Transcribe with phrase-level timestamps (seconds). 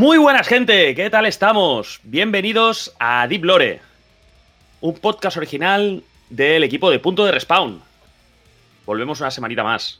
[0.00, 2.00] Muy buenas gente, ¿qué tal estamos?
[2.04, 3.80] Bienvenidos a Deep Lore,
[4.80, 7.82] un podcast original del equipo de Punto de Respawn.
[8.86, 9.98] Volvemos una semanita más,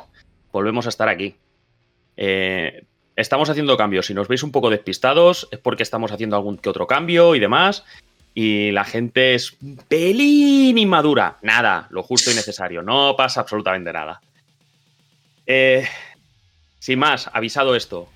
[0.52, 1.34] volvemos a estar aquí.
[2.16, 2.82] Eh,
[3.14, 6.70] estamos haciendo cambios, si nos veis un poco despistados es porque estamos haciendo algún que
[6.70, 7.84] otro cambio y demás.
[8.32, 11.36] Y la gente es pelín inmadura.
[11.42, 12.80] Nada, lo justo y necesario.
[12.80, 14.22] No pasa absolutamente nada.
[15.44, 15.86] Eh,
[16.78, 18.08] sin más, avisado esto,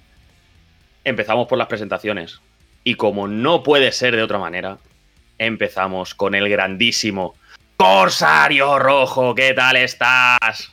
[1.05, 2.41] empezamos por las presentaciones.
[2.83, 4.79] Y como no puede ser de otra manera,
[5.39, 7.35] empezamos con el grandísimo
[7.77, 9.35] Corsario Rojo.
[9.35, 10.71] ¿Qué tal estás?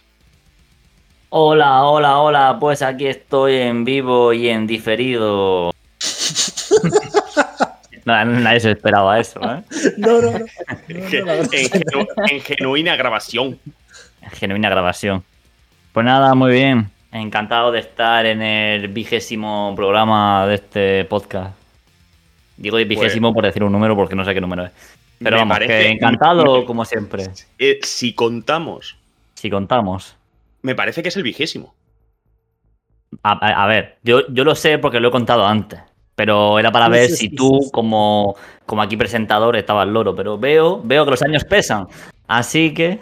[1.30, 2.57] Hola, hola, hola.
[2.59, 5.73] Pues aquí estoy en vivo y en diferido.
[8.04, 9.62] No, nadie se esperaba eso, ¿eh?
[9.98, 10.40] No, no, no.
[10.40, 10.45] no,
[10.88, 13.60] En, no, en genu- en genuina grabación.
[14.34, 15.23] Genuina grabación.
[15.93, 16.90] Pues nada, muy bien.
[17.12, 21.54] Encantado de estar en el vigésimo programa de este podcast.
[22.55, 24.71] Digo el vigésimo por decir un número porque no sé qué número es.
[25.20, 27.26] Pero Me vamos, parece- que encantado como siempre.
[27.59, 28.98] Eh, si contamos,
[29.34, 30.15] Si contamos.
[30.62, 31.73] me parece que es el vigésimo.
[33.23, 35.79] A, a- a ver, yo, yo lo sé porque lo he contado antes.
[36.15, 37.71] Pero era para ver sí, si sí, tú, sí.
[37.71, 40.15] como, como aquí presentador, estabas loro.
[40.15, 41.87] Pero veo, veo que los años pesan.
[42.27, 42.99] Así que.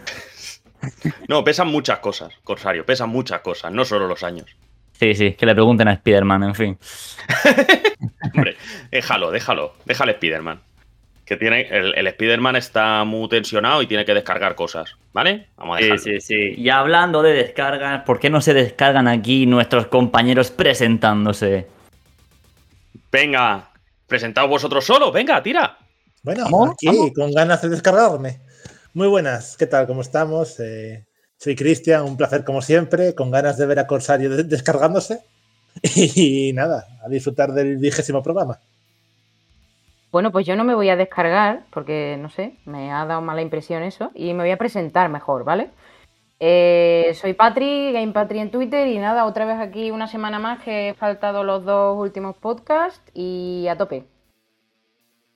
[1.28, 4.48] No, pesan muchas cosas, Corsario, pesan muchas cosas, no solo los años.
[5.00, 6.78] Sí, sí, que le pregunten a Spider-Man, en fin.
[8.36, 8.58] Hombre,
[8.92, 10.62] déjalo, déjalo, déjale Spider-Man.
[11.26, 11.62] Que tiene.
[11.70, 15.48] El, el Spider-Man está muy tensionado y tiene que descargar cosas, ¿vale?
[15.58, 16.04] Vamos a Sí, dejarlo.
[16.04, 16.56] sí, sí.
[16.58, 21.68] Y hablando de descargas, ¿por qué no se descargan aquí nuestros compañeros presentándose?
[23.12, 23.70] Venga,
[24.08, 25.78] presentaos vosotros solos, venga, tira.
[26.24, 26.72] Bueno, ¿Vamos?
[26.72, 27.12] aquí ¿Vamos?
[27.16, 28.40] con ganas de descargarme.
[28.94, 29.88] Muy buenas, ¿qué tal?
[29.88, 30.60] ¿Cómo estamos?
[30.60, 31.06] Eh,
[31.38, 35.22] soy Cristian, un placer como siempre, con ganas de ver a Corsario de- descargándose.
[35.96, 38.60] Y nada, a disfrutar del vigésimo programa.
[40.12, 43.42] Bueno, pues yo no me voy a descargar porque, no sé, me ha dado mala
[43.44, 45.70] impresión eso y me voy a presentar mejor, ¿vale?
[46.40, 50.64] Eh, soy Patri, Game Patri en Twitter y nada, otra vez aquí una semana más
[50.64, 54.06] que he faltado los dos últimos podcasts y a tope.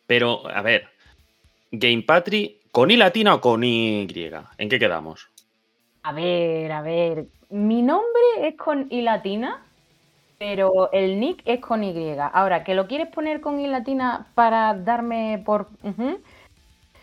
[0.07, 0.87] Pero, a ver,
[1.71, 4.07] Game Patri, ¿con I latina o con Y?
[4.57, 5.29] ¿En qué quedamos?
[6.01, 9.61] A ver, a ver, mi nombre es con I latina,
[10.39, 11.93] pero el nick es con Y.
[12.33, 15.69] Ahora, ¿que lo quieres poner con I latina para darme por...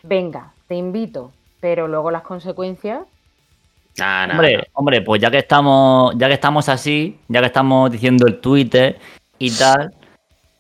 [0.03, 3.03] Venga, te invito, pero luego las consecuencias...
[3.97, 4.63] Nah, nah, Hombre, nah.
[4.73, 8.99] hombre, pues ya que estamos, ya que estamos así, ya que estamos diciendo el Twitter
[9.39, 9.95] y tal,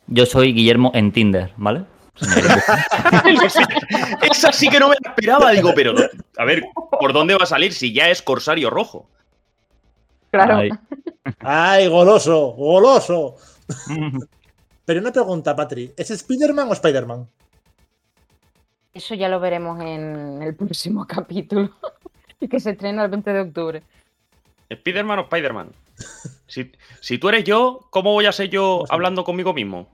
[0.06, 1.84] yo soy Guillermo en Tinder, ¿vale?
[4.30, 6.02] Esa sí que no me la esperaba, digo, pero no-
[6.36, 6.62] a ver,
[6.98, 9.08] ¿por dónde va a salir si ya es Corsario Rojo?
[10.30, 10.56] Claro.
[10.58, 10.70] Ay.
[11.40, 12.52] ¡Ay, goloso!
[12.52, 13.36] ¡Goloso!
[14.84, 17.28] Pero una pregunta, Patri, ¿es Spider-Man o Spider-Man?
[18.92, 21.70] Eso ya lo veremos en el próximo capítulo,
[22.50, 23.82] que se estrena el 20 de octubre.
[24.68, 25.72] ¿Spider-Man o Spider-Man?
[26.46, 29.88] Si, si tú eres yo, ¿cómo voy a ser yo hablando conmigo mismo?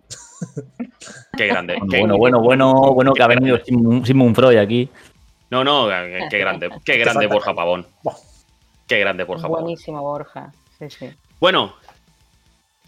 [1.36, 1.74] Qué grande.
[1.91, 4.88] qué- Bueno, bueno, bueno, bueno que ha venido Sigmund Freud aquí.
[5.50, 6.70] No, no, qué qué grande.
[6.84, 7.86] Qué grande Borja Pavón.
[8.86, 9.62] Qué grande Borja Pavón.
[9.62, 10.52] Buenísimo, Borja.
[10.78, 11.10] Sí, sí.
[11.41, 11.74] Bueno,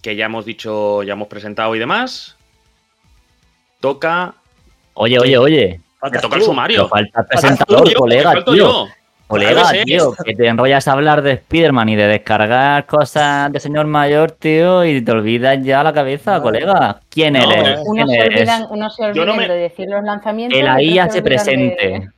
[0.03, 2.37] que ya hemos dicho, ya hemos presentado y demás.
[3.81, 4.35] Toca.
[4.95, 5.81] Oye, oye, oye.
[6.03, 6.89] Me toca el sumario.
[6.89, 8.55] falta el tú, presentador, Tío, colega, tío.
[8.55, 8.89] yo.
[9.29, 9.85] Colega, Claro que sí.
[9.85, 14.31] tío, que te enrollas a hablar de Spider-Man y de descargar cosas de señor mayor,
[14.33, 16.43] tío, y te olvidas ya la cabeza, No.
[16.43, 17.01] colega.
[17.11, 17.79] ¿Quién No, eres?
[17.85, 20.57] Uno ¿Quién se olvidan, uno se Yo olvidan no me- de decir los lanzamientos.
[20.59, 22.09] Que la y otros IA se de- presente.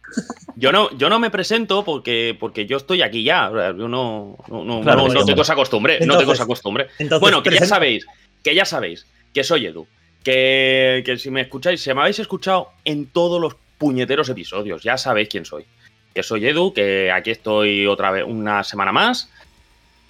[0.56, 3.50] Yo no, yo no me presento porque, porque yo estoy aquí ya.
[3.50, 5.98] Yo no, no, no- Claro no- tengo esa costumbre.
[6.06, 6.87] no tengo esa costumbre.
[6.98, 8.06] Entonces, bueno, que ya sabéis,
[8.44, 9.04] que ya sabéis
[9.34, 9.87] que soy Edu.
[10.22, 14.97] Que, que si me escucháis, si me habéis escuchado en todos los puñeteros episodios, ya
[14.98, 15.65] sabéis quién soy.
[16.15, 19.30] Que soy Edu, que aquí estoy otra vez una semana más,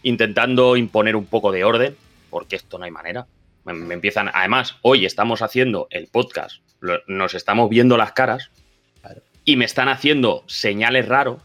[0.02, 1.96] intentando imponer un poco de orden,
[2.30, 3.26] porque esto no hay manera.
[3.64, 4.30] Me, me empiezan.
[4.32, 8.50] Además, hoy estamos haciendo el podcast, lo- nos estamos viendo las caras
[9.02, 9.20] Claro.
[9.44, 11.42] y me están haciendo señales raros.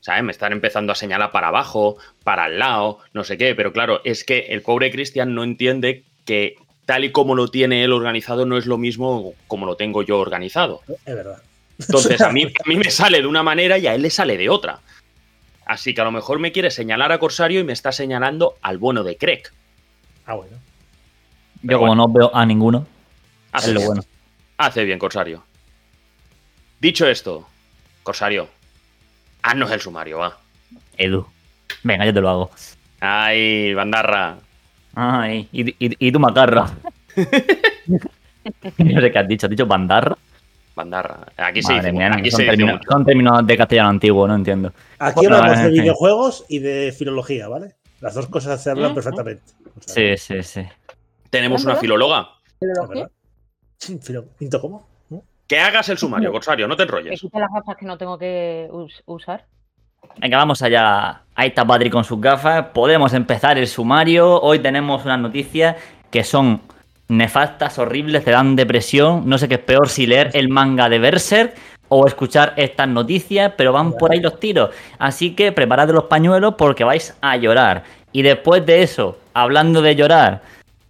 [0.00, 0.22] ¿Sabes?
[0.22, 3.54] Me están empezando a señalar para abajo, para el lado, no sé qué.
[3.54, 7.84] Pero claro, es que el pobre Cristian no entiende que tal y como lo tiene
[7.84, 10.82] él organizado no es lo mismo como lo tengo yo organizado.
[11.06, 11.38] Es verdad.
[11.78, 14.36] Entonces a mí, a mí me sale de una manera y a él le sale
[14.36, 14.80] de otra.
[15.66, 18.78] Así que a lo mejor me quiere señalar a Corsario y me está señalando al
[18.78, 19.42] bueno de Craig.
[20.26, 20.56] Ah, bueno.
[21.62, 22.86] Yo como no veo a ninguno,
[23.52, 23.86] Hace es lo bien.
[23.88, 24.04] bueno.
[24.58, 25.42] Hace bien, Corsario.
[26.80, 27.48] Dicho esto,
[28.02, 28.48] Corsario,
[29.42, 30.38] haznos el sumario, va.
[30.98, 31.26] Edu.
[31.82, 32.50] Venga, yo te lo hago.
[33.00, 34.36] Ay, bandarra.
[34.94, 35.76] Ay, y, y,
[36.08, 36.70] y tu macarra.
[38.78, 39.46] no sé qué has dicho.
[39.46, 40.16] ¿Has dicho bandarra?
[40.74, 41.20] Bandarra.
[41.36, 42.90] Aquí se Madre dice, mía, aquí son, se dice términos, mucho.
[42.90, 44.72] son términos de castellano antiguo, no entiendo.
[44.98, 45.82] Aquí Bueno, hablamos de fin.
[45.82, 47.74] videojuegos y de filología, ¿vale?
[48.00, 49.42] Las dos cosas se hablan perfectamente.
[49.76, 50.62] O sea, Sí, sí, sí.
[51.30, 52.28] Tenemos ¿Es una filóloga.
[52.58, 53.08] Filología.
[54.02, 54.86] Filo- ¿Pinto cómo?
[55.10, 55.22] ¿No?
[55.46, 57.20] Que hagas el sumario, Corsario, no te Que enrolles.
[57.20, 59.44] quite las gafas que no tengo que us- usar.
[60.20, 61.22] Venga, vamos allá.
[61.34, 62.66] Ahí está Patri con sus gafas.
[62.74, 64.40] Podemos empezar el sumario.
[64.40, 65.76] Hoy tenemos unas noticias
[66.10, 66.60] que son
[67.08, 69.28] nefastas, horribles, te dan depresión.
[69.28, 71.54] No sé qué es peor si leer el manga de Berserk
[71.88, 74.70] o escuchar estas noticias, pero van por ahí los tiros.
[74.98, 77.84] Así que preparad los pañuelos porque vais a llorar.
[78.12, 80.42] Y después de eso, hablando de llorar,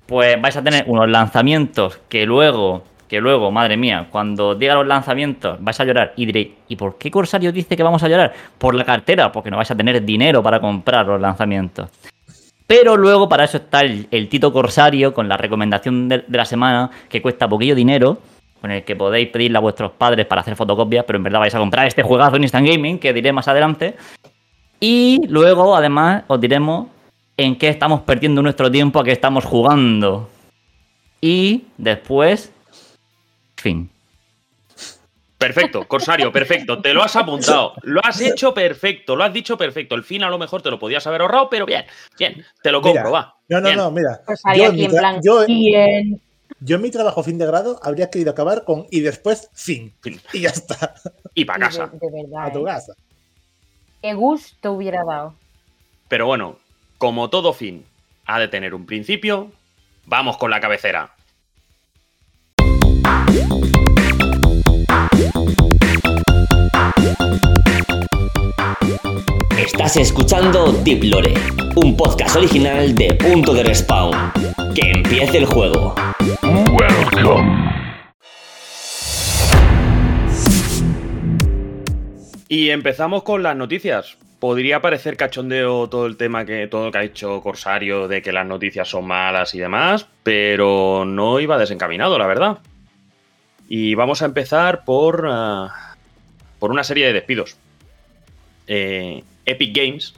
[0.06, 4.86] pues vais a tener unos lanzamientos que luego, que luego, madre mía, cuando diga los
[4.86, 8.32] lanzamientos vais a llorar y diréis, ¿y por qué Corsario dice que vamos a llorar?
[8.58, 11.88] Por la cartera, porque no vais a tener dinero para comprar los lanzamientos.
[12.66, 16.90] Pero luego para eso está el, Tito Corsario con la recomendación de, de la semana
[17.08, 18.18] que cuesta poquillo dinero,
[18.60, 21.54] con el que podéis pedirle a vuestros padres para hacer fotocopias, pero en verdad vais
[21.54, 23.96] a comprar este juegazo en Instant Gaming, que diré más adelante.
[24.80, 26.88] Y luego, además, os diremos
[27.36, 30.30] en qué estamos perdiendo nuestro tiempo, a qué estamos jugando.
[31.20, 32.52] Y después,
[33.56, 33.90] fin.
[35.46, 36.80] Perfecto, Corsario, perfecto.
[36.80, 37.74] Te lo has apuntado.
[37.82, 39.94] Lo has hecho perfecto, lo has dicho perfecto.
[39.94, 41.84] El fin a lo mejor te lo podías haber ahorrado, pero bien,
[42.18, 42.42] bien.
[42.62, 43.36] Te lo compro, Mira, va.
[43.48, 43.76] No, no, Bien.
[43.76, 44.20] no, mira.
[44.56, 45.20] Yo en plan.
[45.22, 46.20] yo- bien.
[46.60, 49.92] Yo en mi trabajo fin de grado habría querido acabar con y después fin.
[50.00, 50.18] Fin.
[50.32, 50.94] Y ya está.
[51.34, 51.88] Y para casa.
[51.92, 52.46] De, de verdad.
[52.46, 52.64] A tu ¿eh?
[52.64, 52.94] casa.
[54.00, 55.34] Qué gusto hubiera dado.
[56.08, 56.58] Pero bueno,
[56.96, 57.84] como todo fin
[58.24, 59.50] ha de tener un principio,
[60.06, 61.12] vamos con la cabecera.
[69.58, 71.34] Estás escuchando Deep Lore,
[71.76, 74.32] un podcast original de Punto de Respawn.
[74.74, 75.94] Que empiece el juego.
[82.48, 84.18] Y empezamos con las noticias.
[84.38, 88.32] Podría parecer cachondeo todo el tema que todo lo que ha hecho Corsario de que
[88.32, 92.58] las noticias son malas y demás, pero no iba desencaminado, la verdad.
[93.68, 95.96] Y vamos a empezar por, ah,
[96.58, 97.56] por una serie de despidos.
[98.66, 100.14] Eh, Epic Games,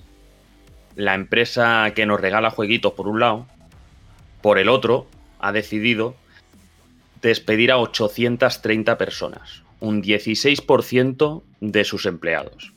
[0.94, 3.46] la empresa que nos regala jueguitos por un lado,
[4.40, 5.06] por el otro,
[5.38, 6.14] ha decidido
[7.22, 12.72] despedir a 830 personas, un 16% de sus empleados.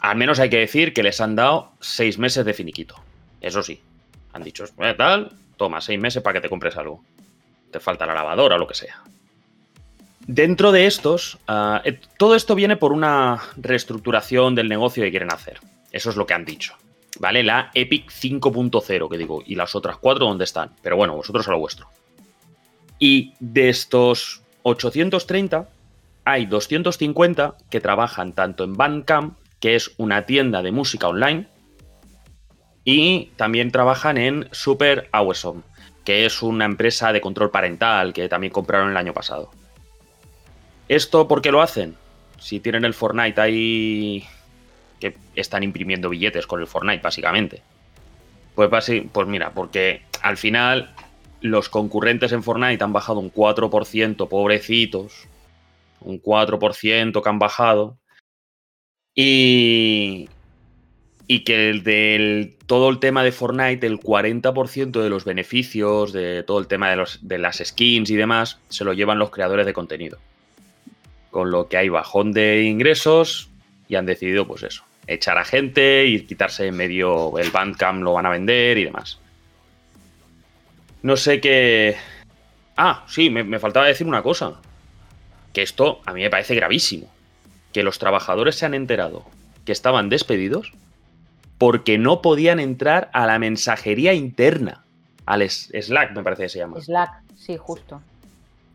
[0.00, 2.96] Al menos hay que decir que les han dado seis meses de finiquito.
[3.40, 3.80] Eso sí,
[4.32, 7.04] han dicho, "Eh, tal, toma seis meses para que te compres algo.
[7.70, 9.02] Te falta la lavadora o lo que sea.
[10.28, 15.32] Dentro de estos, ah, eh, todo esto viene por una reestructuración del negocio que quieren
[15.32, 15.58] hacer.
[15.90, 16.74] Eso es lo que han dicho.
[17.18, 17.42] ¿Vale?
[17.42, 20.72] La Epic 5.0, que digo, y las otras cuatro, ¿dónde están?
[20.82, 21.88] Pero bueno, vosotros a lo vuestro.
[22.98, 25.66] Y de estos 830,
[26.26, 31.48] hay 250 que trabajan tanto en Bandcamp, que es una tienda de música online,
[32.84, 35.62] y también trabajan en Super Awesome,
[36.04, 39.50] que es una empresa de control parental que también compraron el año pasado.
[40.88, 41.96] ¿Esto por qué lo hacen?
[42.38, 44.24] Si tienen el Fortnite ahí
[45.00, 47.62] que están imprimiendo billetes con el Fortnite, básicamente.
[48.54, 48.70] Pues,
[49.12, 50.94] pues mira, porque al final
[51.40, 55.28] los concurrentes en Fortnite han bajado un 4%, pobrecitos.
[56.00, 57.98] Un 4% que han bajado.
[59.14, 60.28] Y,
[61.44, 66.58] que el del todo el tema de Fortnite, el 40% de los beneficios, de todo
[66.58, 70.18] el tema de las skins y demás, se lo llevan los creadores de contenido.
[71.30, 73.50] Con lo que hay bajón de ingresos
[73.88, 78.14] y han decidido, pues eso, echar a gente y quitarse en medio el Bandcamp, lo
[78.14, 79.18] van a vender y demás.
[81.02, 81.96] No sé qué.
[82.76, 84.60] Ah, sí, me, me faltaba decir una cosa.
[85.52, 87.10] Que esto a mí me parece gravísimo.
[87.72, 89.24] Que los trabajadores se han enterado
[89.68, 90.72] que estaban despedidos
[91.58, 94.82] porque no podían entrar a la mensajería interna.
[95.26, 96.80] Al Slack, me parece que se llama.
[96.80, 98.00] Slack, sí, justo.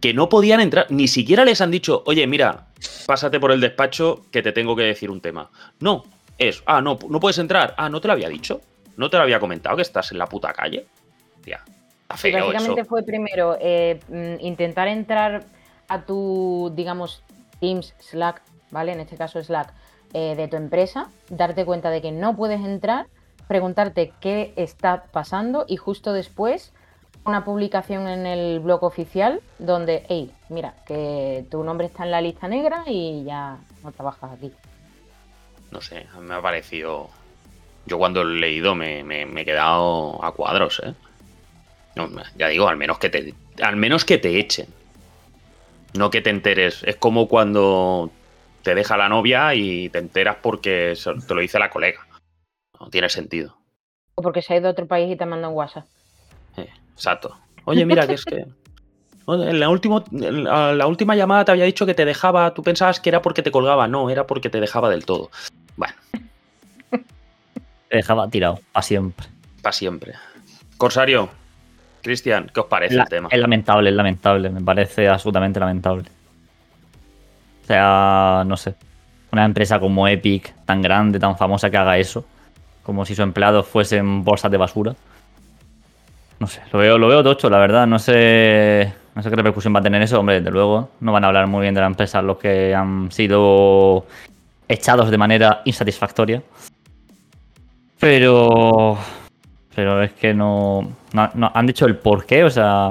[0.04, 2.68] Que no podían entrar, ni siquiera les han dicho, oye, mira,
[3.06, 5.50] pásate por el despacho que te tengo que decir un tema.
[5.80, 6.04] No,
[6.38, 7.74] es, ah, no, no puedes entrar.
[7.78, 8.60] Ah, no te lo había dicho.
[8.98, 10.88] No te lo había comentado que estás en la puta calle.
[11.42, 11.62] Tía,
[12.10, 12.86] básicamente eso.
[12.90, 15.46] fue primero eh, mm, intentar entrar
[15.88, 17.24] a tu, digamos,
[17.62, 18.42] Teams, Slack,
[18.72, 18.92] ¿vale?
[18.92, 19.74] En este caso Slack,
[20.14, 23.08] eh, de tu empresa, darte cuenta de que no puedes entrar,
[23.48, 26.74] preguntarte qué está pasando y justo después
[27.26, 32.22] una publicación en el blog oficial donde, hey, mira, que tu nombre está en la
[32.22, 34.52] lista negra y ya no trabajas aquí.
[35.72, 37.10] No sé, a mí me ha parecido.
[37.86, 40.94] Yo cuando he leído me, me- me he quedado a cuadros, ¿eh?
[41.96, 44.68] No, ya digo, al menos que te, al menos que te echen.
[45.94, 46.82] No que te enteres.
[46.84, 48.10] Es como cuando
[48.64, 50.96] te deja la novia y te enteras porque
[51.28, 52.00] te lo dice la colega.
[52.80, 53.56] No tiene sentido.
[54.16, 55.86] O porque se ha ido a otro país y te manda un WhatsApp.
[56.58, 57.38] Eh, exacto.
[57.66, 58.46] Oye, mira, que es que.
[59.26, 62.54] En la, último, en la última llamada te había dicho que te dejaba.
[62.54, 63.88] Tú pensabas que era porque te colgaba.
[63.88, 65.30] No, era porque te dejaba del todo.
[65.78, 65.94] Bueno,
[67.90, 69.28] Te dejaba tirado, a siempre.
[69.62, 70.14] para siempre.
[70.78, 71.30] Corsario,
[72.02, 73.30] Cristian, ¿qué os parece La- el tema?
[73.32, 74.50] Es lamentable, es lamentable.
[74.50, 76.10] Me parece absolutamente lamentable.
[77.64, 78.76] O sea, no sé.
[79.32, 82.26] Una empresa como Epic, tan grande, tan famosa que haga eso.
[82.84, 84.96] Como si sus empleados fuesen bolsas de basura.
[86.44, 87.88] No sé, lo veo, lo veo tocho, la verdad.
[87.88, 90.20] No sé, no sé qué repercusión va a tener eso.
[90.20, 93.10] Hombre, desde luego, no van a hablar muy bien de la empresa los que han
[93.14, 94.06] sido
[94.68, 96.42] echados de manera insatisfactoria.
[97.98, 98.98] Pero.
[99.74, 100.82] Pero es que no,
[101.14, 102.90] no- no- han dicho el por qué, o sea.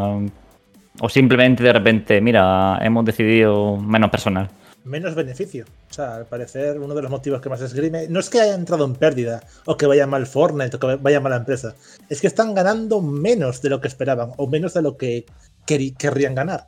[1.00, 4.49] O simplemente de repente, mira, hemos decidido menos personal.
[4.85, 5.65] Menos beneficio.
[5.91, 8.55] O sea, al parecer, uno de los motivos que más esgrime no es que haya
[8.55, 11.75] entrado en pérdida o que vaya mal Fortnite o que vaya mal la empresa.
[12.09, 15.25] Es que están ganando menos de lo que esperaban o menos de lo que
[15.69, 16.67] queri- querrían ganar.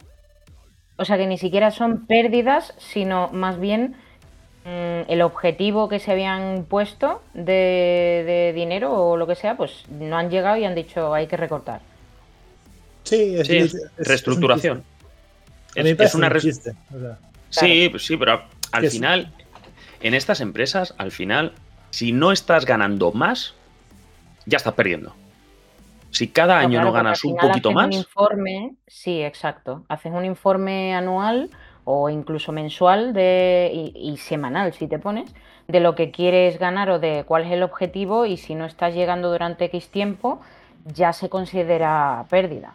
[0.97, 3.97] O sea que ni siquiera son pérdidas, sino más bien
[4.65, 9.83] mm, el objetivo que se habían puesto de, de dinero o lo que sea, pues
[9.91, 11.81] no han llegado y han dicho hay que recortar.
[13.03, 14.85] Sí, es, Sí, es es- es un reestructuración.
[15.75, 16.33] Es, es una un
[17.57, 18.43] o sea, Sí, sí, pero
[18.73, 19.33] al es- final,
[20.01, 21.53] en estas empresas, al final,
[21.91, 23.55] si no estás ganando más,
[24.47, 25.15] ya estás perdiendo.
[26.11, 29.85] Si cada año claro, no ganas un poquito haces más, Un informe, sí, exacto.
[29.89, 31.51] Haces un informe anual
[31.85, 35.33] o incluso mensual de, y, y semanal, si te pones,
[35.69, 38.95] de lo que quieres ganar o de cuál es el objetivo y si no estás
[38.95, 40.41] llegando durante X tiempo,
[40.85, 42.75] ya se considera pérdida.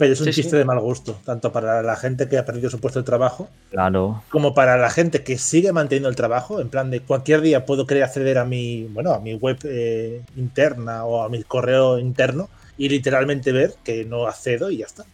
[0.00, 0.40] Pero es un Sí, sí.
[0.42, 3.50] chiste de mal gusto, tanto para la gente que ha perdido su puesto de trabajo
[3.68, 4.22] Claro.
[4.30, 7.86] como para la gente que sigue manteniendo el trabajo, en plan de cualquier día puedo
[7.86, 12.48] querer acceder a mi, bueno, a mi web eh, interna o a mi correo interno
[12.78, 15.04] y literalmente ver que no accedo y ya está.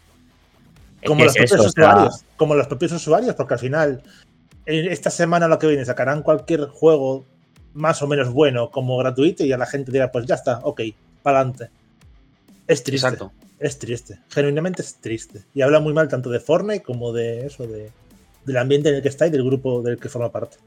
[1.02, 3.60] Es Como los es propios eso, o sea, usuarios, como los propios usuarios, porque al
[3.60, 4.02] final
[4.66, 7.24] en esta semana lo que viene sacarán cualquier juego
[7.74, 10.80] más o menos bueno como gratuito y a la gente dirá, pues ya está, ok,
[11.24, 11.70] para adelante.
[12.68, 13.04] Es triste.
[13.08, 13.32] exacto.
[13.58, 15.42] Es triste, genuinamente es triste.
[15.54, 17.90] Y habla muy mal tanto de Fortnite como de eso, de,
[18.44, 20.58] del ambiente en el que está y del grupo del que forma parte.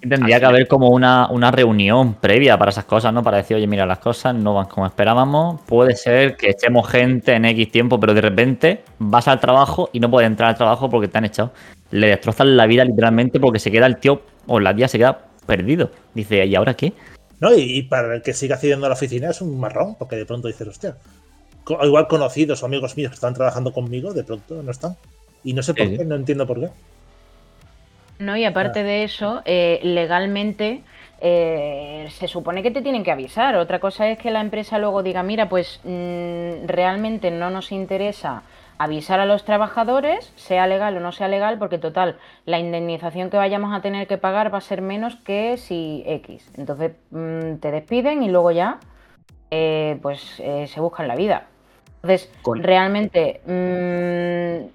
[0.00, 3.22] Tendría que haber como una, una reunión previa para esas cosas, ¿no?
[3.22, 5.60] Para decir, oye, mira, las cosas no van como esperábamos.
[5.62, 9.98] Puede ser que echemos gente en X tiempo, pero de repente vas al trabajo y
[9.98, 11.52] no puedes entrar al trabajo porque te han echado.
[11.90, 15.26] Le destrozan la vida literalmente porque se queda el tío o la tía se queda
[15.46, 15.90] perdido.
[16.14, 16.92] Dice, ¿y ahora qué?
[17.40, 17.54] ¿No?
[17.54, 20.26] Y, y para el que siga accediendo a la oficina es un marrón, porque de
[20.26, 20.96] pronto dices, hostia.
[21.68, 24.96] Igual conocidos o amigos míos que están trabajando conmigo, de pronto no están.
[25.42, 26.70] Y no sé por qué, no entiendo por qué.
[28.18, 30.82] No, y aparte de eso, eh, legalmente
[31.20, 33.56] eh, se supone que te tienen que avisar.
[33.56, 38.42] Otra cosa es que la empresa luego diga, mira, pues mm, realmente no nos interesa
[38.78, 43.36] avisar a los trabajadores, sea legal o no sea legal, porque total, la indemnización que
[43.36, 46.50] vayamos a tener que pagar va a ser menos que si X.
[46.56, 48.78] Entonces mm, te despiden y luego ya
[49.50, 51.46] eh, pues eh, se buscan la vida.
[52.06, 54.68] Entonces, Con- realmente, mm,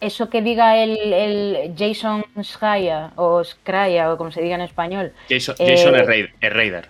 [0.00, 5.12] eso que diga el, el Jason Schreier o Schreier o como se diga en español,
[5.28, 6.30] Jason, Eh, Jason es Raider.
[6.40, 6.88] Schrader.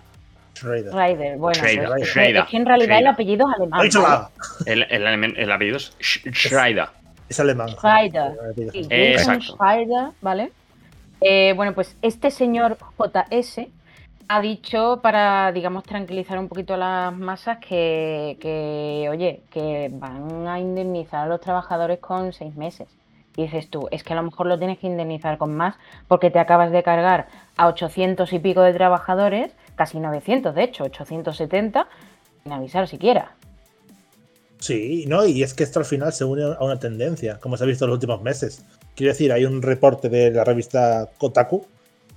[0.55, 3.81] Schreider, bueno, Schreider, pues, es, que- Schreider, es que en realidad el apellido es alemán.
[3.81, 3.91] ¡Ay, ¿vale?
[3.91, 4.29] chaval!
[4.67, 6.87] El, el, el apellido es Sch- Schreider.
[7.29, 7.69] Es alemán.
[7.71, 8.33] Schreider.
[8.73, 10.53] Sí, Eh, Jason ¿vale?
[11.21, 13.67] Eh, bueno, pues este señor JS
[14.29, 20.59] ha dicho para, digamos, tranquilizar un poquito a las masas que, oye, que van a
[20.61, 22.89] indemnizar a los trabajadores con seis meses.
[23.37, 25.77] Y dices tú, es que a lo mejor lo tienes que indemnizar con más
[26.07, 30.85] porque te acabas de cargar a 800 y pico de trabajadores, casi 900 de hecho,
[30.85, 31.89] 870,
[32.43, 33.35] sin avisar siquiera.
[34.59, 37.65] Sí, no, y es que esto al final se une a una tendencia, como se
[37.65, 38.65] ha visto en los últimos meses.
[38.95, 41.67] Quiero decir, hay un reporte de la revista Kotaku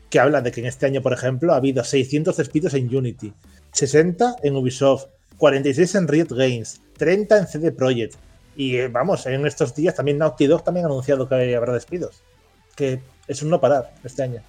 [0.09, 3.33] que habla de que en este año, por ejemplo, ha habido 600 despidos en Unity,
[3.71, 5.07] 60 en Ubisoft,
[5.37, 8.15] 46 en Riot Games, 30 en CD Projekt.
[8.55, 12.21] Y eh, vamos, en estos días también Naughty Dog también ha anunciado que habrá despidos.
[12.75, 14.41] Que es un no parar este año.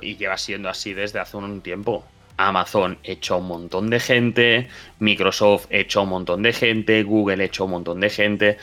[0.00, 2.04] Y lleva siendo así desde hace un tiempo.
[2.38, 4.68] Amazon echó un montón de gente,
[5.00, 8.58] Microsoft echó un montón de gente, Google echó un montón de gente.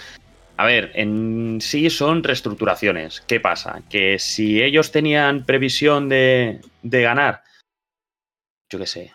[0.57, 3.21] A ver, en sí son reestructuraciones.
[3.21, 3.81] ¿Qué pasa?
[3.89, 7.43] Que si ellos tenían previsión de, de ganar,
[8.71, 9.13] yo qué sé,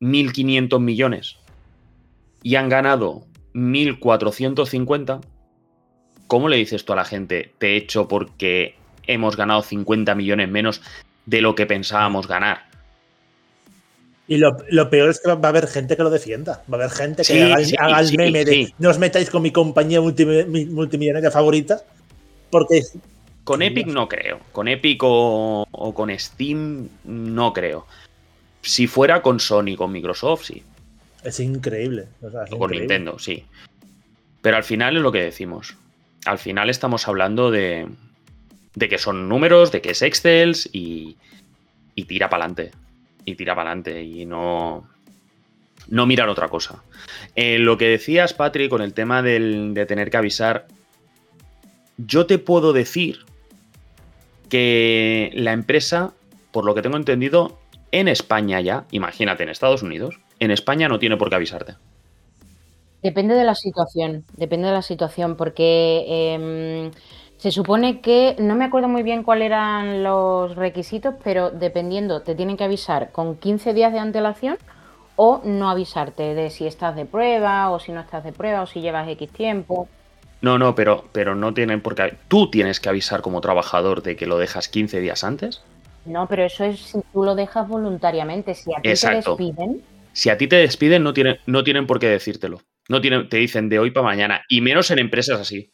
[0.00, 1.36] 1.500 millones
[2.42, 5.20] y han ganado 1.450,
[6.26, 10.48] ¿cómo le dices tú a la gente, te he hecho porque hemos ganado 50 millones
[10.48, 10.82] menos
[11.26, 12.69] de lo que pensábamos ganar?
[14.30, 16.62] Y lo, lo peor es que va a haber gente que lo defienda.
[16.72, 18.90] Va a haber gente que Sí, haga, el- sí, haga el sí, meme de no
[18.90, 21.82] os metáis con mi compañía multimi- mi- multimillonaria favorita.
[22.48, 22.80] Porque
[23.42, 24.38] Con Epic no creo.
[24.52, 27.86] Con Epic o, o con Steam no creo.
[28.62, 30.62] Si fuera con Sony, con Microsoft, sí.
[31.24, 32.04] es increíble.
[32.22, 32.98] o sea, es O con increíble.
[32.98, 33.44] Nintendo, sí.
[34.42, 35.74] Pero al final es lo que decimos.
[36.24, 37.88] Al final estamos hablando de,
[38.76, 41.16] de que son números, de que es Excel y,
[41.96, 42.70] y tira para adelante.
[43.30, 44.02] Y para adelante.
[44.02, 44.88] Y no,
[45.88, 46.82] no mirar otra cosa.
[47.36, 50.66] Eh, lo que decías, Patrick, con el tema del- de tener que avisar.
[51.96, 53.18] Yo te puedo decir
[54.48, 56.12] que la empresa,
[56.50, 57.58] por lo que tengo entendido,
[57.92, 61.74] en España ya, imagínate, en Estados Unidos, en España no tiene por qué avisarte.
[63.02, 66.90] Depende de la situación, depende de la situación, porque em,
[67.40, 72.34] se supone que, no me acuerdo muy bien cuáles eran los requisitos, pero dependiendo, te
[72.34, 74.58] tienen que avisar con 15 días de antelación
[75.16, 78.66] o no avisarte de si estás de prueba o si no estás de prueba o
[78.66, 79.88] si llevas X tiempo.
[80.42, 82.14] No, no, pero, pero no tienen por qué.
[82.28, 85.62] Tú tienes que avisar como trabajador de que lo dejas 15 días antes.
[86.04, 88.54] No, pero eso es si tú lo dejas voluntariamente.
[88.54, 89.36] Si a ti Exacto.
[89.36, 89.82] te despiden,
[90.12, 92.60] Si a ti te despiden, no tienen, no tienen por qué decírtelo.
[92.90, 94.42] No tienen, te dicen de hoy para mañana.
[94.46, 95.70] Y menos en empresas así.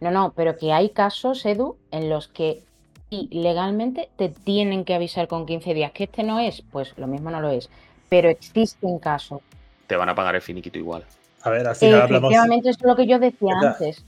[0.00, 2.62] No, no, pero que hay casos, Edu, en los que
[3.10, 5.92] legalmente te tienen que avisar con 15 días.
[5.92, 7.68] Que este no es, pues lo mismo no lo es.
[8.08, 9.40] Pero existen casos.
[9.86, 11.04] Te van a pagar el finiquito igual.
[11.42, 12.30] A ver, al final hablamos.
[12.30, 13.76] Efectivamente, eso es lo que yo decía Verdad.
[13.78, 14.04] antes.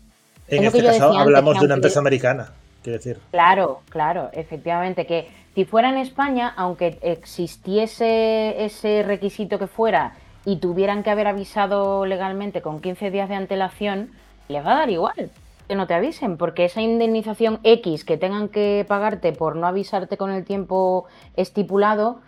[0.49, 2.53] En es este caso antes, hablamos de una empresa americana.
[2.83, 3.19] Quiero decir.
[3.31, 10.57] Claro, claro, efectivamente, que si fuera en España, aunque existiese ese requisito que fuera y
[10.57, 14.11] tuvieran que haber avisado legalmente con 15 días de antelación,
[14.49, 15.31] les va a dar igual
[15.73, 20.19] que no te avisen, porque esa indemnización X que tengan que pagarte por no avisarte
[20.19, 22.21] con el tiempo estipulado,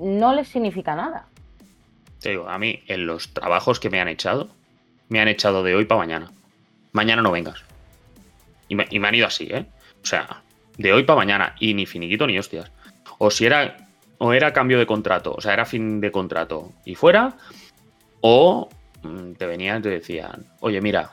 [0.00, 1.28] no les significa nada.
[2.18, 4.48] Te digo, a mí, en los trabajos que me han echado,
[5.08, 6.32] me han echado de hoy para mañana.
[6.90, 7.62] Mañana no vengas.
[8.66, 9.64] Y me, y me han ido así, ¿eh?
[10.02, 10.42] O sea,
[10.76, 11.54] de hoy para mañana.
[11.60, 12.72] Y ni finiquito ni hostias.
[13.18, 13.76] O si era.
[14.18, 15.34] O era cambio de contrato.
[15.36, 16.72] O sea, era fin de contrato.
[16.84, 17.36] Y fuera.
[18.22, 18.68] O
[19.02, 20.46] mm, te venían y te decían.
[20.58, 21.12] Oye, mira.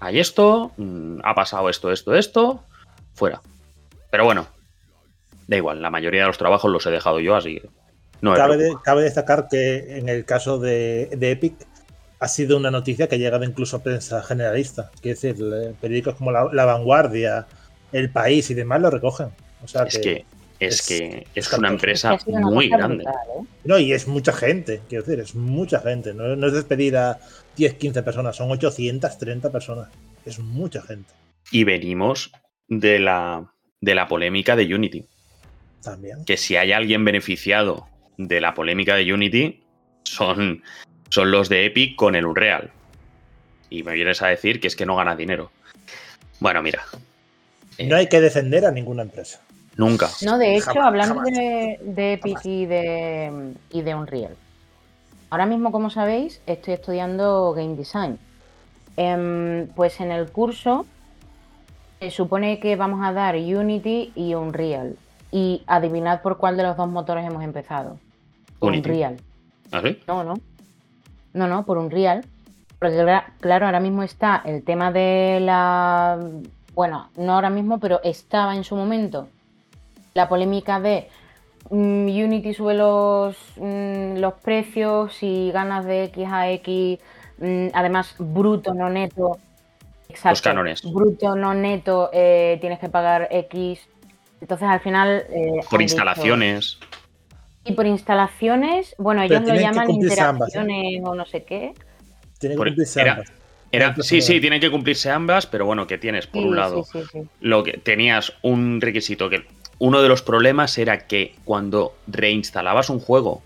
[0.00, 0.72] Hay esto.
[0.76, 2.60] mm, Ha pasado esto, esto, esto.
[3.14, 3.40] Fuera.
[4.10, 4.46] Pero bueno.
[5.46, 5.80] Da igual.
[5.82, 7.68] La mayoría de los trabajos los he dejado yo, así que.
[8.20, 8.78] No Cabe, preocupa.
[8.78, 11.54] de- cabe destacar que en el caso de, de Epic
[12.18, 14.90] ha sido una noticia que ha llegado incluso a prensa generalista.
[15.02, 17.46] Quiero decir, le- periódicos como La, La Vanguardia,
[17.92, 19.28] El País y demás lo recogen.
[19.62, 20.24] O sea Es que
[20.60, 23.04] es, es- que es es una empresa Es que ha sido una muy grande.
[23.04, 23.46] brutal, ¿eh?
[23.64, 26.14] No, y es mucha gente, quiero decir, es mucha gente.
[26.14, 27.18] No, no es despedir a
[27.56, 29.88] 10, 15 personas, son 830 personas.
[30.24, 31.12] Es mucha gente
[31.52, 32.32] Y venimos
[32.68, 35.06] de la, de la polémica de Unity.
[35.82, 36.24] también.
[36.24, 37.86] Que si hay alguien beneficiado
[38.18, 39.62] de la polémica de Unity,
[40.04, 40.62] son,
[41.10, 42.70] son los de Epic con el Unreal.
[43.70, 45.50] Y me vienes a decir que es que no gana dinero.
[46.40, 46.82] Bueno, mira.
[47.78, 49.40] eh, No hay que defender a ninguna empresa.
[49.76, 50.08] Nunca.
[50.24, 51.30] No, de hecho, Jamás, hablando jamás.
[51.32, 54.34] de, de Epic y de, y de Unreal.
[55.28, 58.18] Ahora mismo, como sabéis, estoy estudiando Game Design.
[58.96, 60.86] Em, pues en el curso
[62.00, 64.96] se supone que vamos a dar Unity y Unreal.
[65.30, 67.98] Y adivinad por cuál de los dos motores hemos empezado.
[68.58, 68.88] Por Unity.
[68.88, 69.16] Unreal.
[69.72, 69.98] ¿Ah, sí?
[70.06, 70.34] No, no.
[71.34, 72.24] No, no, por Unreal.
[72.78, 76.18] Porque cla- claro, ahora mismo está el tema de la...
[76.74, 79.28] Bueno, no ahora mismo, pero estaba en su momento
[80.16, 81.08] la polémica de
[81.70, 86.98] mm, Unity sube los, mm, los precios y ganas de X a X,
[87.38, 89.38] mm, además bruto, no neto.
[90.08, 90.30] Exacto.
[90.30, 90.82] Los cánones.
[90.82, 93.80] Bruto, no neto, eh, tienes que pagar X.
[94.40, 95.24] Entonces al final...
[95.30, 96.78] eh, Por instalaciones.
[96.80, 96.90] dicho-
[97.64, 99.98] y por instalaciones, bueno, Pero ellos lo tienen llaman ambas,
[100.54, 100.60] ¿eh?
[100.60, 101.72] interacciones o no sé qué.
[102.38, 103.32] Tiene que Por- cumplirse era- ambas.
[103.72, 106.84] Era, sí, sí, tienen que cumplirse ambas, pero bueno, que tienes, por Sí, un lado,
[106.84, 107.28] sí, sí, sí.
[107.40, 109.44] lo que tenías un requisito que
[109.78, 113.42] uno de los problemas era que cuando reinstalabas un juego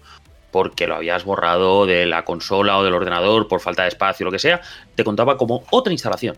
[0.51, 4.33] porque lo habías borrado de la consola o del ordenador por falta de espacio lo
[4.33, 4.61] que sea,
[4.95, 6.37] te contaba como otra instalación.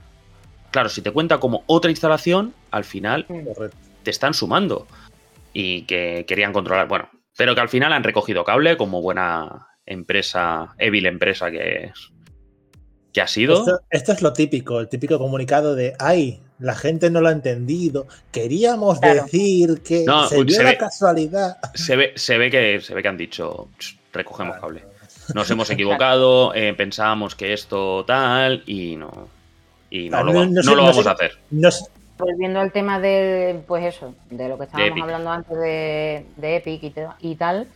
[0.71, 3.77] Claro, si te cuenta como otra instalación, al final Correcto.
[4.03, 4.87] te están sumando
[5.53, 10.75] y que querían controlar, bueno, pero que al final han recogido cable como buena empresa,
[10.79, 12.13] Evil empresa que es
[13.13, 13.59] que ha sido.
[13.59, 17.33] Esto, esto es lo típico, el típico comunicado de, ay, la gente no lo ha
[17.33, 18.07] entendido.
[18.31, 19.25] Queríamos Claro.
[19.25, 21.57] decir que No, se dio se la ve- casualidad.
[21.75, 24.85] Se ve, se ve que se ve que han dicho "Ch, recogemos cable.
[25.35, 29.29] nos hemos equivocado, eh, pensábamos que esto tal y no.
[29.91, 31.33] Y no, lo, no- va- no no sé- lo no vamos sé- a hacer.
[31.51, 31.85] No sé-
[32.19, 36.83] Volviendo al tema de, pues eso, de lo que estábamos hablando antes de, de Epic
[36.85, 37.67] y, te- y tal,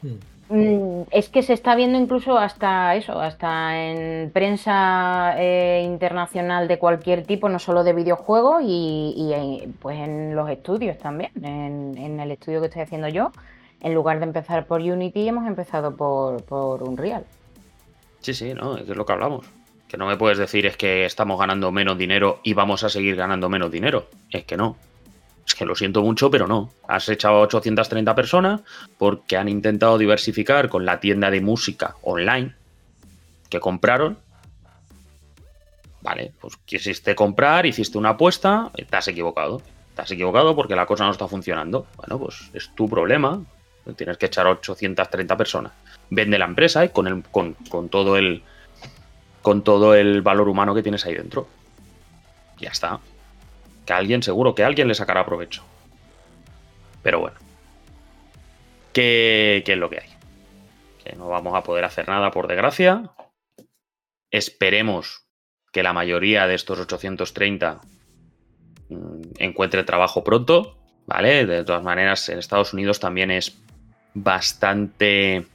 [0.00, 0.14] Hmm.
[0.52, 6.78] Mm, es que se está viendo incluso hasta eso, hasta en prensa eh, internacional de
[6.78, 12.30] cualquier tipo, no solo de videojuegos y, en- pues en los estudios también, en, el
[12.30, 13.32] estudio que estoy haciendo yo,
[13.80, 17.24] en lugar de empezar por Unity hemos empezado por, por Unreal.
[18.20, 19.46] Sí, sí, no, es lo que hablamos.
[19.88, 23.16] Que no me puedes decir es que estamos ganando menos dinero y vamos a seguir
[23.16, 24.06] ganando menos dinero.
[24.30, 24.76] Es que no.
[25.54, 26.72] Que lo siento mucho, pero no.
[26.88, 28.62] Has echado a 830 personas
[28.98, 32.54] porque han intentado diversificar con la tienda de música online
[33.48, 34.18] que compraron.
[36.00, 39.62] Vale, pues quisiste comprar, hiciste una apuesta, te has equivocado.
[39.94, 41.86] Te has equivocado porque la cosa no está funcionando.
[41.96, 43.42] Bueno, pues es tu problema.
[43.96, 45.72] Tienes que echar a 830 personas.
[46.08, 48.42] Vende la empresa y con, el, con, con todo el
[49.42, 51.48] con todo el valor humano que tienes ahí dentro.
[52.58, 53.00] Ya está.
[53.86, 55.64] Que alguien, seguro que alguien le sacará provecho.
[57.02, 57.36] Pero bueno.
[58.92, 60.08] ¿Qué, qué es lo que hay?
[61.02, 63.10] Que no vamos a poder hacer nada, por desgracia.
[64.30, 65.26] Esperemos
[65.72, 67.80] que la mayoría de estos 830
[68.88, 70.78] mm, encuentre trabajo pronto.
[71.06, 71.46] ¿Vale?
[71.46, 73.58] De todas maneras, en Estados Unidos también es
[74.14, 75.46] bastante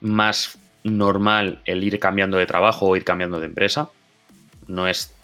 [0.00, 3.90] más normal el ir cambiando de trabajo o ir cambiando de empresa.
[4.66, 5.14] No es.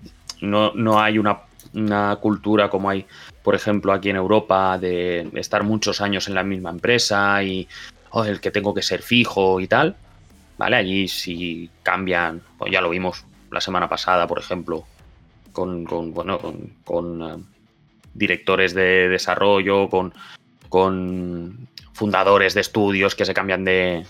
[0.40, 1.42] No, no hay una,
[1.75, 3.07] una cultura como hay,
[3.42, 7.68] por ejemplo, aquí en Europa, de estar muchos años en la misma empresa y
[8.27, 9.96] el que tengo que ser fijo y tal.
[10.59, 10.77] ¿Vale?
[10.77, 14.85] Allí si cambian, pues ya lo vimos la semana pasada, por ejemplo,
[15.53, 16.38] con, con, bueno,
[16.85, 17.42] con, eh,
[18.14, 20.12] directores de desarrollo, con,
[20.68, 24.05] con fundadores de estudios que se cambian de,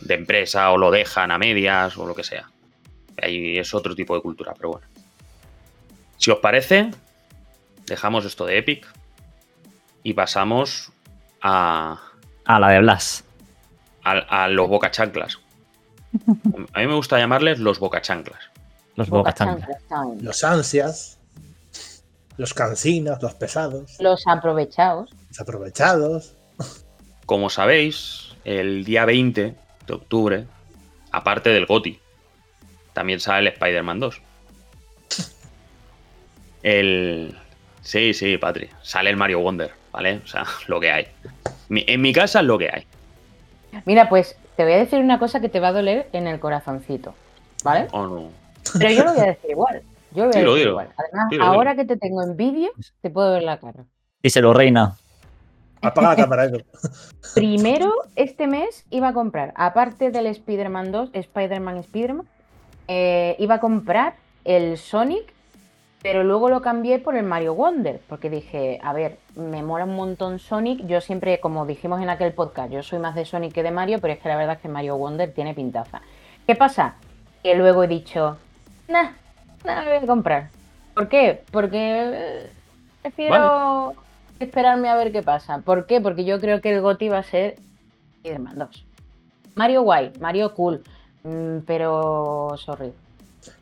[0.00, 2.48] de empresa o lo dejan a medias o lo que sea.
[3.20, 4.86] Ahí es otro tipo de cultura, pero bueno.
[6.18, 6.90] Si os parece,
[7.86, 8.86] dejamos esto de Epic
[10.02, 10.90] y pasamos
[11.42, 12.00] a,
[12.44, 13.24] Ah, la de Blas.
[14.04, 15.38] a, a los bocachanclas.
[16.72, 18.38] A mí me gusta llamarles los bocachanclas.
[18.94, 19.68] Los Boca bocachanclas.
[19.88, 20.22] chanclas time.
[20.22, 21.18] los ansias,
[22.38, 25.10] los cansinos, los pesados, Los aprovechados.
[25.28, 26.32] los aprovechados.
[27.26, 29.54] Como sabéis, el día 20
[29.86, 30.46] de octubre,
[31.10, 32.00] aparte del GOTI,
[32.94, 34.22] también sale el Spider-Man 2.
[36.66, 37.32] El.
[37.80, 38.68] Sí, sí, Patri.
[38.82, 40.20] Sale el Mario Wonder, ¿vale?
[40.24, 41.06] O sea, lo que hay.
[41.70, 42.84] En mi casa es lo que hay.
[43.84, 46.40] Mira, pues te voy a decir una cosa que te va a doler en el
[46.40, 47.14] corazoncito,
[47.62, 47.86] ¿vale?
[47.92, 48.30] ¿O no?
[48.78, 49.82] Pero yo lo voy a decir igual.
[50.10, 50.88] Yo lo voy a decir igual.
[50.96, 53.84] Además, ahora que te tengo en vídeo, te puedo ver la cara.
[54.20, 54.96] Díselo, reina.
[55.82, 56.62] Apaga la cámara, Edu.
[57.36, 62.26] Primero, este mes iba a comprar, aparte del Spider-Man 2, Spider-Man Spider-Man,
[62.88, 65.35] eh, iba a comprar el Sonic,
[66.06, 69.96] pero luego lo cambié por el Mario Wonder, porque dije, a ver, me mola un
[69.96, 70.86] montón Sonic.
[70.86, 73.98] Yo siempre, como dijimos en aquel podcast, yo soy más de Sonic que de Mario,
[74.00, 76.02] pero es que la verdad es que Mario Wonder tiene pintaza.
[76.46, 76.94] ¿Qué pasa?
[77.42, 78.36] Que luego he dicho,
[78.86, 79.08] nah,
[79.64, 80.50] nah, me voy a comprar.
[80.94, 81.42] ¿Por qué?
[81.50, 82.50] Porque eh,
[83.02, 83.94] prefiero
[84.38, 85.58] esperarme a ver qué pasa.
[85.58, 86.00] ¿Por qué?
[86.00, 87.56] Porque yo creo que el GOTI va a ser
[88.18, 88.86] Spider-Man 2.
[89.56, 90.84] Mario guay, Mario cool,
[91.24, 92.92] mm, pero sorry.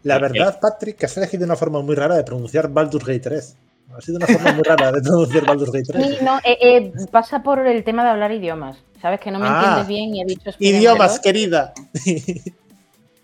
[0.02, 3.56] La verdad, Patrick, que has elegido una forma muy rara de pronunciar Baldur's Gate 3.
[3.96, 6.06] Ha sido una forma muy rara de pronunciar Baldur's Gate 3.
[6.06, 8.78] Sí, no, eh, eh, pasa por el tema de hablar idiomas.
[9.00, 9.58] Sabes que no me Ah.
[9.58, 11.20] entiendes bien y he dicho Spider-Man Idiomas, 2.
[11.20, 11.72] querida.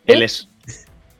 [0.06, 0.48] El, es,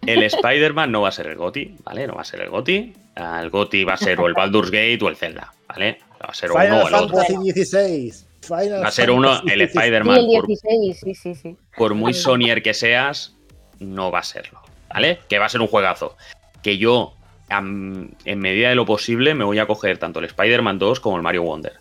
[0.06, 2.06] el Spider-Man no va a ser el GOTI, ¿vale?
[2.06, 2.94] No va a ser el GOTI.
[3.16, 5.98] El GOTI va a ser o el Baldur's Gate o el Zelda, ¿vale?
[6.22, 7.16] Va a ser uno o el otro.
[7.18, 8.12] Fantasy XVI.
[8.42, 11.56] Final Va a ser uno, el Spider-Man, 16, sí, sí, sí.
[11.76, 13.36] por muy Sonyer que seas,
[13.80, 14.60] no va a serlo,
[14.92, 15.20] ¿vale?
[15.28, 16.16] Que va a ser un juegazo.
[16.62, 17.14] Que yo,
[17.48, 21.22] en medida de lo posible, me voy a coger tanto el Spider-Man 2 como el
[21.22, 21.74] Mario Wonder,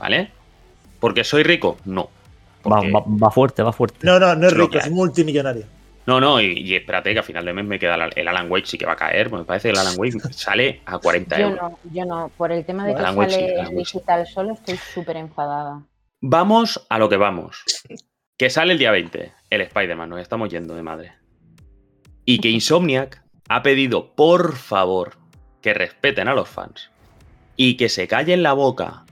[0.00, 0.30] ¿vale?
[1.00, 1.76] ¿Porque soy rico?
[1.84, 2.04] No.
[2.66, 3.98] Va, Porque- va- va fuerte, va fuerte.
[4.02, 5.66] No, no, no es rico, es multimillonario.
[6.06, 8.50] No, no, y, y espérate que a final de mes me queda el, el Alan
[8.50, 10.98] Wake, sí que va a caer, porque me parece que el Alan Wake sale a
[10.98, 11.60] 40 Yo euros.
[11.70, 12.30] no, yo no.
[12.36, 13.74] Por el tema de que Alan sale Wake sí.
[13.76, 15.80] digital solo, estoy súper enfadada.
[16.20, 17.62] Vamos a lo que vamos.
[18.36, 21.12] Que sale el día 20, el Spider-Man, nos estamos yendo de madre.
[22.24, 25.16] Y que Insomniac ha pedido, por favor,
[25.60, 26.90] que respeten a los fans.
[27.56, 29.04] Y que se callen la boca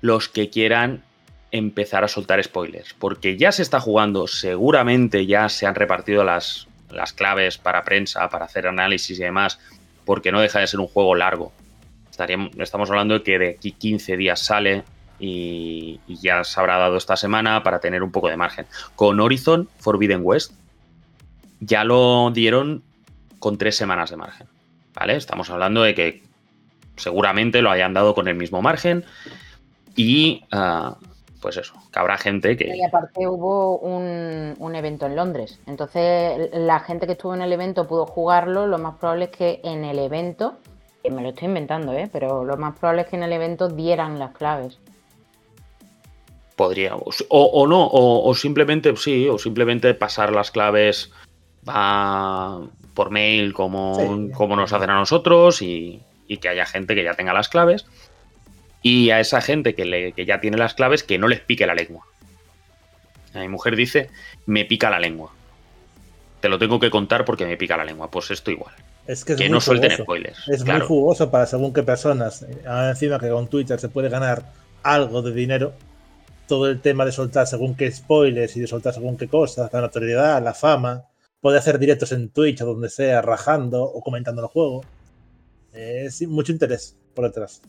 [0.00, 1.04] los que quieran
[1.50, 2.94] empezar a soltar spoilers.
[2.94, 8.28] Porque ya se está jugando, seguramente ya se han repartido las, las claves para prensa,
[8.28, 9.58] para hacer análisis y demás.
[10.04, 11.52] Porque no deja de ser un juego largo.
[12.10, 14.84] Estaríamos, estamos hablando de que de aquí 15 días sale.
[15.18, 18.66] y, y ya se habrá dado esta semana para tener un poco de margen.
[18.94, 20.52] Con Horizon Forbidden West
[21.60, 22.82] ya lo dieron
[23.38, 24.46] con tres semanas de margen.
[24.94, 25.16] ¿Vale?
[25.16, 26.22] Estamos hablando de que
[26.96, 29.04] seguramente lo hayan dado con el mismo margen.
[29.94, 30.96] Y ah,
[31.40, 32.76] pues eso, que habrá gente que.
[32.76, 35.60] Y aparte hubo un, un evento en Londres.
[35.66, 38.66] Entonces, la gente que estuvo en el evento pudo jugarlo.
[38.66, 40.54] Lo más probable es que en el evento,
[41.02, 42.08] que me lo estoy inventando, ¿eh?
[42.12, 44.78] pero lo más probable es que en el evento dieran las claves.
[46.56, 46.96] Podría.
[46.96, 51.12] O, o no, o, o simplemente, sí, o simplemente pasar las claves
[51.66, 52.60] a-
[52.94, 53.94] por mail como,
[54.28, 54.32] Sí.
[54.32, 57.86] como nos hacen a nosotros y, y que haya gente que ya tenga las claves.
[58.82, 61.66] Y a esa gente que, le- que ya tiene las claves, que no les pique
[61.66, 62.04] la lengua.
[63.34, 64.08] A mi mujer dice,
[64.46, 65.32] me pica la lengua.
[66.40, 68.10] Te lo tengo que contar porque me pica la lengua.
[68.10, 68.74] Pues esto igual.
[69.06, 70.48] Es que es Que no suelten spoilers.
[70.48, 70.80] Es claro.
[70.80, 72.46] muy jugoso para según qué personas.
[72.66, 74.44] Ahora encima que con Twitter se puede ganar
[74.82, 75.74] algo de dinero.
[76.48, 79.80] Todo el tema de soltar según qué spoilers y de soltar según qué cosas, la
[79.80, 81.02] notoriedad, la fama.
[81.46, 84.84] Puede hacer directos en Twitch o donde sea, rajando o comentando el juego.
[85.72, 87.62] Eh, sí, mucho interés por detrás.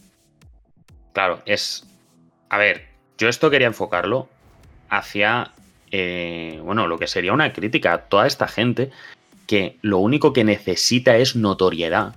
[1.13, 1.86] Claro, es.
[2.50, 2.88] A ver,
[3.20, 4.30] yo esto quería enfocarlo
[4.90, 5.52] hacia.
[5.92, 8.90] eh, bueno, lo que sería una crítica a toda esta gente
[9.46, 12.16] que lo único que necesita es notoriedad.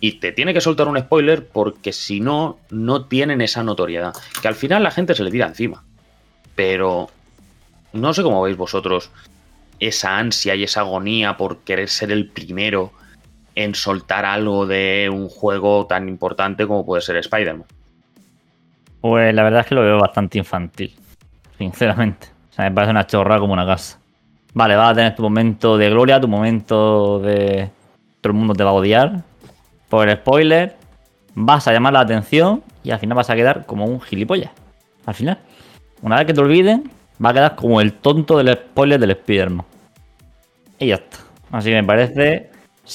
[0.00, 4.12] Y te tiene que soltar un spoiler porque si no, no tienen esa notoriedad.
[4.42, 5.84] Que al final la gente se le tira encima.
[6.56, 7.10] Pero
[7.92, 9.12] no sé cómo veis vosotros
[9.80, 12.92] esa ansia y esa agonía por querer ser el primero
[13.54, 17.66] en soltar algo de un juego tan importante como puede ser Spider-Man.
[19.00, 20.94] Pues la verdad es que lo veo bastante infantil,
[21.56, 22.28] sinceramente.
[22.50, 23.98] O sea, me parece una chorra como una casa.
[24.54, 27.70] Vale, vas a tener tu momento de gloria, tu momento de...
[28.20, 29.22] Todo el mundo te va a odiar
[29.88, 30.76] por el spoiler.
[31.34, 34.50] Vas a llamar la atención y al final vas a quedar como un gilipollas.
[35.06, 35.38] Al final.
[36.02, 36.90] Una vez que te olviden,
[37.24, 39.66] va a quedar como el tonto del spoiler del Spider-Man.
[40.78, 41.18] Y ya está.
[41.50, 42.50] Así que me parece,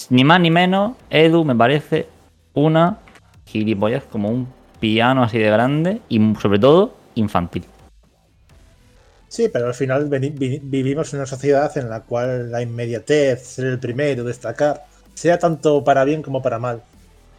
[0.09, 2.07] ni más ni menos, Edu me parece
[2.53, 2.99] una
[3.45, 4.47] gilipollas como un
[4.79, 7.65] piano así de grande y sobre todo infantil.
[9.27, 13.79] Sí, pero al final vivimos en una sociedad en la cual la inmediatez, ser el
[13.79, 16.83] primero, destacar, sea tanto para bien como para mal.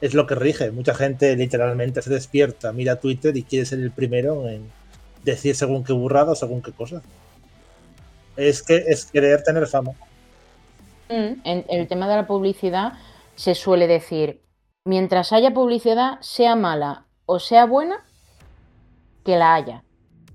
[0.00, 0.72] Es lo que rige.
[0.72, 4.62] Mucha gente literalmente se despierta, mira Twitter y quiere ser el primero en
[5.22, 7.00] decir según qué burrada según qué cosa.
[8.36, 9.92] Es que es querer tener fama.
[11.08, 12.94] Mm, En el tema de la publicidad
[13.34, 14.42] se suele decir,
[14.84, 18.04] mientras haya publicidad, sea mala o sea buena,
[19.24, 19.82] que la haya.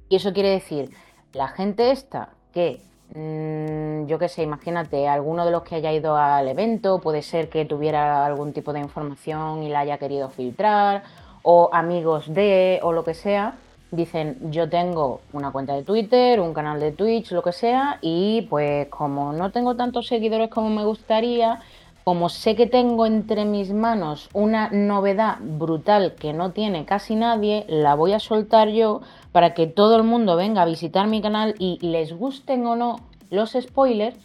[0.10, 0.90] Y eso quiere decir,
[1.34, 2.82] la gente esta que,
[3.14, 7.50] mm, yo qué sé, imagínate, alguno de los que haya ido al evento, puede ser
[7.50, 11.04] que tuviera algún tipo de información y la haya querido filtrar,
[11.44, 13.56] o amigos de, o lo que sea,
[13.92, 18.44] dicen, yo tengo una cuenta de Twitter, un canal de Twitch, lo que sea, y
[18.50, 21.60] pues como no tengo tantos seguidores como me gustaría,
[22.04, 27.66] como sé que tengo entre mis manos una novedad brutal que no tiene casi nadie,
[27.68, 31.56] la voy a soltar yo para que todo el mundo venga a visitar mi canal
[31.60, 32.96] y les gusten o no
[33.30, 34.18] los spoilers,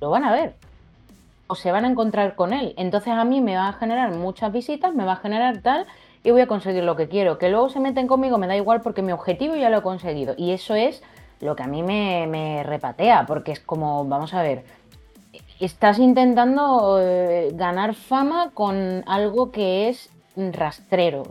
[0.00, 0.56] lo van a ver.
[1.48, 2.74] O se van a encontrar con él.
[2.76, 5.86] Entonces a mí me va a generar muchas visitas, me va a generar tal
[6.26, 7.38] y voy a conseguir lo que quiero.
[7.38, 10.34] Que luego se meten conmigo me da igual porque mi objetivo ya lo he conseguido.
[10.36, 11.00] Y eso es
[11.40, 14.64] lo que a mí me, me repatea, porque es como, vamos a ver,
[15.60, 21.22] estás intentando eh, ganar fama con algo que es rastrero.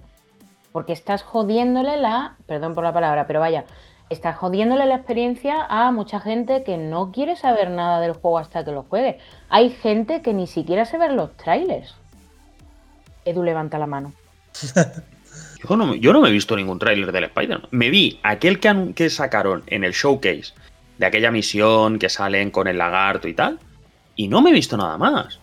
[0.72, 3.66] Porque estás jodiéndole la, perdón por la palabra, pero vaya,
[4.10, 8.64] estás jodiéndole la experiencia a mucha gente que no quiere saber nada del juego hasta
[8.64, 9.20] que lo juegue.
[9.50, 11.96] Hay gente que ni siquiera se ver los trailers.
[13.26, 14.14] Edu levanta la mano.
[15.68, 17.70] Yo no, me- yo no me he visto ningún tráiler del Spider-Man.
[17.72, 20.54] Me vi aquel que, que sacaron en el showcase
[21.00, 23.58] de aquella misión que salen con el lagarto y tal.
[24.16, 25.40] Y no me he visto nada más.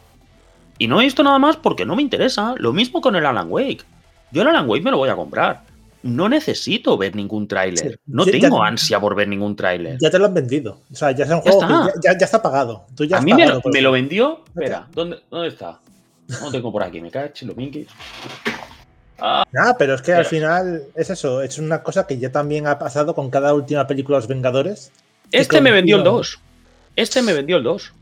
[0.78, 2.54] Y no he visto nada más porque no me interesa.
[2.58, 3.82] Lo mismo con el Alan Wake.
[4.30, 5.62] Yo el Alan Wake me lo voy a comprar.
[6.04, 7.92] No necesito ver ningún tráiler.
[7.92, 9.98] Sí, No ya- tengo ya- ansia por ver ningún tráiler.
[10.00, 10.80] Ya te lo han vendido.
[10.92, 12.16] O sea, ya es un juego que está.
[12.18, 12.86] ya- está pagado.
[12.96, 14.44] Tú ya A has mí me lo, me vendió.
[14.54, 15.80] Espera, ¿dónde, ¿dónde está?
[16.40, 17.56] No tengo por aquí, me cacho los
[19.20, 19.52] minkies.
[19.52, 21.42] Nah, pero es que al final es eso.
[21.42, 24.92] Es una cosa que ya también ha pasado con cada última película de los Vengadores.
[25.30, 26.12] Este con- me vendió el no.
[26.12, 26.40] 2.
[26.96, 27.92] Este me vendió el 2.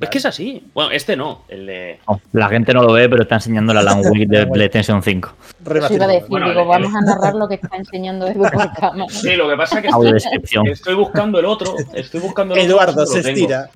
[0.00, 0.64] Es que es así.
[0.72, 1.98] Bueno, este no, el de.
[2.08, 5.28] No, la gente no lo ve, pero está enseñando la Alan Wake de PlayStation 5.
[5.28, 6.10] Eso iba a remasterizado.
[6.12, 9.04] decir, Bueno, digo, el- vamos a narrar lo que está enseñando Edu por cámara.
[9.10, 11.74] Sí, lo que pasa es que estoy, buscando el otro.
[11.92, 12.70] Estoy buscando el otro.
[12.72, 13.68] Eduardo se estira.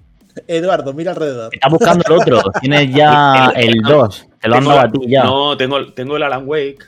[0.46, 1.54] Eduardo, mira alrededor.
[1.54, 2.42] Está buscando el otro.
[2.60, 4.26] Tienes ya El- el 2.
[4.40, 5.24] Te lo han dado a ti ya.
[5.24, 6.78] No, tengo, tengo el Alan Wake,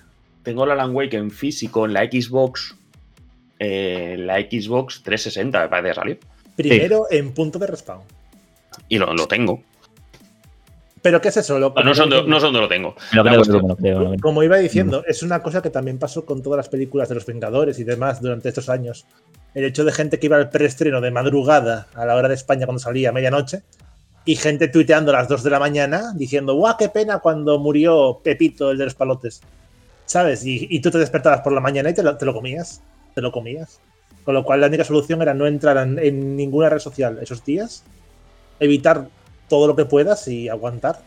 [0.43, 2.77] tengo el Alan Wake en físico en la Xbox.
[3.59, 6.17] eh, la Xbox 360, me parece que salió.
[6.57, 8.03] Primero en punto de respawn.
[8.89, 9.63] Y lo, lo tengo.
[11.07, 11.57] Pero ¿qué es eso?
[11.61, 12.97] Lo- No sé dónde, no sé dónde lo tengo.
[13.13, 14.21] Lo La creo, cuestión- lo creo, lo creo.
[14.21, 17.25] Como iba diciendo, es una cosa que también pasó con todas las películas de los
[17.27, 19.07] Vengadores y demás durante estos años.
[19.55, 22.67] El hecho de gente que iba al preestreno de madrugada a la hora de España
[22.67, 23.63] cuando salía a medianoche
[24.25, 28.19] y gente tuiteando a las 2 de la mañana diciendo, ¡guau, qué pena cuando murió
[28.25, 29.41] Pepito, el de los palotes!
[30.07, 30.45] ¿Sabes?
[30.45, 32.83] Y, y tú te despertabas por la mañana y te lo, te lo comías.
[33.15, 33.81] Te lo comías.
[34.25, 37.45] Con lo cual la única solución era no entrar en, en ninguna red social esos
[37.45, 37.85] días,
[38.59, 39.07] evitar
[39.49, 41.01] todo lo que puedas y aguantar.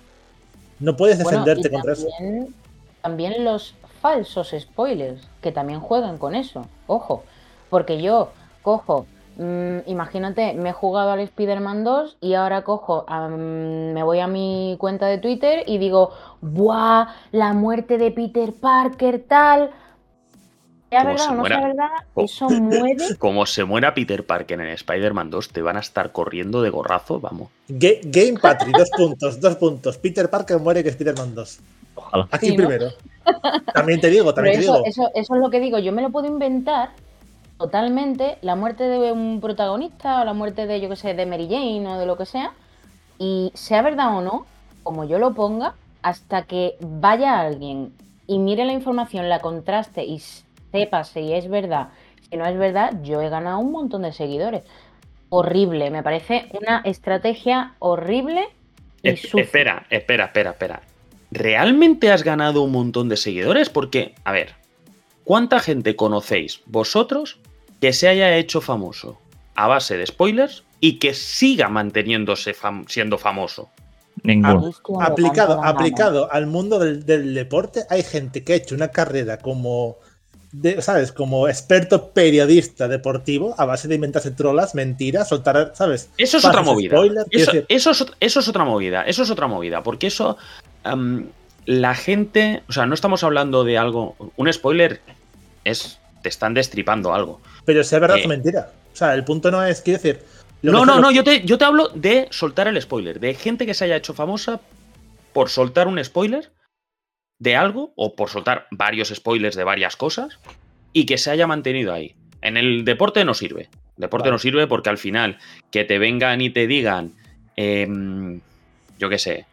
[0.80, 2.08] No puedes Bueno, defenderte y contra eso.
[2.18, 2.56] también,
[3.02, 6.68] también los falsos spoilers, que también juegan con eso.
[6.88, 7.24] Ojo,
[7.70, 9.06] porque yo cojo,
[9.38, 14.78] mm, imagínate, me he jugado al Spider-Man 2 y ahora cojo, me voy a mi
[14.80, 17.08] cuenta de Twitter y digo, ¡buah!
[17.32, 19.72] La muerte de Peter Parker, tal.
[20.90, 21.58] Sea Como verdad se o no muera.
[21.60, 23.16] sea verdad, eso mueve.
[23.20, 27.20] Como se muera Peter Parker en Spider-Man 2, te van a estar corriendo de gorrazo,
[27.20, 27.50] vamos.
[27.68, 29.98] Ga- Game Patri, dos puntos, dos puntos.
[30.00, 31.60] Peter Parker muere que Spider-Man 2.
[31.96, 32.28] Ojalá.
[32.32, 32.68] Aquí Sí, ¿no?
[32.68, 32.88] primero.
[33.74, 34.86] También te digo, Pero también te eso, digo.
[34.86, 36.90] eso, eso es lo que digo, yo me lo puedo inventar
[37.58, 41.48] totalmente, la muerte de un protagonista o la muerte de, yo que sé, de Mary
[41.50, 42.54] Jane o de lo que sea,
[43.18, 44.46] y sea verdad o no,
[44.84, 47.92] como yo lo ponga, hasta que vaya alguien
[48.28, 50.20] y mire la información, la contraste y
[50.72, 51.90] sepa si es verdad,
[52.30, 54.64] si no es verdad, yo he ganado un montón de seguidores.
[55.30, 58.48] Horrible, me parece una estrategia horrible
[59.04, 60.82] y Es- espera, espera, espera, espera.
[61.32, 63.70] ¿Realmente has ganado un montón de seguidores?
[63.70, 64.56] Porque, a ver,
[65.24, 67.38] ¿cuánta gente conocéis vosotros
[67.80, 69.20] que se haya hecho famoso
[69.56, 73.70] a base de spoilers y que siga manteniéndose fam- siendo famoso?
[74.24, 74.62] Ninguno.
[75.12, 79.98] Aplicado, aplicado al mundo del, del deporte, hay gente que ha hecho una carrera como,
[80.52, 81.12] de- ¿sabes?
[81.12, 86.10] Como experto periodista deportivo a base de inventarse trolas, mentiras, soltar, ¿sabes?
[86.18, 86.96] Eso es otra movida.
[87.32, 89.04] Eso, decir- eso es, ot- eso es otra movida.
[89.04, 89.84] Eso es otra movida.
[89.84, 90.38] Porque eso.
[91.66, 92.64] la gente.
[92.68, 94.16] O sea, no estamos hablando de algo.
[94.38, 95.02] Un spoiler
[95.64, 96.00] es.
[96.24, 97.40] Te están destripando algo.
[97.66, 98.24] Pero sea verdad Eh.
[98.26, 98.72] o mentira.
[98.92, 100.20] O sea, el punto no es, quiero decir.
[100.62, 101.12] No, no, lo- no.
[101.12, 103.20] Yo te, yo te hablo de soltar el spoiler.
[103.20, 104.60] De gente que se haya hecho famosa
[105.32, 106.52] por soltar un spoiler
[107.40, 107.92] de algo.
[107.96, 110.40] O por soltar varios spoilers de varias cosas.
[110.94, 112.16] Y que se haya mantenido ahí.
[112.42, 113.70] En el deporte no sirve.
[113.98, 114.34] Deporte Vale.
[114.34, 115.38] no sirve porque al final
[115.72, 117.12] que te vengan y te digan,
[117.58, 118.40] em,
[118.98, 119.46] yo qué sé,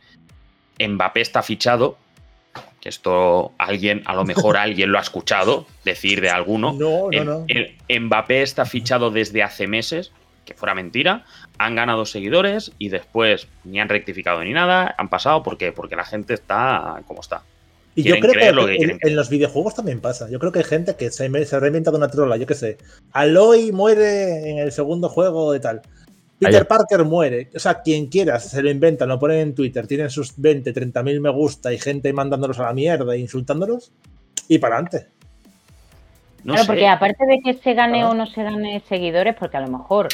[0.78, 1.98] Mbappé está fichado,
[2.80, 6.72] que esto alguien, a lo mejor alguien lo ha escuchado decir de alguno.
[6.78, 7.44] No, no, no.
[7.48, 10.12] el- Mbappé está fichado desde hace meses,
[10.44, 11.24] que fuera mentira,
[11.58, 16.04] han ganado seguidores y después ni han rectificado ni nada, han pasado porque, porque la
[16.04, 17.42] gente está como está.
[17.96, 20.28] Y yo creo creer que, lo que en, los videojuegos también pasa.
[20.30, 22.54] Yo creo que hay gente que se, me- se ha reinventado una trola, yo qué
[22.54, 22.76] sé.
[23.12, 25.80] Aloy muere en el segundo juego de tal.
[26.38, 26.66] Peter.
[26.66, 27.48] Parker muere.
[27.56, 31.02] O sea, quien quiera se lo inventan, lo ponen en Twitter, tienen sus 20, 30
[31.02, 33.90] mil me gusta y gente mandándolos a la mierda e insultándolos.
[34.46, 35.06] Y para adelante.
[36.44, 36.66] No claro, sé.
[36.66, 38.10] porque aparte de que se gane Ah.
[38.10, 40.08] o no se gane seguidores, porque a lo mejor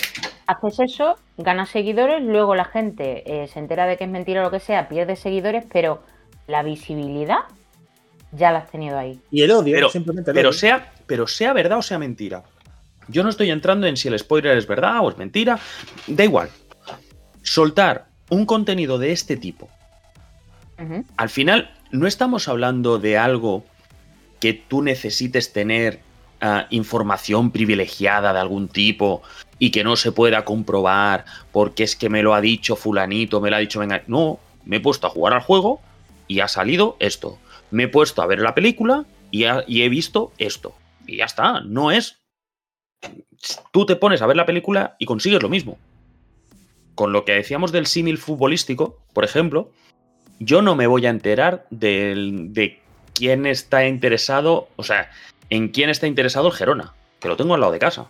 [0.47, 4.45] haces eso, ganas seguidores, luego la gente eh, se entera de que es mentira o
[4.45, 6.01] lo que sea, pierde seguidores, pero
[6.47, 7.41] la visibilidad
[8.33, 9.21] ya la has tenido ahí.
[9.31, 10.59] Y el odio, Pero- simplemente el Pero odio.
[10.59, 12.43] sea, pero sea verdad o sea mentira.
[13.09, 15.59] Yo no estoy entrando en si el spoiler es verdad o es mentira.
[16.07, 16.49] Da igual.
[17.43, 19.69] Soltar un contenido de este tipo.
[21.17, 23.65] Al final, no estamos hablando de algo
[24.41, 26.01] que tú necesites tener
[26.41, 29.23] ah, información privilegiada de algún tipo
[29.61, 33.49] y que no se pueda comprobar porque es que me lo ha dicho fulanito, me
[33.51, 34.03] lo ha dicho venga.
[34.09, 35.81] No, me he puesto a jugar al juego
[36.27, 37.39] y ha salido esto.
[37.73, 40.75] Me he puesto a ver la película y, he visto esto.
[41.07, 42.21] Y ya está, no es...
[43.73, 45.79] Tú te pones a ver la película y consigues lo mismo.
[46.95, 49.73] Con lo que decíamos del símil futbolístico, por ejemplo,
[50.39, 52.79] yo no me voy a enterar de
[53.15, 55.11] quién está interesado, o sea,
[55.51, 58.07] en quién está interesado el Gerona, que lo tengo al lado de casa.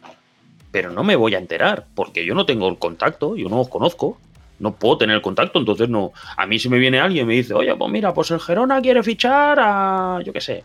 [0.70, 3.68] Pero no me voy a enterar, porque yo no tengo el contacto, yo no os
[3.68, 4.18] conozco,
[4.58, 6.12] no puedo tener el contacto, entonces no.
[6.36, 8.80] A mí si me viene alguien y me dice, oye, pues mira, pues el Gerona
[8.80, 10.64] quiere fichar a, yo qué sé,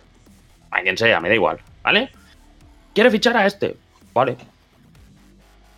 [0.72, 2.10] a quien sea, me da igual, ¿vale?
[2.94, 3.76] Quiere fichar a este,
[4.14, 4.38] vale.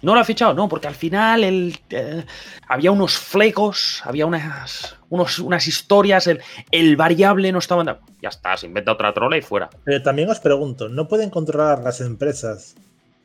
[0.02, 0.54] ¿No lo ha fichado?
[0.54, 2.24] No, porque al final el, eh,
[2.70, 6.40] había unos flecos, había unas, unos- unas historias, el,
[6.72, 8.00] el variable no estaba...
[8.22, 9.70] Ya está, se inventa otra trola y fuera.
[9.84, 12.76] Pero también os pregunto, ¿no pueden controlar las empresas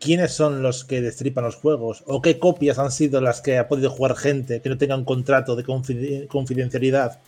[0.00, 2.04] quiénes son los que destripan los juegos?
[2.06, 5.04] ¿O qué copias han sido las que ha podido jugar gente que no tenga un
[5.04, 7.20] contrato de confide- confidencialidad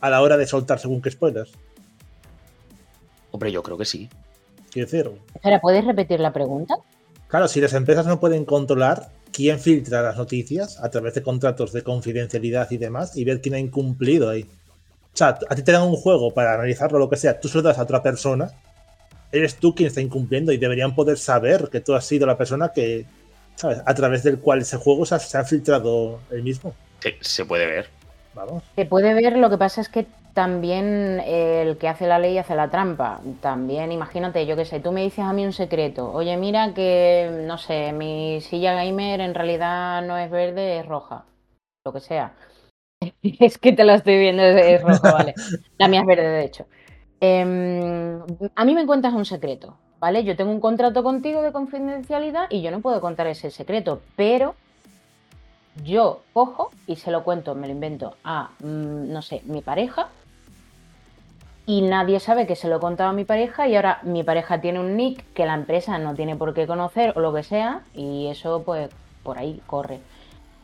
[0.00, 1.50] a la hora de soltar según qué spoilers?
[3.30, 4.08] Hombre, yo creo que sí.
[4.70, 6.74] Quiero decir, Espera, ¿puedes repetir la pregunta?
[7.28, 11.72] claro, si las empresas no pueden controlar quién filtra las noticias a través de contratos
[11.72, 14.42] de confidencialidad y demás y ver quién ha incumplido ahí.
[14.42, 17.56] O sea, a ti te dan un juego para analizarlo, lo que sea, tú se
[17.58, 18.50] lo das a otra persona,
[19.32, 22.72] eres tú quien está incumpliendo y deberían poder saber que tú has sido la persona
[22.74, 23.06] que,
[23.54, 23.82] ¿sabes?
[23.84, 26.74] A través del cual ese juego se ha, se ha filtrado el mismo.
[27.00, 27.88] Se, se puede ver.
[28.34, 28.62] Vamos.
[28.76, 30.06] Se puede ver, lo que pasa es que
[30.38, 33.20] también eh, el que hace la ley hace la trampa.
[33.40, 36.12] También, imagínate, yo qué sé, tú me dices a mí un secreto.
[36.12, 41.24] Oye, mira que, no sé, mi silla gamer en realidad no es verde, es roja.
[41.84, 42.34] Lo que sea.
[43.22, 45.34] es que te la estoy viendo, es, es roja, vale.
[45.78, 46.66] La mía es verde, de hecho.
[47.20, 48.20] Em,
[48.54, 50.24] a mí me cuentas un secreto, ¿vale?
[50.24, 54.54] Yo tengo un contrato contigo de confidencialidad y yo no puedo contar ese secreto, pero
[55.84, 60.08] yo cojo y se lo cuento, me lo invento a, mm, no sé, mi pareja.
[61.66, 64.60] Y nadie sabe que se lo he contado a mi pareja y ahora mi pareja
[64.60, 67.82] tiene un nick que la empresa no tiene por qué conocer o lo que sea
[67.94, 68.88] y eso pues
[69.22, 70.00] por ahí corre.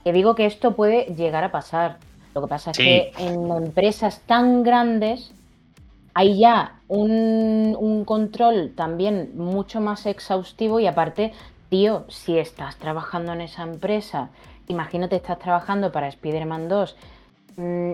[0.02, 1.98] Que digo que esto puede llegar a pasar.
[2.34, 5.30] Lo que pasa es que en empresas tan grandes
[6.14, 11.32] hay ya un, un control también mucho más exhaustivo y aparte,
[11.70, 14.30] tío, si estás trabajando en esa empresa,
[14.68, 16.96] imagínate estás trabajando para Spider-Man 2,
[17.56, 17.92] mm,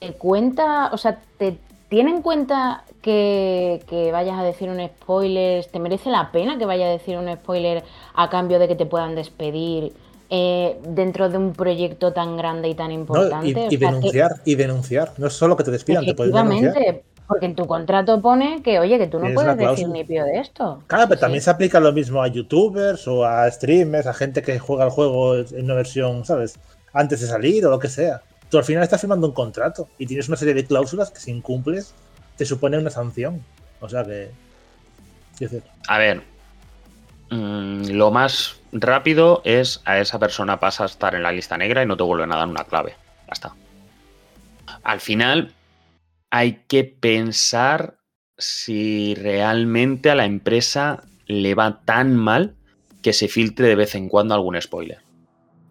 [0.00, 1.56] ¿te cuenta, o sea, te
[1.88, 6.66] tiene en cuenta que, que vayas a decir un spoiler, te merece la pena que
[6.66, 7.84] vayas a decir un spoiler
[8.14, 9.92] a cambio de que te puedan despedir
[10.28, 12.94] eh, dentro de un proyecto tan grande y tan ¿no?
[12.94, 13.48] importante?
[13.48, 15.12] Y, que- denunciar, y denunciar.
[15.18, 17.02] No es solo que te despidan, te pueden denunciar.
[17.26, 20.40] Porque en tu contrato pone que, oye, que tú no puedes decir ni pío de
[20.40, 20.82] esto.
[20.86, 21.20] Claro, pero Sí.
[21.22, 24.90] también se aplica lo mismo a youtubers o a streamers, a gente que juega el
[24.90, 26.58] juego en una versión, ¿sabes?
[26.92, 28.20] Antes de salir o lo que sea.
[28.50, 31.30] Tú al final estás firmando un contrato y tienes una serie de cláusulas que si
[31.30, 31.94] incumples
[32.36, 33.42] te supone una sanción.
[33.80, 34.30] O sea que...
[35.88, 36.22] A ver,
[37.30, 41.82] mm, lo más rápido es a esa persona pasa a estar en la lista negra
[41.82, 42.94] y no te vuelven a dar una clave.
[43.26, 43.52] Ya está.
[44.82, 45.52] Al final
[46.34, 47.98] hay que pensar
[48.36, 52.56] si realmente a la empresa le va tan mal
[53.02, 54.98] que se filtre de vez en cuando algún spoiler.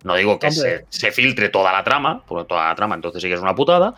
[0.06, 3.34] No digo que se, filtre toda la trama, porque toda la trama entonces sí que
[3.34, 3.96] es una putada,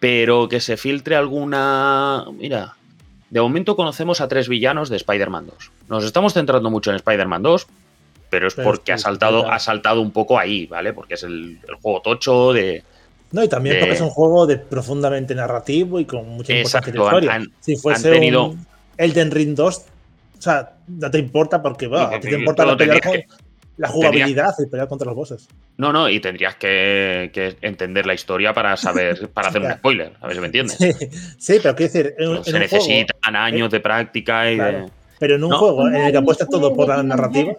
[0.00, 2.26] pero que se filtre alguna...
[2.34, 2.76] Mira,
[3.30, 5.70] de momento conocemos a tres villanos de Spider-Man 2.
[5.88, 7.66] Nos estamos centrando mucho en Spider-Man 2,
[8.28, 10.92] pero es Pero porque es ha saltado, ha saltado un poco ahí, ¿vale?
[10.92, 12.84] Porque es el, el juego tocho de...
[13.32, 16.90] No, y también de- porque es un juego de profundamente narrativo y con mucha importancia
[16.90, 17.34] en la Exacto, historia.
[17.34, 18.66] han- si fuese han tenido- un
[18.98, 19.78] Elden Ring 2,
[20.38, 23.22] o sea, no te importa porque, bueno, No, a ti te importa la, pelear con-
[23.78, 25.48] la jugabilidad y pelear contra los bosses.
[25.78, 30.12] No, no, y tendrías que, que entender la historia para saber, para hacer un spoiler,
[30.20, 30.76] a ver si me entiendes.
[30.76, 30.92] Sí,
[31.38, 34.78] sí, pero quiero decir, en, en se un necesitan juego, años de práctica y Claro.
[34.78, 34.90] de...
[35.18, 35.58] pero en un No.
[35.58, 37.54] juego en el que apuestas todo por la narrativa,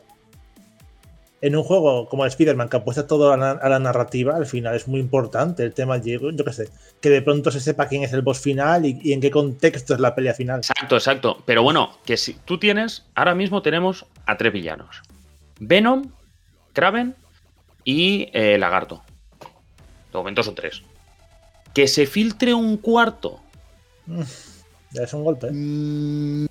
[1.44, 4.76] en un juego como Spider-Man que apuesta todo a la, a la narrativa, al final
[4.76, 6.70] es muy importante el tema, yo, yo qué sé,
[7.02, 9.94] que de pronto se sepa quién es el boss final y, y en qué contexto
[9.94, 10.60] es la pelea final.
[10.60, 11.44] Exacto, exacto.
[11.46, 15.02] Pero bueno, que si tú tienes, ahora mismo tenemos a tres villanos.
[15.60, 16.12] Venom,
[16.72, 17.14] Kraven
[17.84, 19.04] y eh, Lagarto.
[20.14, 20.82] De momento son tres.
[21.74, 23.42] Que se filtre un cuarto.
[24.92, 25.48] Ya es un golpe.
[25.48, 25.52] ¿eh?
[25.52, 26.48] Mm,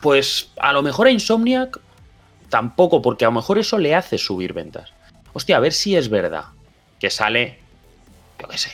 [0.00, 1.78] Pues a lo mejor a Insomniac
[2.48, 4.92] tampoco, porque a lo mejor eso le hace subir ventas.
[5.32, 6.44] Hostia, a ver si es verdad
[6.98, 7.58] que sale,
[8.40, 8.70] yo qué sé,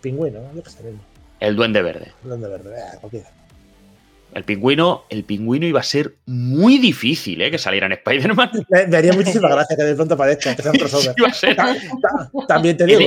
[0.00, 0.54] Pingüino, ¿no?
[0.54, 1.00] yo qué sé, mismo.
[1.40, 2.12] el Duende Verde.
[2.22, 3.30] Duende verde, eh, cualquiera.
[4.34, 7.50] El pingüino, el pingüino iba a ser muy difícil, ¿eh?
[7.50, 8.50] Que saliera en Spider-Man.
[8.88, 11.14] Me, haría muchísima gracia que de pronto aparezca, que sea un crossover.
[11.18, 11.54] Iba a ser.
[11.56, 13.00] Ta- ta- También te digo,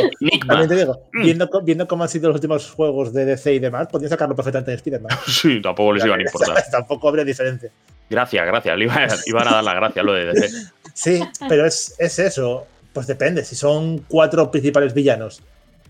[0.48, 1.22] también te digo, Mm.
[1.24, 4.72] viendo, viendo cómo han sido los últimos juegos de DC y demás, podrían sacarlo perfectamente
[4.72, 5.18] de Spider-Man.
[5.28, 6.64] Sí, tampoco les iban a importar.
[6.70, 7.70] Tampoco habría diferencia.
[8.10, 8.78] Gracias, gracias.
[8.78, 10.50] Le iban, iban a dar las gracias lo de DC.
[10.94, 11.20] Sí,
[11.50, 12.68] pero es, es eso.
[12.94, 13.44] Pues depende.
[13.44, 15.42] Si son cuatro principales villanos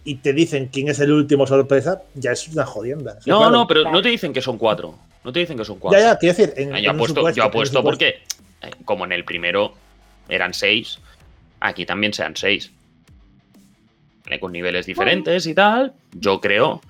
[0.06, 3.16] y te dicen quién es el último sorpresa, ya es una jodienda.
[3.26, 3.52] No, claro.
[3.52, 4.96] no, pero no te dicen que son cuatro.
[5.26, 6.00] No te dicen que son cuatro.
[6.00, 6.54] Ya, ya, quiero decir.
[6.56, 8.08] En, Ah, en yo un apuesto, supuesto, yo en apuesto porque,
[8.62, 9.74] eh, como en el primero
[10.30, 11.00] eran seis,
[11.60, 12.72] aquí también sean seis.
[14.24, 16.82] Vale, Con niveles diferentes y tal, yo creo.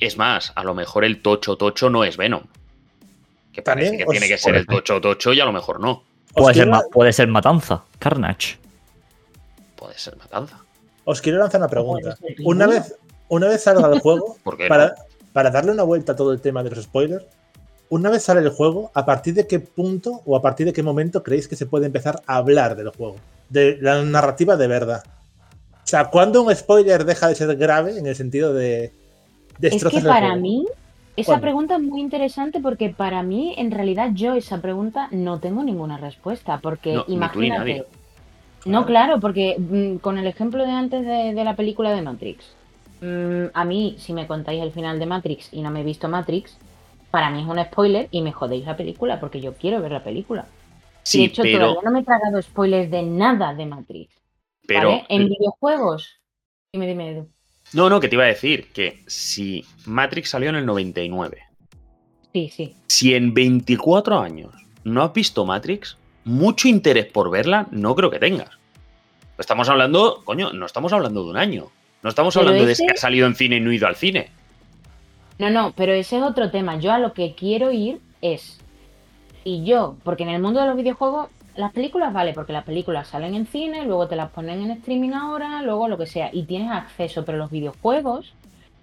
[0.00, 2.42] Es más, a lo mejor el tocho tocho no es Venom.
[3.52, 5.52] Que parece También que os- tiene que ser el puede tocho tocho y a lo
[5.52, 6.02] mejor no.
[6.34, 8.56] Puede ser, quiero, puede ser matanza, Carnage.
[9.76, 10.58] Puede ser matanza.
[11.04, 12.16] os quiero lanzar una pregunta.
[12.44, 12.94] Una vez,
[13.28, 14.94] una vez salga el juego, ¿Por qué para?
[15.32, 17.26] Para darle una vuelta a todo el tema de los spoilers,
[17.88, 20.82] una vez sale el juego, ¿a partir de qué punto o a partir de qué
[20.82, 23.16] momento creéis que se puede empezar a hablar del juego?
[23.50, 25.02] De la narrativa de verdad.
[25.84, 28.98] O sea, ¿cuándo un spoiler deja de ser grave en el sentido de Es
[29.58, 30.66] destrozas que para mí,
[31.16, 31.42] Esa ¿Cuándo?
[31.42, 35.98] pregunta es muy interesante porque para mí, en realidad, yo esa pregunta no tengo ninguna
[35.98, 36.60] respuesta.
[36.60, 37.50] Porque No, ni tú ni imagínate.
[37.50, 37.86] nadie.
[38.64, 42.56] No, claro, porque mm, con el ejemplo de antes de, de la película de Matrix,
[43.02, 46.08] mm, a mí, si me contáis el final de Matrix y no me he visto
[46.08, 46.56] Matrix,
[47.10, 50.02] para mí es un spoiler y me jodéis la película porque yo quiero ver la
[50.02, 50.46] película.
[51.02, 54.14] Sí, de hecho, pero, todavía no me he tragado spoilers de nada de Matrix.
[54.66, 55.04] pero ¿vale?
[55.08, 56.20] En videojuegos.
[56.72, 57.28] Dime, dime, Edu.
[57.74, 61.42] no, no, que te iba a decir que si Matrix salió en el 99,
[62.32, 62.74] Sí, sí.
[62.86, 68.18] si en 24 años no has visto Matrix, mucho interés por verla no creo que
[68.18, 68.50] tengas.
[69.38, 71.66] Estamos hablando, coño, no estamos hablando de un año.
[72.02, 73.96] No estamos Pero hablando de que ha salido en cine y no ha ido al
[73.96, 74.30] cine.
[75.38, 76.78] No, no, pero ese es otro tema.
[76.78, 78.58] Yo a lo que quiero ir es.
[79.44, 83.08] Y yo, porque en el mundo de los videojuegos, las películas vale, porque las películas
[83.08, 86.44] salen en cine, luego te las ponen en streaming ahora, luego lo que sea, y
[86.44, 88.32] tienes acceso, pero los videojuegos,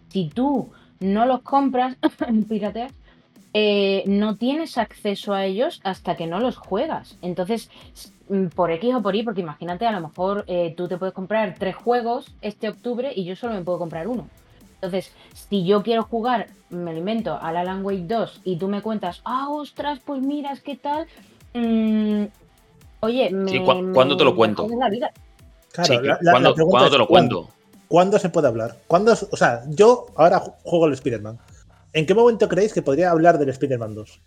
[0.10, 1.96] si tú no los compras,
[2.50, 2.92] pirateas,
[3.54, 7.18] eh, no tienes acceso a ellos hasta que no los juegas.
[7.22, 7.70] Entonces,
[8.30, 11.14] mm, por X o por Y, porque imagínate, a lo mejor eh, tú te puedes
[11.16, 14.28] comprar tres juegos este octubre y yo solo me puedo comprar uno.
[14.76, 18.82] Entonces, si yo quiero jugar, me lo invento, al Alan Wake 2 y tú me
[18.82, 21.06] cuentas, ah, ostras, pues miras qué tal.
[21.54, 22.26] mm,
[23.02, 24.68] oye, me, Sí, ¿cu- cuándo te lo me cuento?
[24.80, 25.12] la vida.
[25.72, 27.50] Claro, Sí, la- la- la ¿cuándo, pregunta cuándo es te lo cuento?
[27.88, 28.78] ¿Cuándo se puede hablar?
[28.88, 31.40] ¿Cuándo, o sea, yo ahora ju- juego el Spider-Man.
[31.94, 34.20] ¿En qué momento creéis que podría hablar del Spider-Man 2?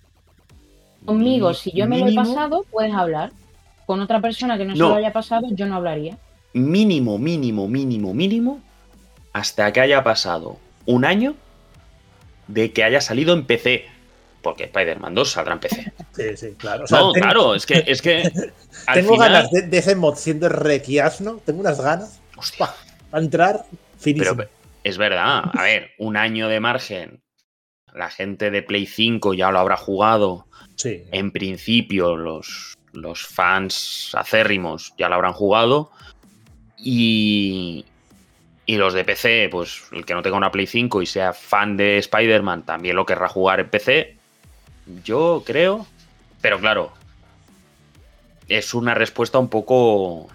[1.04, 3.32] Conmigo, si yo me lo he pasado, puedes hablar.
[3.86, 6.16] Con otra persona que no, se lo haya pasado, yo no hablaría.
[6.54, 8.60] Mínimo, mínimo, mínimo, mínimo,
[9.32, 11.34] hasta que haya pasado un año
[12.46, 13.86] de que haya salido en PC.
[14.42, 15.92] Porque Spider-Man 2 saldrá en PC.
[16.12, 16.84] Sí, sí, claro.
[16.84, 18.22] O sea, no, tengo, claro, es que, es que
[18.86, 21.40] al tengo final- ganas de, de ese mod siendo requiasno.
[21.44, 22.20] Tengo unas ganas.
[22.36, 22.66] Hostia.
[22.66, 23.64] Va a entrar
[23.98, 24.36] finísimo.
[24.36, 24.50] pero
[24.84, 25.44] es verdad.
[25.54, 27.22] A ver, un año de margen.
[27.95, 30.47] La gente de Play 5 ya lo habrá jugado.
[30.76, 31.05] sí.
[31.12, 35.90] En principio, los, los fans acérrimos ya lo habrán jugado.
[36.78, 37.84] Y,
[38.66, 41.76] y los de PC, pues el que no tenga una Play 5 y sea fan
[41.76, 44.16] de Spider-Man también lo querrá jugar en PC.
[45.05, 45.86] Yo creo.
[46.40, 46.93] Pero claro,
[48.49, 50.28] es una respuesta un poco.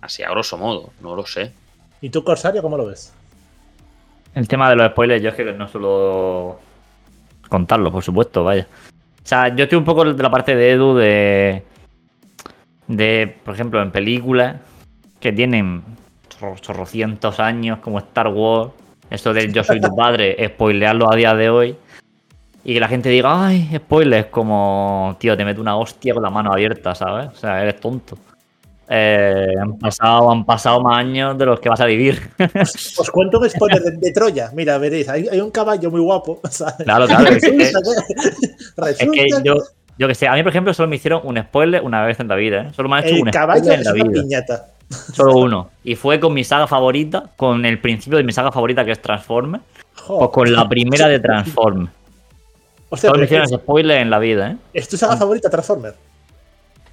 [0.00, 1.52] Así a grosso modo, no lo sé.
[2.00, 3.12] ¿Y tú, Corsario, cómo lo ves?
[4.36, 6.60] El tema de los spoilers, yo es que no suelo
[7.48, 8.66] contarlo, por supuesto, vaya.
[8.70, 11.62] O sea, yo estoy un poco de la parte de Edu de.
[12.86, 14.56] De, por ejemplo, en películas
[15.18, 15.82] que tienen
[16.28, 18.72] chorro- chorrocientos años, como Star Wars,
[19.08, 21.76] eso de Yo soy tu padre, spoilearlo a día de hoy.
[22.62, 26.30] Y que la gente diga, ay, spoilers, como, tío, te meto una hostia con la
[26.30, 27.28] mano abierta, ¿sabes?
[27.28, 28.18] O sea, eres tonto.
[28.88, 32.30] Eh, han, pasado, han pasado más años de los que vas a vivir.
[32.98, 34.50] Os cuento un spoiler de, de Troya.
[34.54, 36.40] Mira, veréis, hay, hay un caballo muy guapo.
[36.50, 36.76] ¿sabes?
[36.84, 37.26] Claro, claro.
[37.30, 37.56] Es que,
[39.26, 39.56] es yo,
[39.98, 42.28] yo que sé, a mí, por ejemplo, solo me hicieron un spoiler una vez en
[42.28, 42.72] la vida, ¿eh?
[42.74, 44.22] Solo me han hecho el un caballo spoiler en es la una vida.
[44.22, 44.66] piñata.
[45.12, 45.70] Solo uno.
[45.82, 49.02] Y fue con mi saga favorita, con el principio de mi saga favorita que es
[49.02, 49.64] Transformers,
[49.96, 50.18] Jo.
[50.18, 51.90] pues con la primera de Transformers.
[52.88, 54.56] Hostia, Solo me hicieron spoiler en la vida, ¿eh?
[54.72, 55.94] ¿Es tu saga favorita, Transformer?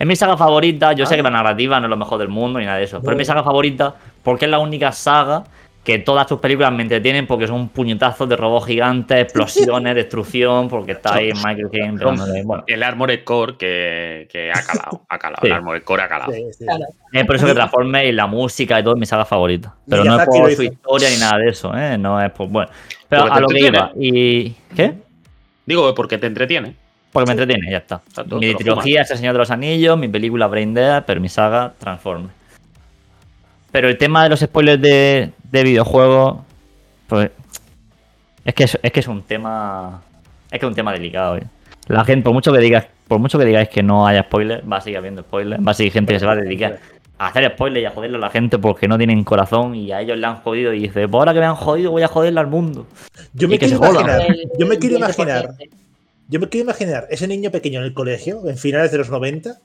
[0.03, 1.17] Es mi saga favorita, yo sé Ah.
[1.17, 3.17] que la narrativa no es lo mejor del mundo ni nada de eso, pero es
[3.17, 5.45] mi saga favorita porque es la única saga
[5.81, 10.91] que todas sus películas me entretienen porque son puñetazos de robots gigantes, explosiones, destrucción, porque
[10.91, 15.39] está ahí Michael Caine Bueno, El Armored Core que, que ha calado, ha calado.
[15.41, 15.47] Sí.
[15.47, 16.33] El Armored Core ha calado.
[16.33, 16.65] Sí, sí.
[16.65, 16.83] Claro.
[17.13, 19.73] es por eso que Transformers y la música y todo es mi saga favorita.
[19.87, 20.57] Pero no es por hizo.
[20.57, 21.97] su historia ni nada de eso, ¿eh?
[21.97, 22.49] No es por.
[22.49, 22.69] Bueno.
[23.07, 23.91] Pero Porque a lo que iba.
[23.97, 24.95] ¿Y qué?
[25.65, 26.75] Digo, porque te entretiene.
[27.13, 28.01] Porque me entretiene, ya está.
[28.39, 31.73] Mi trilogía es El Señor de los Anillos, mi película Brain Dead, pero mi saga
[31.79, 32.33] Transformers.
[33.71, 36.39] Pero el tema de los spoilers de, de videojuegos,
[37.07, 37.31] pues.
[38.45, 40.01] Es que es, es que es un tema.
[40.51, 41.43] Es que es un tema delicado, ¿eh?
[41.87, 44.77] La gente, por mucho que digas, por mucho que digáis que no haya spoilers, va
[44.77, 46.79] a seguir habiendo spoilers, va a seguir gente que se va a dedicar
[47.19, 50.01] a hacer spoilers y a joderle a la gente porque no tienen corazón y a
[50.01, 52.39] ellos le han jodido y dice, pues ahora que me han jodido voy a joderle
[52.39, 52.85] al mundo.
[53.33, 54.01] Yo me Y quiero se joda.
[54.01, 54.99] imaginar, El- yo me el quiero 20%.
[54.99, 55.49] imaginar,
[56.27, 59.57] yo me quiero imaginar ese niño pequeño en el colegio, en finales de los 90,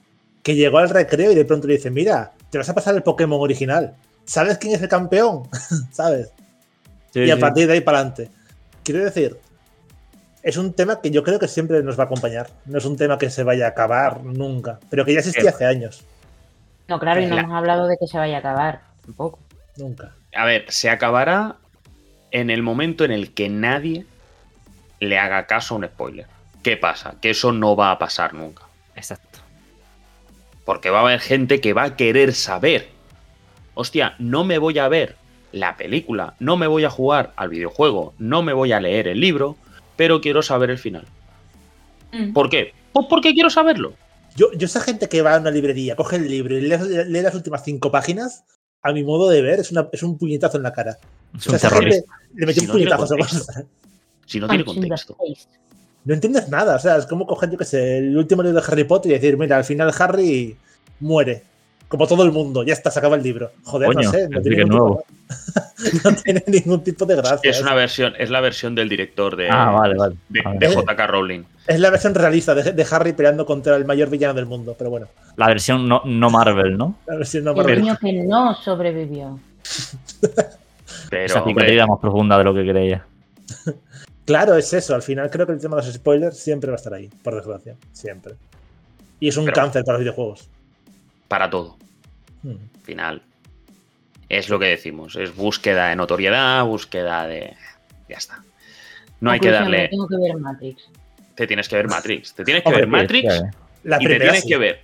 [0.43, 3.03] que llegó al recreo y de pronto le dice, mira, te vas a pasar el
[3.03, 3.95] Pokémon original.
[4.25, 5.45] ¿Sabes quién es el campeón?
[5.93, 6.33] ¿Sabes?
[7.15, 8.31] y a partir de ahí para adelante.
[8.85, 9.39] Quiero decir,
[10.43, 12.49] es un tema que yo creo que siempre nos va a acompañar.
[12.67, 15.65] No es un tema que se vaya a acabar nunca, pero que ya existía hace
[15.65, 16.05] años.
[16.87, 18.81] No, claro, y no La- hemos hablado de que se vaya a acabar.
[19.05, 19.41] Tampoco.
[19.77, 20.13] Nunca.
[20.35, 21.57] A ver, se acabará
[22.31, 24.07] en el momento en el que nadie
[25.01, 26.27] le haga caso a un spoiler.
[26.69, 27.15] ¿Qué pasa?
[27.21, 28.65] Que eso no va a pasar nunca.
[28.95, 29.39] Exacto.
[30.67, 32.89] Porque va a haber gente que va a querer saber.
[33.75, 35.17] Hostia, no me voy a ver
[35.53, 39.19] la película, no me voy a jugar al videojuego, no me voy a leer el
[39.21, 39.57] libro,
[39.97, 41.07] pero quiero saber el final.
[42.13, 42.35] Mm.
[42.35, 42.75] ¿Por qué?
[42.93, 43.95] Pues porque quiero saberlo.
[44.37, 47.23] Yo, yo esa gente que va a una librería, coge el libro y lee, lee
[47.23, 48.45] las últimas cinco páginas,
[48.83, 50.99] a mi modo de ver, es, una- es un puñetazo en la cara.
[51.35, 52.13] Es O sea, terrorista.
[52.35, 53.17] le metió Si un no puñetazo.
[54.27, 55.17] Si no tiene contexto.
[56.05, 56.77] No entiendes nada.
[56.77, 59.15] O sea, es como coger, yo qué sé, el último libro de Harry Potter y
[59.15, 60.57] decir, mira, al final Harry
[61.01, 61.43] muere.
[61.89, 63.51] Como todo el mundo, ya está, se acaba el libro.
[63.65, 65.05] Joder, Coño, no sé, no tiene, ningún nuevo.
[65.79, 67.51] tipo, no tiene ningún tipo de gracia.
[67.51, 70.17] Es una versión, es la versión del director de, Ah, vale, vale.
[70.29, 70.59] de, Vale.
[70.59, 71.45] de JK Rowling.
[71.67, 74.75] Es la versión realista de, de Harry peleando contra el mayor villano del mundo.
[74.77, 76.97] Pero bueno, La versión no, no Marvel, ¿no?
[77.07, 77.81] la versión no El Marvel.
[77.81, 79.41] niño que no sobrevivió.
[81.09, 83.07] Pero, Esa hombre, más profunda de lo que creía.
[84.29, 84.95] Claro, es eso.
[84.95, 87.35] Al final creo que el tema de los spoilers siempre va a estar ahí, por
[87.35, 87.77] desgracia.
[87.93, 88.35] Siempre.
[89.21, 90.49] Y es un Pero- cáncer para los videojuegos.
[91.29, 91.77] para todo.
[92.43, 92.51] Hmm.
[92.51, 93.23] Al final.
[94.29, 95.17] Es lo que decimos.
[95.17, 97.55] Es búsqueda de notoriedad, búsqueda de.
[98.09, 98.43] Ya está.
[99.21, 99.89] No hay que darle.
[99.89, 100.89] Tengo que ver Matrix.
[101.35, 102.35] Te tienes que ver Matrix.
[102.35, 103.41] Te tienes que Hombre, ver Matrix Sí,
[103.85, 104.25] La y te primera.
[104.25, 104.49] tienes sí.
[104.49, 104.81] que ver,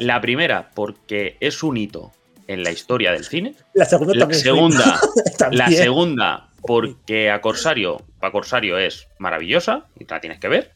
[0.00, 2.10] la primera porque es un hito
[2.52, 3.54] en la historia del cine.
[3.74, 4.40] La segunda La también.
[4.40, 5.00] segunda,
[5.38, 5.58] También.
[5.58, 10.72] la segunda porque a Corsario, para Corsario es maravillosa y te la tienes que ver.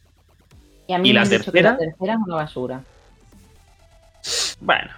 [0.87, 1.73] Y a mí ¿Y me la han dicho que tercera?
[1.73, 2.81] la tercera es una basura.
[4.61, 4.91] Bueno,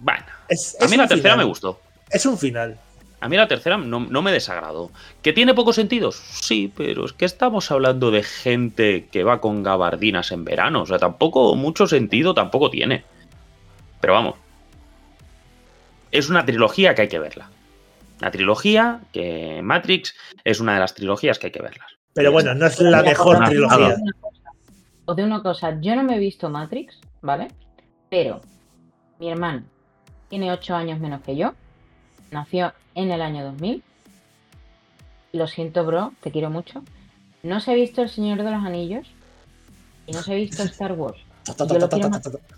[0.00, 0.24] bueno.
[0.48, 1.38] Es- A mí la tercera final.
[1.38, 1.80] me gustó.
[2.10, 2.78] Es un final.
[3.22, 4.90] A mí la tercera no, no me desagradó.
[5.22, 6.16] ¿Que tiene pocos sentidos?
[6.16, 10.82] Sí, pero es que estamos hablando de gente que va con gabardinas en verano.
[10.82, 13.04] O sea, tampoco mucho sentido tampoco tiene.
[14.00, 14.34] Pero vamos.
[16.10, 17.50] Es una trilogía que hay que verla.
[18.20, 21.88] Una trilogía que Matrix es una de las trilogías que hay que verlas.
[22.12, 23.96] Pero bueno, no es la mejor trilogía.
[25.06, 27.48] Os digo una cosa, yo no me he visto Matrix, ¿vale?
[28.10, 28.40] Pero
[29.18, 29.62] mi hermano
[30.28, 31.54] tiene 8 años menos que yo,
[32.30, 33.82] nació en el año 2000.
[35.32, 36.82] Lo siento, bro, te quiero mucho.
[37.42, 39.06] No se ha visto El Señor de los Anillos
[40.06, 41.18] y no se ha visto Star Wars.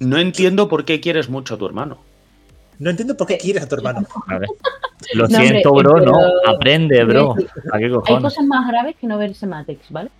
[0.00, 1.98] No entiendo por qué quieres mucho a tu hermano.
[2.82, 4.06] No entiendo por qué quieres a tu hermano.
[4.28, 4.48] A ver.
[5.14, 6.18] Lo No, hombre, siento, bro, pero- no.
[6.46, 7.34] Aprende, bro.
[7.72, 10.10] ¿A qué Hay cosas más graves que no verse Matrix, ¿vale?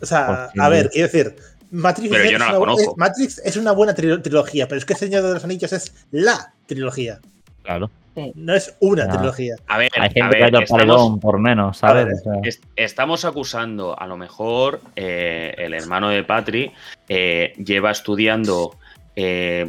[0.00, 1.36] O sea, a ver, quiero decir,
[1.70, 2.90] Matrix, Pero es, yo no la una, conozco.
[2.92, 5.92] es- Matrix es una buena trilo- trilogía, pero es que Señor de los Anillos es
[6.12, 7.18] la trilogía,
[7.62, 7.90] Claro.
[8.34, 9.56] no es una trilogía.
[9.66, 12.02] A ver, Hay a gente que ver, ha ido al estamos- por menos, ¿sabes?
[12.02, 16.72] A ver, O sea, Est- Estamos acusando, a lo mejor eh, el hermano de Patri
[17.08, 18.76] eh, lleva estudiando
[19.16, 19.66] eh,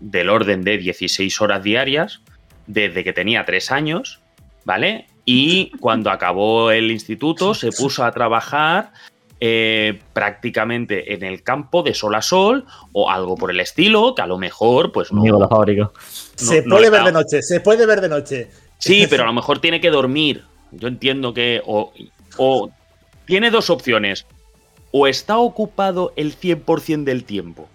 [0.00, 2.20] del orden de 16 horas diarias
[2.66, 4.20] desde que tenía 3 años,
[4.64, 5.06] ¿vale?
[5.24, 8.92] Y cuando acabó el instituto se puso a trabajar
[9.38, 14.22] eh, prácticamente en el campo de sol a sol o algo por el estilo, que
[14.22, 15.20] a lo mejor, pues no.
[15.20, 15.82] Amigo de la fábrica.
[15.82, 15.92] no-
[16.36, 18.48] se no puede ver de noche, se puede ver de noche.
[18.78, 20.44] Sí, pero a lo mejor tiene que dormir.
[20.72, 21.62] Yo entiendo que.
[21.66, 21.92] O,
[22.38, 22.70] o
[23.26, 24.26] tiene dos opciones.
[24.90, 27.68] O está ocupado el 100% del tiempo.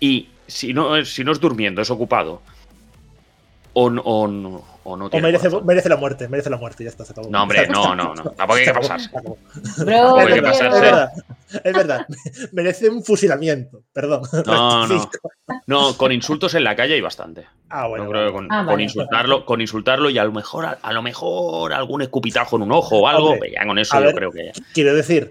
[0.00, 2.42] Y si no, es- si no es durmiendo, es ocupado.
[3.72, 5.28] O, no- o, no- o no O tiene.
[5.64, 7.28] merece, la muerte, merece la muerte, ya está, se acabó.
[7.30, 8.22] No, hombre, no, no, no.
[8.32, 9.08] Tampoco hay que pasarse.
[9.12, 10.76] Bro, Hay Es que pasarse.
[10.76, 11.10] es verdad,
[11.64, 12.06] es verdad.
[12.52, 14.22] Merece un fusilamiento, perdón.
[14.46, 15.10] No, no.
[15.66, 17.44] No, con insultos en la calle hay bastante.
[17.70, 18.08] Ah, bueno.
[18.08, 18.82] Creo que con, Ah, con vale.
[18.84, 22.72] insultarlo, con insultarlo y a lo mejor, a, a lo mejor algún escupitajo en un
[22.72, 24.14] ojo o algo, Hombre, ya con eso a yo ver.
[24.14, 24.52] creo que.
[24.72, 25.30] Quiero decir,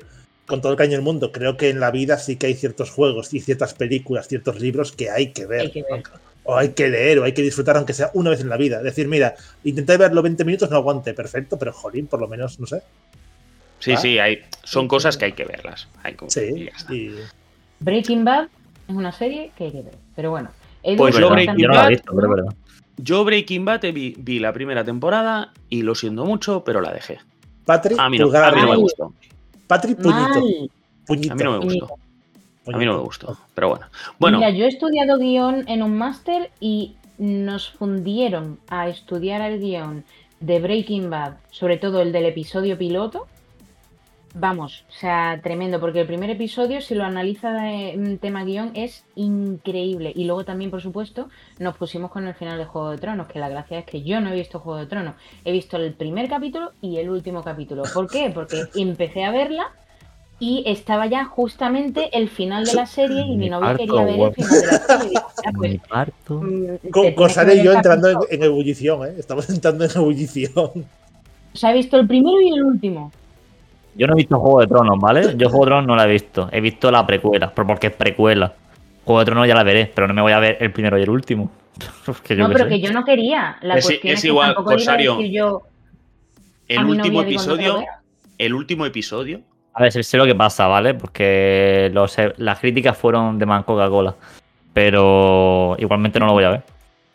[0.50, 2.92] con todo el caño del mundo, creo que en la vida sí que hay ciertos
[2.92, 5.62] juegos y ciertas películas, ciertos libros que hay que ver.
[5.62, 6.04] Hay que ver.
[6.44, 8.82] O hay que leer, o hay que disfrutar, aunque sea una vez en la vida.
[8.82, 12.66] Decir, mira, intenté verlo 20 minutos, no aguante, perfecto, pero jolín, por lo menos, no
[12.66, 12.82] sé.
[13.80, 13.98] Sí, Ah.
[13.98, 15.88] sí, hay, son cosas que hay que verlas.
[16.04, 16.94] Hay que- y Sí, ya está.
[16.94, 17.16] y
[17.80, 18.48] Breaking Bad
[18.88, 19.94] es una serie que hay que ver.
[20.16, 20.50] Pero bueno.
[20.98, 22.56] Pues yo Breaking yo no la he Bad, visto, pero es verdad.
[22.98, 26.92] Yo Breaking Bad te vi, vi la primera temporada y lo siento mucho, pero la
[26.94, 27.20] dejé.
[27.66, 29.14] Patrick, A mí no, a mí no me gustó.
[29.70, 30.40] Patrick, puñito.
[31.32, 31.88] A mí no me Puñito.
[31.88, 32.74] gustó.
[32.74, 33.38] A mí no me gustó.
[33.54, 33.86] Pero bueno.
[34.18, 39.60] Bueno, Mira, yo he estudiado guion en un máster y nos fundieron a estudiar el
[39.60, 40.04] guion
[40.40, 43.28] de Breaking Bad, sobre todo el del episodio piloto.
[44.36, 48.72] Vamos, o sea, tremendo, porque el primer episodio, si lo analiza de mm, tema guion,
[48.76, 50.12] es increíble.
[50.16, 53.40] Y luego también, por supuesto, nos pusimos con el final de Juego de Tronos, que
[53.40, 55.16] la gracia es que yo no he visto Juego de Tronos.
[55.46, 57.84] He visto el primer capítulo y el último capítulo.
[57.92, 58.30] ¿Por qué?
[58.34, 59.72] Porque empecé a verla
[60.40, 64.06] y estaba ya justamente el final de la serie y mi Me novio parto, quería
[64.06, 65.18] ver el final de la serie.
[65.18, 66.42] "Ah, pues, Me parto.
[66.42, 68.28] mm, Con y yo entrando en, capítulo".
[68.30, 69.16] en ebullición, ¿eh?
[69.18, 70.86] Estamos entrando en ebullición.
[71.54, 73.12] Se ha visto el primero y el último.
[73.96, 75.34] Yo no he visto Juego de Tronos, ¿vale?
[75.36, 76.50] Yo Juego de Tronos no la he visto.
[76.52, 78.54] He visto la precuela, pero porque es precuela.
[79.04, 81.04] Juego de Tronos ya la veré, pero no me voy a ver el primero y
[81.04, 81.52] el último.
[82.24, 82.70] Que yo No, pero sé.
[82.70, 83.58] que yo no quería.
[83.62, 85.16] La Es cuestión es es, que igual, iba a Corsario.
[85.18, 85.62] decir yo
[86.68, 87.84] el último episodio,
[88.38, 89.42] el último episodio,
[89.74, 90.94] A ver, sé, sé lo que pasa, ¿vale?
[90.94, 94.16] Porque los- las críticas fueron de Man Coca-Cola.
[94.74, 96.62] Pero igualmente no lo voy a ver.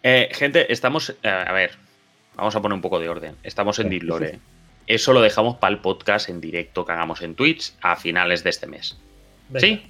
[0.03, 1.11] Eh, gente, estamos.
[1.23, 1.71] eh, a ver,
[2.37, 3.35] vamos a poner un poco de orden.
[3.43, 4.31] Estamos en Sí, sí, Ditlore.
[4.33, 4.39] sí.
[4.87, 8.51] Eso lo dejamos para el podcast en directo que hagamos en Twitch a finales de
[8.51, 8.99] este mes.
[9.49, 9.61] Venga.
[9.67, 9.83] ¿Sí?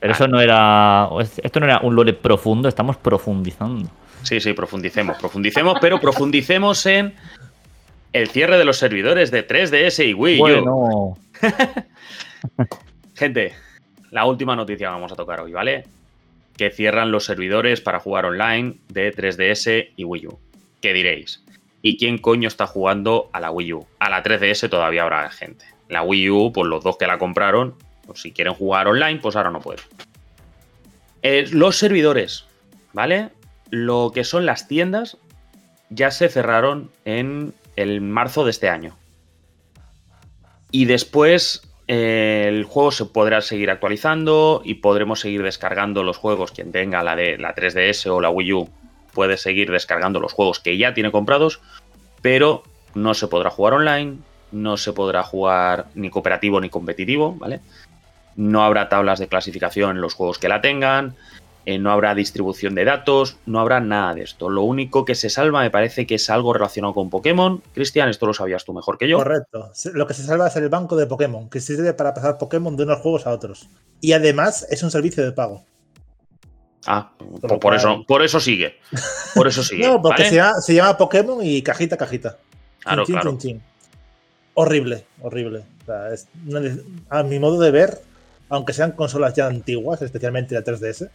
[0.00, 0.16] Pero Ah.
[0.16, 1.08] eso no era.
[1.42, 3.88] Esto no era un lore profundo, estamos profundizando.
[4.22, 7.14] Sí, sí, profundicemos, profundicemos, pero profundicemos en
[8.12, 10.40] el cierre de los servidores de 3DS y Wii U.
[10.40, 11.18] Bueno,
[13.14, 13.52] Gente,
[14.10, 15.84] la última noticia que vamos a tocar hoy, ¿vale?
[16.56, 20.38] Que cierran los servidores para jugar online de 3DS y Wii U.
[20.80, 21.43] ¿Qué diréis?
[21.86, 23.86] ¿Y quién coño está jugando a la Wii U?
[23.98, 25.66] A la 3DS todavía habrá gente.
[25.90, 27.74] La Wii U, pues los dos que la compraron,
[28.06, 29.84] pues si quieren jugar online, pues ahora no pueden.
[31.20, 32.46] Eh, los servidores,
[32.94, 33.28] ¿vale?
[33.68, 35.18] Lo que son las tiendas
[35.90, 38.96] ya se cerraron en el marzo de este año.
[40.70, 46.50] Y después eh, el juego se podrá seguir actualizando y podremos seguir descargando los juegos.
[46.50, 48.70] Quien tenga la de la 3DS o la Wii U
[49.14, 51.60] puede seguir descargando los juegos que ya tiene comprados,
[52.20, 52.62] pero
[52.94, 54.18] no se podrá jugar online,
[54.52, 57.60] no se podrá jugar ni cooperativo ni competitivo, ¿vale?
[58.36, 61.14] No habrá tablas de clasificación en los juegos que la tengan,
[61.66, 64.50] eh, no habrá distribución de datos, no habrá nada de esto.
[64.50, 67.62] Lo único que se salva me parece que es algo relacionado con Pokémon.
[67.72, 69.16] Cristian, esto lo sabías tú mejor que yo.
[69.16, 69.70] Correcto.
[69.94, 72.84] Lo que se salva es el banco de Pokémon, que sirve para pasar Pokémon de
[72.84, 73.70] unos juegos a otros.
[74.00, 75.64] Y además es un servicio de pago.
[76.86, 77.10] Ah,
[77.42, 78.78] lo por, eso, por eso sigue.
[79.34, 79.86] Por eso sigue.
[79.86, 80.30] No, porque ¿vale?
[80.30, 82.38] se, llama, se llama Pokémon y cajita, cajita.
[82.80, 83.30] Claro, Chin, claro.
[83.30, 83.62] chin, chin.
[84.54, 85.64] Horrible, horrible.
[85.82, 86.60] O sea, es una
[87.10, 88.00] a mi modo de ver,
[88.48, 91.08] aunque sean consolas ya antiguas, especialmente la 3DS,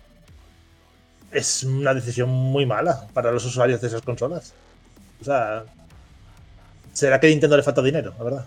[1.31, 4.53] es una decisión muy mala para los usuarios de esas consolas.
[5.21, 5.63] O sea,
[6.93, 8.45] ¿será que a Nintendo le falta dinero, la verdad?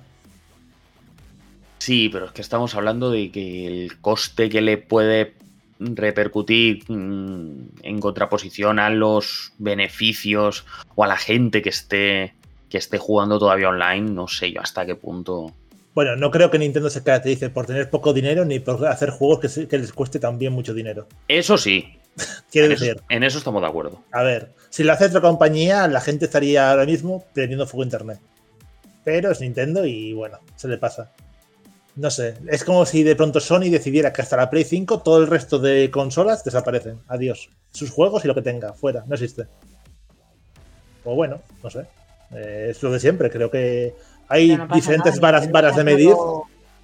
[1.78, 5.34] Sí, pero es que estamos hablando de que el coste que le puede
[5.78, 10.64] repercutir mm, en contraposición a los beneficios
[10.94, 12.34] o a la gente que esté
[12.68, 15.52] que esté jugando todavía online, no sé yo hasta qué punto.
[15.94, 19.40] Bueno, no creo que Nintendo se caracterice por tener poco dinero ni por hacer juegos
[19.40, 21.06] que, se- que les cueste también mucho dinero.
[21.28, 21.98] Eso sí,
[22.50, 24.00] Quiero en eso, decir, en eso estamos de acuerdo.
[24.10, 27.86] A ver, si lo hace otra compañía, la gente estaría ahora mismo prendiendo fuego a
[27.86, 28.18] internet.
[29.04, 31.12] Pero es Nintendo y bueno, se le pasa.
[31.94, 35.18] No sé, es como si de pronto Sony decidiera que hasta la Play 5 todo
[35.18, 37.00] el resto de consolas desaparecen.
[37.06, 37.50] Adiós.
[37.70, 39.46] Sus juegos y lo que tenga, fuera, no existe.
[41.04, 41.86] O bueno, no sé.
[42.34, 43.94] Eh, es lo de siempre, creo que
[44.28, 46.14] hay no diferentes nada, varas, Nintendo varas de medir.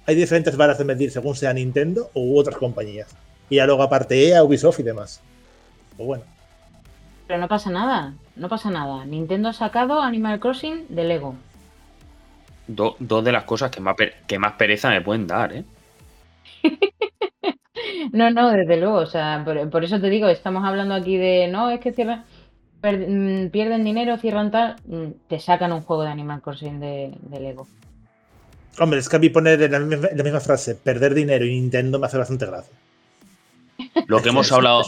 [0.05, 3.07] Hay diferentes varas de medir según sea Nintendo u otras compañías.
[3.49, 5.21] Y ya luego aparte EA, Ubisoft y demás.
[5.97, 6.23] Pues bueno.
[7.27, 9.05] Pero no pasa nada, no pasa nada.
[9.05, 11.35] Nintendo ha sacado Animal Crossing de Lego.
[12.71, 13.95] Do- dos de las cosas que más,
[14.27, 15.63] que más pereza me pueden dar, ¿eh?
[18.11, 18.97] No, no, desde luego.
[18.97, 22.25] O sea, por, por eso te digo, estamos hablando aquí de no, es que cierran,
[22.81, 27.13] per- mm, pierden dinero, cierran tal, mm, te sacan un juego de Animal Crossing de,
[27.21, 27.67] de Lego.
[28.79, 31.45] Hombre, es que a mí poner en la misma, en la misma frase perder dinero
[31.45, 32.73] y Nintendo me hace bastante gracia.
[34.07, 34.83] Lo que hemos hablado,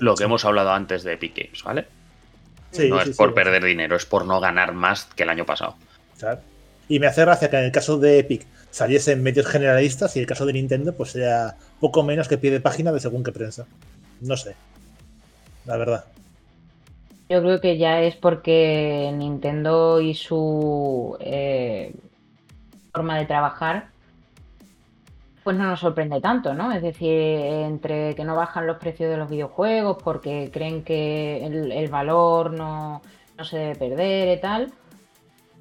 [0.00, 1.86] lo, que hemos hablado antes de Epic Games, ¿vale?
[2.70, 3.34] Sí, no sí, es sí, por sí.
[3.34, 5.76] perder dinero, es por no ganar más que el año pasado.
[6.18, 6.40] Claro.
[6.88, 10.20] Y me hace gracia que en el caso de Epic saliese en medios generalistas y
[10.20, 13.32] el caso de Nintendo pues sea poco menos que pie de página de según qué
[13.32, 13.66] prensa.
[14.20, 14.54] No sé.
[15.64, 16.04] La verdad.
[17.28, 21.92] Yo creo que ya es porque Nintendo y su eh,
[22.94, 23.88] forma de trabajar,
[25.42, 26.72] pues no nos sorprende tanto, ¿no?
[26.72, 31.72] Es decir, entre que no bajan los precios de los videojuegos porque creen que el,
[31.72, 33.02] el valor no,
[33.36, 34.72] no se debe perder y tal.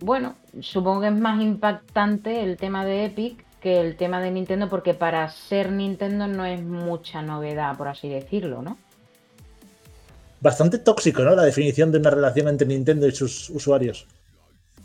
[0.01, 4.69] Bueno, supongo que es más impactante el tema de Epic que el tema de Nintendo
[4.69, 8.77] porque para ser Nintendo no es mucha novedad, por así decirlo, ¿no?
[10.39, 11.35] Bastante tóxico, ¿no?
[11.35, 14.05] La definición de una relación entre Nintendo y sus usuarios.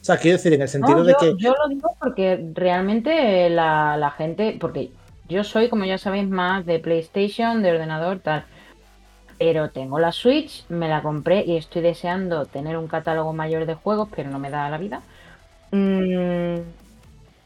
[0.00, 1.34] O sea, quiero decir, en el sentido No, de que.
[1.36, 4.90] yo lo digo porque realmente la, la gente, porque
[5.28, 8.46] yo soy, como ya sabéis, más de PlayStation, de ordenador, tal.
[9.40, 13.72] Pero tengo la Switch, me la compré y estoy deseando tener un catálogo mayor de
[13.72, 15.00] juegos, pero no me da la vida.
[15.70, 16.56] Mm,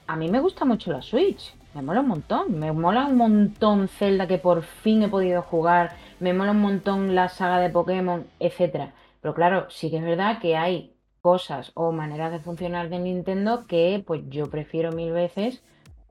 [0.08, 3.86] a mí me gusta mucho la Switch, me mola un montón, me mola un montón
[3.86, 8.26] Zelda que por fin he podido jugar, me mola un montón la saga de Pokémon,
[8.40, 8.92] etcétera.
[9.20, 13.68] Pero claro, sí que es verdad que hay cosas o maneras de funcionar de Nintendo
[13.68, 15.62] que pues yo prefiero mil veces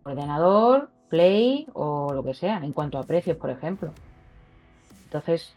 [0.05, 3.91] ordenador, Play o lo que sea, en cuanto a precios, por ejemplo.
[5.03, 5.53] Entonces,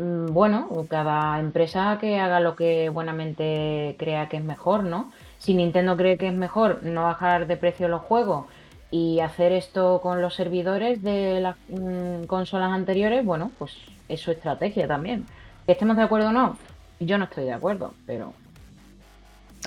[0.00, 5.12] bueno, cada empresa que haga lo que buenamente crea que es mejor, ¿no?
[5.38, 8.46] Si Nintendo cree que es mejor no bajar de precio los juegos
[8.90, 13.76] Y hacer esto con los servidores de las mm, consolas anteriores, bueno, pues
[14.08, 15.26] es su estrategia también.
[15.66, 16.58] Que estemos de acuerdo o no,
[16.98, 18.32] yo no estoy de acuerdo, pero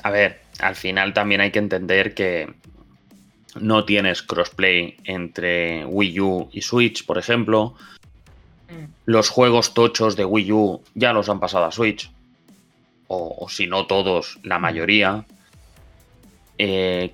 [0.02, 2.54] A ver, al final también hay que entender que
[3.60, 7.76] no tienes crossplay entre Wii U y Switch, por ejemplo.
[9.06, 12.12] Los juegos tochos de Wii U ya los han pasado a Switch.
[13.08, 15.26] O, o si no todos, la mayoría.
[16.58, 17.14] Eh,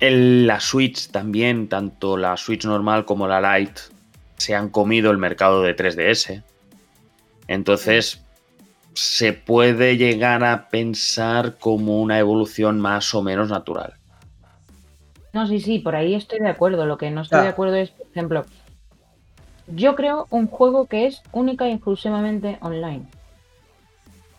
[0.00, 3.80] en la Switch también, tanto la Switch normal como la Lite,
[4.36, 6.42] se han comido el mercado de 3DS.
[7.48, 8.22] Entonces,
[8.94, 13.94] se puede llegar a pensar como una evolución más o menos natural.
[15.32, 16.86] No, sí, sí, por ahí estoy de acuerdo.
[16.86, 17.42] Lo que no estoy Ah.
[17.42, 18.44] de acuerdo es, por ejemplo,
[19.66, 23.04] yo creo un juego que es única y exclusivamente online.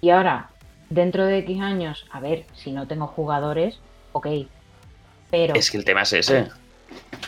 [0.01, 0.49] Y ahora,
[0.89, 3.79] dentro de X años, a ver, si no tengo jugadores,
[4.11, 4.27] ok.
[5.31, 6.47] Pero, Es que el tema es ese.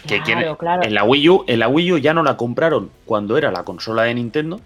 [0.04, 2.38] que claro, quiere- claro, En la Wii U, en la Wii U ya no la
[2.38, 4.60] compraron cuando era la consola de Nintendo.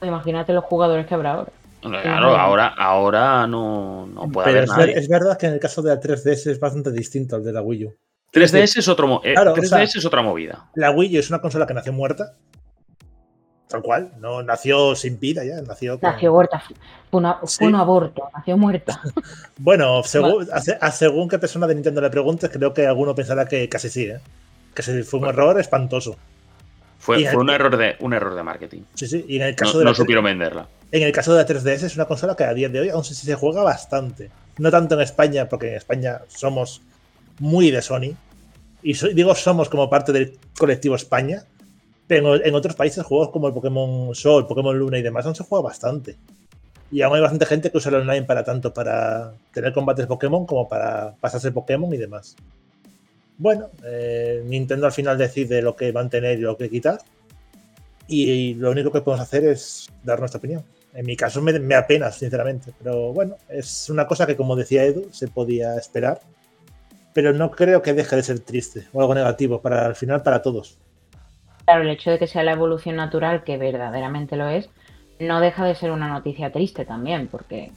[0.00, 1.52] imagínate los jugadores que habrá ahora.
[1.80, 4.98] Claro, ahora, ahora no, no puede Pero haber es, nadie.
[4.98, 7.60] es verdad que en el caso de la 3DS es bastante distinto al de la
[7.62, 7.94] Wii U.
[8.32, 10.70] 3DS es otro eh, Claro, o 3DS sea- es otra movida.
[10.74, 12.34] La Wii U es una consola que nació muerta.
[13.68, 14.12] Tal cual.
[14.20, 15.60] No nació sin vida ya.
[15.62, 16.62] Nació con- Nació muerta.
[17.10, 17.64] Fue, una- fue Sí.
[17.64, 19.00] un aborto, nació muerta.
[19.58, 23.14] Bueno, según, a, se- a según qué persona de Nintendo le preguntes, creo que alguno
[23.14, 24.20] pensará que casi sí, ¿eh?
[24.74, 26.16] Que fue un error espantoso.
[26.98, 28.82] Fue, el- un error de un error de marketing.
[28.94, 29.24] Sí, sí.
[29.28, 30.68] Y en el No, caso, de, no la, supieron venderla.
[30.90, 33.04] en el caso de la 3DS es una consola que a día de hoy aún
[33.04, 34.30] sí se juega bastante.
[34.58, 36.82] No tanto en España, porque en España somos
[37.42, 38.14] muy de Sony.
[38.82, 41.44] Y digo somos como parte del colectivo España.
[42.06, 45.44] Pero en otros países juegos como el Pokémon Sol, Pokémon Luna y demás aún se
[45.44, 46.16] juega bastante.
[46.90, 50.46] Y aún hay bastante gente que usa el online para tanto para tener combates Pokémon
[50.46, 52.36] como para pasarse Pokémon y demás.
[53.38, 57.00] Bueno, eh, Nintendo al final decide lo que mantener y lo que quitar.
[58.08, 60.62] Y, lo único que podemos hacer es dar nuestra opinión.
[60.92, 62.72] En mi caso me, me apena, sinceramente.
[62.78, 66.20] Pero bueno, es una cosa que, como decía Edu, se podía esperar.
[67.12, 70.42] Pero no creo que deje de ser triste o algo negativo para al final para
[70.42, 70.78] todos.
[71.64, 74.68] Claro, el hecho de que sea la evolución natural, que verdaderamente lo es,
[75.18, 77.70] no deja de ser una noticia triste también, porque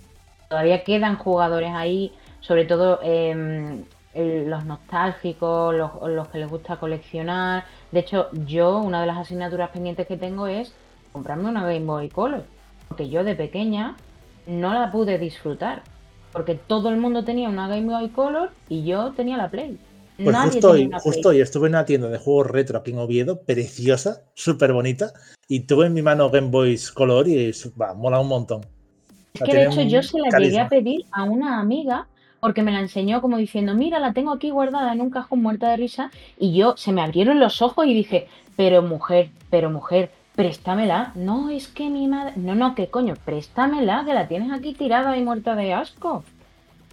[0.50, 3.84] todavía quedan jugadores ahí, sobre todo em,
[4.14, 7.66] los nostálgicos, los, los que les gusta coleccionar.
[7.92, 10.74] De hecho, yo, una de las asignaturas pendientes que tengo es
[11.12, 12.44] comprarme una Game Boy Color,
[12.88, 13.96] porque yo de pequeña
[14.48, 15.84] no la pude disfrutar,
[16.36, 19.78] porque todo el mundo tenía una Game Boy Color y yo tenía la Play.
[20.18, 23.00] Pues Nadie justo hoy, justo hoy estuve en una tienda de juegos retro aquí en
[23.00, 25.14] Oviedo, preciosa, súper bonita,
[25.48, 28.66] y tuve en mi mano Game Boys Color y va, mola un montón.
[29.34, 32.08] Es que de hecho yo se la llegué a pedir a una amiga
[32.42, 35.70] porque me la enseñó como diciendo, mira, la tengo aquí guardada en un cajón muerta
[35.70, 38.28] de risa y yo se me abrieron los ojos y dije,
[38.58, 41.12] pero mujer, pero mujer, préstamela.
[41.16, 42.34] No, es que mi madre...
[42.36, 43.16] No, no, ¿qué coño?
[43.24, 46.24] Préstamela, que la tienes aquí tirada y muerta de asco.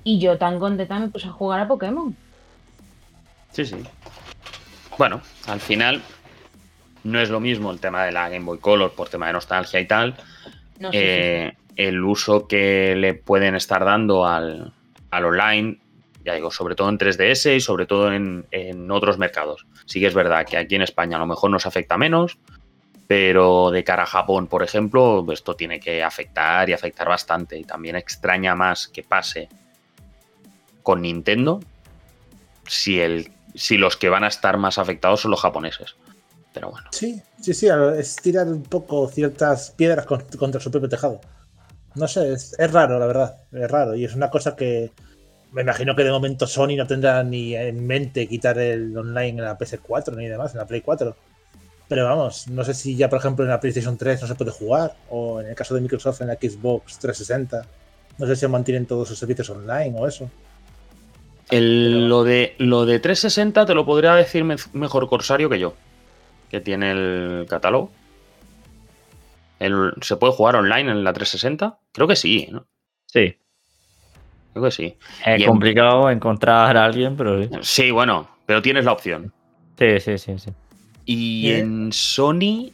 [0.04, 2.16] Y yo tan contenta me puse a jugar a Pokémon.
[3.50, 3.76] Sí, sí.
[4.96, 6.02] Bueno, al final
[7.04, 9.80] no es lo mismo el tema de la Game Boy Color por tema de nostalgia
[9.80, 10.14] y tal.
[10.78, 10.98] No sé.
[10.98, 11.04] sí, sí.
[11.04, 14.72] eh, el uso que le pueden estar dando al,
[15.10, 15.78] al online,
[16.24, 19.66] ya digo, sobre todo en 3DS y sobre todo en, en otros mercados.
[19.86, 22.38] Sí que es verdad que aquí en España a lo mejor nos afecta menos,
[23.14, 27.58] pero de cara a Japón, por ejemplo, esto tiene que afectar y afectar bastante.
[27.58, 29.50] Y también extraña más que pase
[30.82, 31.60] con Nintendo
[32.66, 35.94] si, el, si los que van a estar más afectados son los japoneses.
[36.54, 36.88] Pero bueno.
[36.90, 41.20] Sí, sí, sí, es tirar un poco ciertas piedras con- contra su propio tejado.
[41.94, 43.94] No sé, es, es raro, la verdad, es raro.
[43.94, 44.90] Y es una cosa que
[45.52, 49.44] me imagino que de momento Sony no tendrá ni en mente quitar el online en
[49.44, 51.14] la PS4 ni demás, en la Play 4.
[51.92, 54.50] Pero vamos, no sé si ya, por ejemplo, en la PlayStation 3 no se puede
[54.50, 57.66] jugar, o en el caso de Microsoft en la Xbox 360.
[58.16, 60.30] No sé si mantienen todos sus servicios online o eso.
[61.50, 65.74] El- lo, de, lo de 360 te lo podría decir me- mejor Corsario que yo,
[66.50, 67.90] que tiene el catálogo.
[69.58, 71.78] El- ¿Se puede jugar online en la 360?
[71.92, 72.64] Creo que sí, ¿no?
[73.04, 73.36] Sí.
[74.54, 74.96] Creo que sí.
[75.26, 77.50] Es Y en- complicado encontrar a alguien, pero sí.
[77.60, 79.30] Sí, bueno, pero tienes la opción.
[79.78, 80.50] Sí, sí, sí, sí.
[81.04, 81.60] Y Bien.
[81.60, 82.72] en Sony,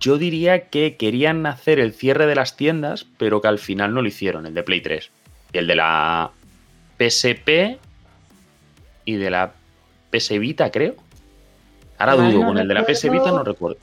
[0.00, 4.02] yo diría que querían hacer el cierre de las tiendas, pero que al final no
[4.02, 5.10] lo hicieron, el de Play 3.
[5.52, 6.30] Y el de la
[6.98, 7.78] PSP
[9.04, 9.52] y de la
[10.10, 10.94] PS Vita, creo.
[11.98, 13.78] Ahora dudo, no con el de la PS Vita no recuerdo.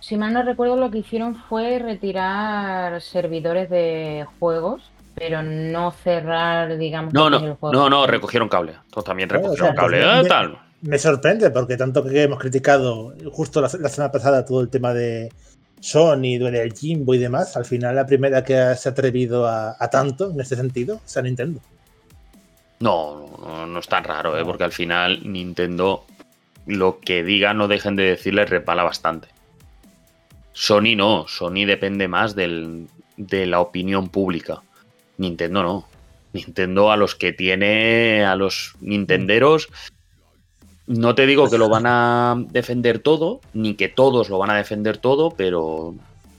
[0.00, 6.78] Si mal no recuerdo, lo que hicieron fue retirar servidores de juegos pero no cerrar,
[6.78, 7.12] digamos.
[7.12, 7.74] No, no, el juego.
[7.74, 8.74] no, no, recogieron cable.
[8.90, 10.02] Todos también o recogieron sea, cable.
[10.02, 10.58] pues, eh, tal.
[10.82, 14.94] Me sorprende porque tanto que hemos criticado justo la, la semana pasada todo el tema
[14.94, 15.30] de
[15.80, 19.90] Sony, del Jimbo y demás, al final la primera que se ha atrevido a, a
[19.90, 21.60] tanto en este sentido es a Nintendo.
[22.80, 24.44] No, no, no es tan raro, ¿eh?
[24.44, 26.04] porque al final Nintendo
[26.66, 29.28] lo que diga no dejen de decirle repala bastante.
[30.52, 34.62] Sony no, Sony depende más del- de la opinión pública.
[35.18, 35.88] Nintendo no.
[36.32, 39.68] Nintendo a los que tiene, a los nintenderos,
[40.90, 44.56] no te digo que lo van a defender todo, ni que todos lo van a
[44.56, 45.94] defender todo, pero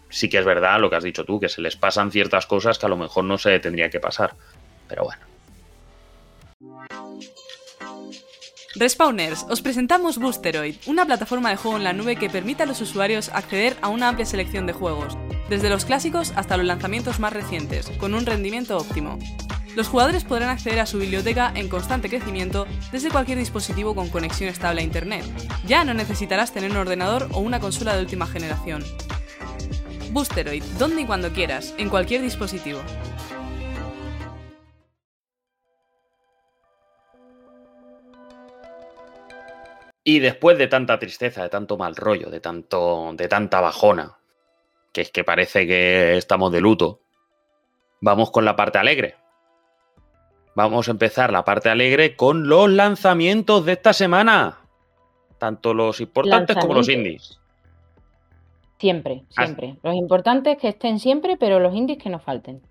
[0.09, 2.77] sí que es verdad lo que has dicho tú, que se les pasan ciertas cosas
[2.77, 4.35] que a lo mejor no se tendría que pasar.
[4.89, 5.21] Pero bueno.
[8.75, 12.81] Respawners, os presentamos Boosteroid, una plataforma de juego en la nube que permite a los
[12.81, 15.17] usuarios acceder a una amplia selección de juegos,
[15.49, 19.17] desde los clásicos hasta los lanzamientos más recientes, con un rendimiento óptimo.
[19.75, 24.49] Los jugadores podrán acceder a su biblioteca en constante crecimiento desde cualquier dispositivo con conexión
[24.49, 25.23] estable a Internet.
[25.65, 28.83] Ya no necesitarás tener un ordenador o una consola de última generación.
[30.11, 32.81] Boosteroid, donde y cuando quieras, en cualquier dispositivo.
[40.03, 44.17] Y después de tanta tristeza, de tanto mal rollo, de tanto, de tanta bajona,
[44.91, 46.99] que es que parece que estamos de luto,
[48.01, 49.20] vamos con la parte alegre.
[50.55, 54.57] Vamos a empezar la parte alegre con los lanzamientos de esta semana.
[55.37, 57.39] Tanto los importantes como los indies.
[58.79, 59.77] Siempre, siempre.
[59.83, 62.61] Los importantes que estén siempre, pero los indies que no falten.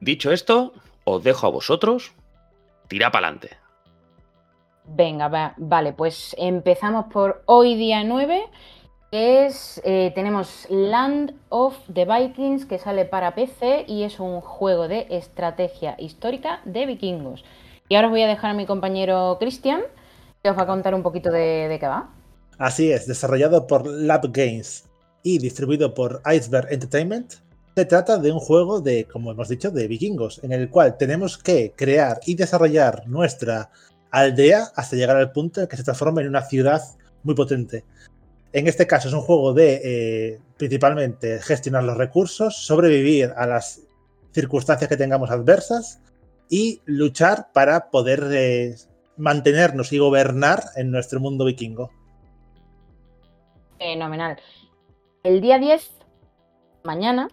[0.00, 0.72] Dicho esto,
[1.04, 2.12] os dejo a vosotros.
[2.88, 3.56] Tira para adelante.
[4.84, 8.81] Venga, va- vale, pues empezamos por hoy día 9, que
[9.12, 14.88] es, eh, tenemos Land of the Vikings, que sale para PC y es un juego
[14.88, 17.44] de estrategia histórica de vikingos.
[17.90, 19.82] Y ahora os voy a dejar a mi compañero Cristian,
[20.42, 22.10] que os va a contar un poquito de, de qué va.
[22.56, 24.88] Así es, desarrollado por Lab Games
[25.22, 27.34] y distribuido por Iceberg Entertainment,
[27.74, 31.36] se trata de un juego de, como hemos dicho, de vikingos, en el cual tenemos
[31.36, 33.70] que crear y desarrollar nuestra
[34.10, 36.82] aldea hasta llegar al punto en que se transforma en una ciudad
[37.22, 37.84] muy potente.
[38.52, 43.80] En este caso es un juego de eh, principalmente gestionar los recursos, sobrevivir a las
[44.32, 46.00] circunstancias que tengamos adversas
[46.50, 48.74] y luchar para poder eh,
[49.16, 51.90] mantenernos y gobernar en nuestro mundo vikingo.
[53.78, 54.38] Fenomenal.
[55.22, 55.90] El día 10,
[56.84, 57.28] mañana,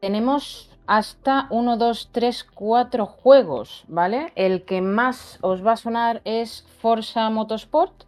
[0.00, 4.32] tenemos hasta 1, 2, 3, 4 juegos, ¿vale?
[4.34, 8.07] El que más os va a sonar es Forza Motorsport,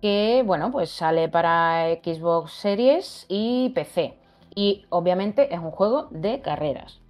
[0.00, 4.14] que, bueno, pues sale para Xbox Series y PC.
[4.54, 7.00] Y obviamente es un juego de carreras.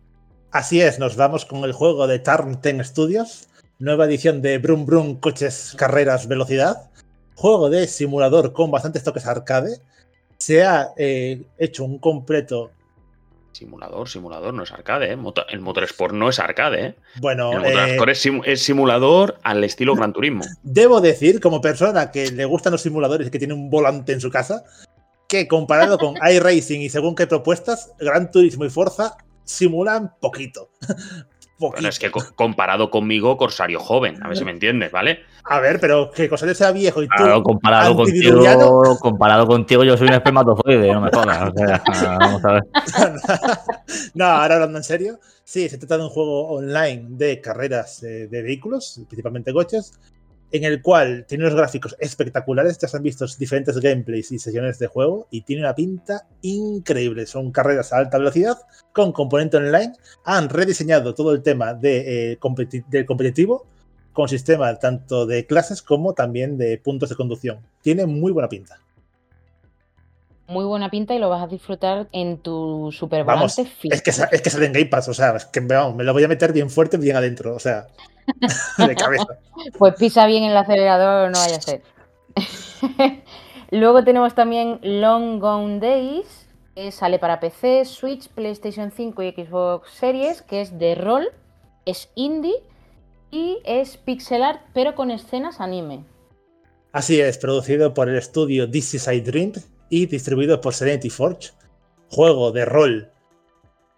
[0.50, 4.84] Así es, nos vamos con el juego de Turn 10 Studios, nueva edición de Brum
[4.84, 6.90] Brum Coches Carreras Velocidad,
[7.36, 9.78] juego de simulador con bastantes toques arcade.
[10.38, 12.72] Se ha eh, hecho un completo,
[13.52, 15.18] Simulador, simulador, no es arcade, ¿eh?
[15.48, 16.94] El Motorsport no es arcade, ¿eh?
[17.20, 20.44] bueno, El eh, es, es simulador al estilo Gran Turismo.
[20.62, 24.20] debo decir, como persona que le gustan los simuladores y que tiene un volante en
[24.20, 24.64] su casa,
[25.28, 30.70] que comparado con iRacing y según qué propuestas, Gran Turismo y Forza simulan poquito.
[31.60, 35.20] Bueno, es que co- comparado conmigo, Corsario joven, a ver si me entiendes, ¿vale?
[35.44, 39.96] A ver, pero que Cosario sea viejo y tú Claro, comparado contigo, comparado contigo, yo
[39.96, 41.50] soy un espermatozoide, no me jodas.
[41.50, 41.82] O sea,
[42.18, 42.62] vamos a ver.
[44.14, 48.26] no, ahora hablando en serio, sí, se trata de un juego online de carreras eh,
[48.28, 49.92] de vehículos, principalmente coches,
[50.52, 52.78] en el cual tiene unos gráficos espectaculares.
[52.78, 57.26] Ya se han visto diferentes gameplays y sesiones de juego y tiene una pinta increíble.
[57.26, 58.58] Son carreras a alta velocidad
[58.92, 59.92] con componente online.
[60.24, 62.38] Han rediseñado todo el tema de, eh,
[62.88, 63.66] del competitivo
[64.12, 67.58] con sistema tanto de clases como también de puntos de conducción.
[67.82, 68.80] Tiene muy buena pinta.
[70.50, 74.42] Muy buena pinta y lo vas a disfrutar en tu super Vamos, es que, es
[74.42, 76.52] que sale en Game Pass, o sea, es que vamos, me lo voy a meter
[76.52, 77.86] bien fuerte, bien adentro, o sea,
[78.78, 79.26] de cabeza.
[79.78, 81.82] Pues pisa bien el acelerador, no vaya a ser.
[83.70, 89.92] Luego tenemos también Long Gone Days, que sale para PC, Switch, PlayStation 5 y Xbox
[89.92, 91.28] Series, que es de rol,
[91.86, 92.60] es indie
[93.30, 96.04] y es pixel art, pero con escenas anime.
[96.90, 101.50] Así es, producido por el estudio This Is I Dreamed y distribuido por Serenity Forge.
[102.08, 103.10] Juego de rol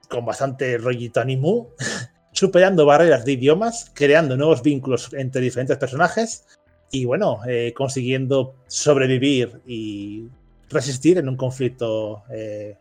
[0.09, 1.69] con bastante rollito animu,
[2.33, 6.47] superando barreras de idiomas, creando nuevos vínculos entre diferentes personajes
[6.91, 10.29] y bueno, eh, consiguiendo sobrevivir y
[10.69, 12.77] resistir en un conflicto, eh,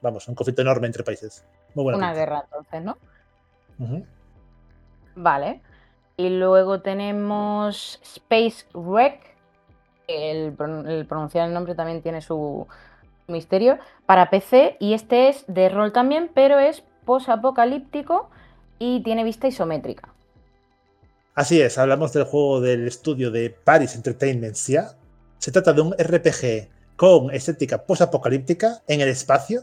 [0.00, 1.44] vamos, un conflicto enorme entre países.
[1.74, 2.20] Muy buena Una pinta.
[2.20, 2.98] guerra, entonces, ¿no?
[5.14, 5.60] Vale.
[6.16, 9.31] Y luego tenemos Space Wreck.
[10.14, 12.66] El, pron- el pronunciar el nombre también tiene su
[13.28, 13.78] misterio.
[14.06, 14.76] Para PC.
[14.80, 18.30] Y este es de rol también, pero es post-apocalíptico
[18.78, 20.08] y tiene vista isométrica.
[21.34, 24.54] Así es, hablamos del juego del estudio de Paris Entertainment.
[24.54, 29.62] Se trata de un RPG con estética post-apocalíptica en el espacio,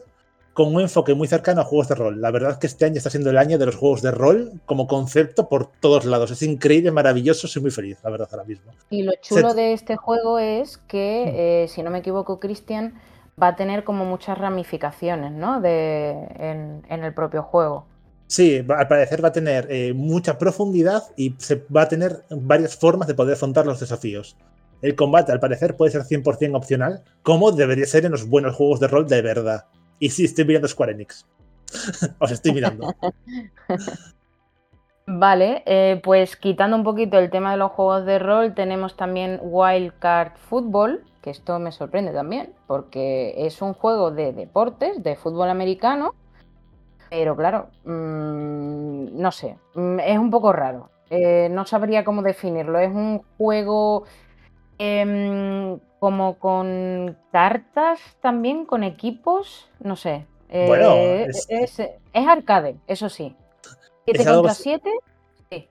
[0.54, 2.22] con un enfoque muy cercano a juegos de rol.
[2.22, 4.62] La verdad es que este año está siendo el año de los juegos de rol
[4.66, 6.32] como concepto por todos lados.
[6.32, 8.72] Es increíble, maravilloso, soy muy feliz, la verdad, ahora mismo.
[8.90, 12.96] Y lo chulo Se- de este juego es que, eh, si no me equivoco, Christian
[13.42, 15.62] va a tener como muchas ramificaciones, ¿no?
[15.62, 17.86] De, en, en el propio juego.
[18.28, 22.76] Sí, al parecer va a tener eh, mucha profundidad y se va a tener varias
[22.76, 24.38] formas de poder afrontar los desafíos.
[24.82, 28.80] El combate, al parecer, puede ser 100% opcional, como debería ser en los buenos juegos
[28.80, 29.66] de rol de verdad.
[30.00, 31.26] Y sí, estoy mirando Square Enix.
[32.20, 32.94] Os estoy mirando.
[35.12, 39.40] Vale, eh, pues quitando un poquito el tema de los juegos de rol, tenemos también
[39.42, 45.50] Wildcard Football, que esto me sorprende también, porque es un juego de deportes, de fútbol
[45.50, 46.14] americano,
[47.10, 50.92] pero claro, mm, no sé, mm, es un poco raro.
[51.10, 52.78] Eh, no sabría cómo definirlo.
[52.78, 54.04] Es un juego
[54.80, 60.26] em, como con cartas también, con equipos, no sé.
[60.50, 63.36] Bueno, Eh, es- es, es arcade, eso sí.
[64.06, 64.90] 7 algo contra así- 7,
[65.52, 65.68] sí.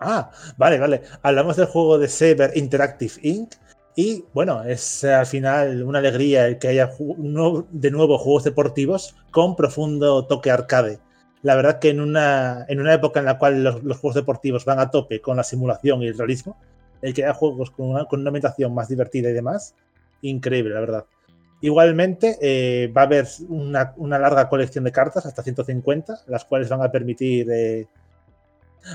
[0.00, 1.02] Ah, vale, vale.
[1.22, 3.54] Hablamos del juego de Saber Interactive Inc.
[3.96, 8.42] Y bueno, es eh, al final una alegría el que haya no- de nuevo juegos
[8.44, 10.98] deportivos con profundo toque arcade.
[11.42, 14.64] La verdad que en una, en una época en la cual los, los juegos deportivos
[14.64, 16.56] van a tope con la simulación y el realismo,
[17.04, 19.74] el que haya juegos con una, con una ambientación más divertida y demás,
[20.22, 21.04] increíble, la verdad.
[21.60, 26.70] Igualmente, eh, va a haber una, una larga colección de cartas, hasta 150, las cuales
[26.70, 27.86] van a permitir eh,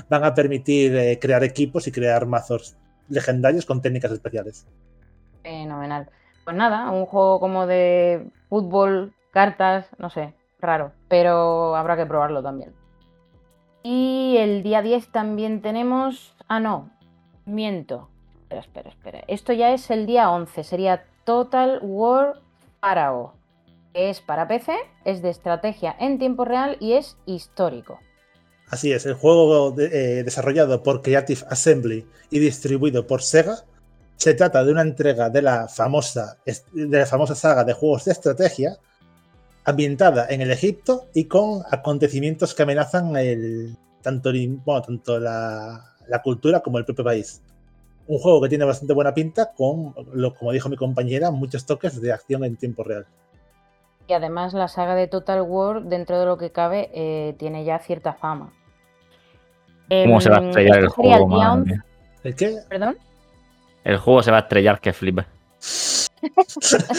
[0.08, 2.76] van a permitir eh, crear equipos y crear mazos
[3.08, 4.66] legendarios con técnicas especiales.
[5.42, 6.08] Fenomenal.
[6.44, 12.42] Pues nada, un juego como de fútbol, cartas, no sé, raro, pero habrá que probarlo
[12.42, 12.72] también.
[13.84, 16.34] Y el día 10 también tenemos...
[16.48, 16.90] Ah, no,
[17.50, 18.08] miento.
[18.42, 19.24] Espera, espera, espera.
[19.28, 22.40] Esto ya es el día 11, sería Total War
[22.80, 23.32] Pharaoh,
[23.94, 24.72] es para PC,
[25.04, 27.98] es de estrategia en tiempo real y es histórico.
[28.68, 33.64] Así es, el juego eh, desarrollado por Creative Assembly y distribuido por Sega
[34.16, 38.12] se trata de una entrega de la famosa, de la famosa saga de juegos de
[38.12, 38.76] estrategia
[39.64, 44.30] ambientada en el Egipto y con acontecimientos que amenazan el, tanto,
[44.64, 47.40] bueno, tanto la, la cultura como el propio país.
[48.06, 52.00] Un juego que tiene bastante buena pinta con, lo, como dijo mi compañera, muchos toques
[52.00, 53.06] de acción en tiempo real.
[54.08, 57.78] Y además la saga de Total War, dentro de lo que cabe, eh, tiene ya
[57.78, 58.52] cierta fama.
[59.88, 61.16] ¿Cómo se va a Em, estrellar el esto juego?
[61.16, 61.84] día madre 11 mía?
[62.24, 62.56] ¿El qué?
[62.68, 62.98] ¿Perdón?
[63.84, 65.26] El juego se va a estrellar que flipa.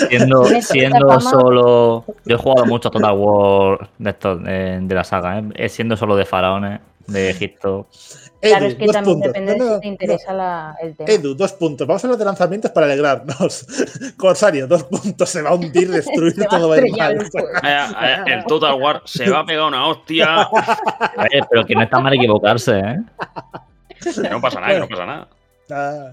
[0.09, 2.05] Siendo, siendo solo.
[2.25, 5.69] Yo he jugado mucho a Total War de, estos, de, de la saga, ¿eh?
[5.69, 7.87] Siendo solo de faraones, de Egipto.
[8.41, 9.33] Claro, Edu, es que dos también puntos.
[9.33, 9.91] depende No, de si te no.
[9.93, 11.09] interesa la- el tema.
[11.11, 11.87] Edu, dos puntos.
[11.87, 13.67] Vamos a hablar de lanzamientos para alegrarnos.
[14.17, 15.29] Corsario, dos puntos.
[15.29, 17.11] Se va a hundir, destruir, Se a todo va a ir mal.
[17.13, 17.21] el.
[17.21, 17.27] Eh,
[17.63, 20.47] eh, el Total War se va a pegar una hostia.
[20.49, 22.97] Oye, pero que no está mal equivocarse, ¿eh?
[24.03, 25.27] Que no pasa nada, que no pasa nada.
[25.69, 26.11] Ah,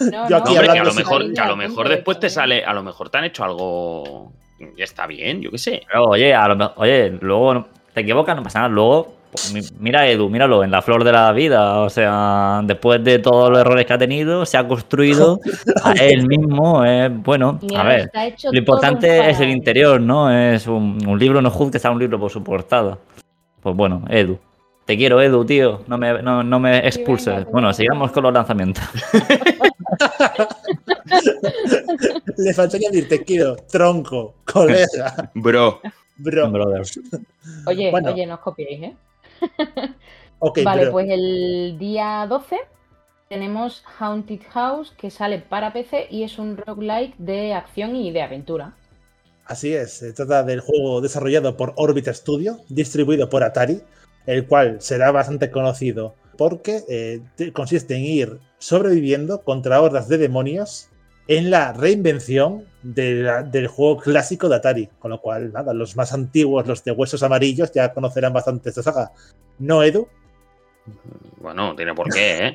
[0.00, 2.20] No, Yo no, aquí No, hombre, que a lo mejor, que a lo mejor después
[2.20, 4.32] te sale, a lo mejor te han hecho algo.
[4.76, 5.82] Ya está bien, yo qué sé.
[5.86, 8.68] Pero, oye, a lo mejor, oye, luego no- te equivocas, no pasa nada.
[8.68, 9.14] Luego,
[9.78, 11.80] mira a Edu, míralo, en la flor de la vida.
[11.80, 15.40] O sea, después de todos los errores que ha tenido, se ha construido
[15.82, 16.84] a él mismo.
[16.84, 18.10] eh, bueno, a ver.
[18.50, 20.30] Lo importante es el interior, ¿no?
[20.30, 22.98] Es un, un libro, no juzgues a un libro por su portada.
[23.60, 24.38] Pues bueno, Edu.
[24.84, 25.80] Te quiero, Edu, tío.
[25.86, 27.46] No me, no, no me expulses.
[27.50, 28.84] bueno, sigamos con los lanzamientos.
[32.36, 35.80] Le faltó añadir te quiero, tronco, colega, Bro.
[36.16, 36.50] bro.
[36.50, 36.82] Brother.
[37.66, 38.10] Oye, Bueno.
[38.12, 38.94] oye, no os copiéis, ¿eh?
[40.64, 42.56] Vale, pues el día 12
[43.28, 48.22] tenemos Haunted House, que sale para PC y es un roguelike de acción y de
[48.22, 48.74] aventura.
[49.46, 53.82] Así es, se trata del juego desarrollado por Orbit Studio, distribuido por Atari,
[54.26, 60.18] el cual será bastante conocido porque eh, te- consiste en ir sobreviviendo contra hordas de
[60.18, 60.88] demonios
[61.28, 64.88] en la reinvención del juego clásico de Atari.
[64.98, 68.82] Con lo cual, nada, los más antiguos, los de huesos amarillos, ya conocerán bastante esta
[68.82, 69.12] saga.
[69.58, 70.06] ¿No, Edu?
[71.44, 72.54] Bueno, tiene por qué, ¿eh?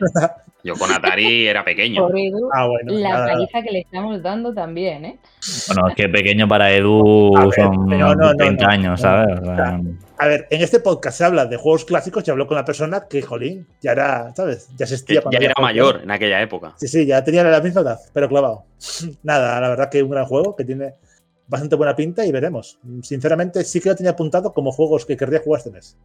[0.63, 2.07] Yo con Atari era pequeño.
[2.07, 2.91] Por Edu, Ah, bueno.
[2.93, 5.19] la nada, paliza que le estamos dando también, ¿eh?
[5.67, 8.71] Bueno, es que pequeño para Edu ver, son no, no, 30 no.
[8.71, 9.39] años, No, ¿sabes?
[9.41, 9.79] O sea, sea,
[10.17, 13.05] A ver, en este podcast se habla de juegos clásicos y habló con una persona
[13.07, 14.69] que, jolín, ya era, ¿sabes?
[14.75, 16.73] Ya se ya había era mayor en aquella época.
[16.77, 18.63] Sí, sí, ya tenía la misma edad, pero clavado.
[19.21, 20.95] Nada, la verdad que un gran juego que tiene
[21.47, 22.79] bastante buena pinta y veremos.
[23.03, 25.95] Sinceramente, sí que lo tenía apuntado como juegos que querría jugar este mes.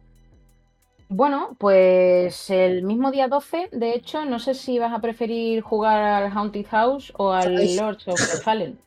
[1.07, 6.01] Bueno, pues el mismo día 12, de hecho, no sé si vas a preferir jugar
[6.01, 7.75] al Haunted House o al Ay.
[7.75, 8.79] Lords of the Fallen.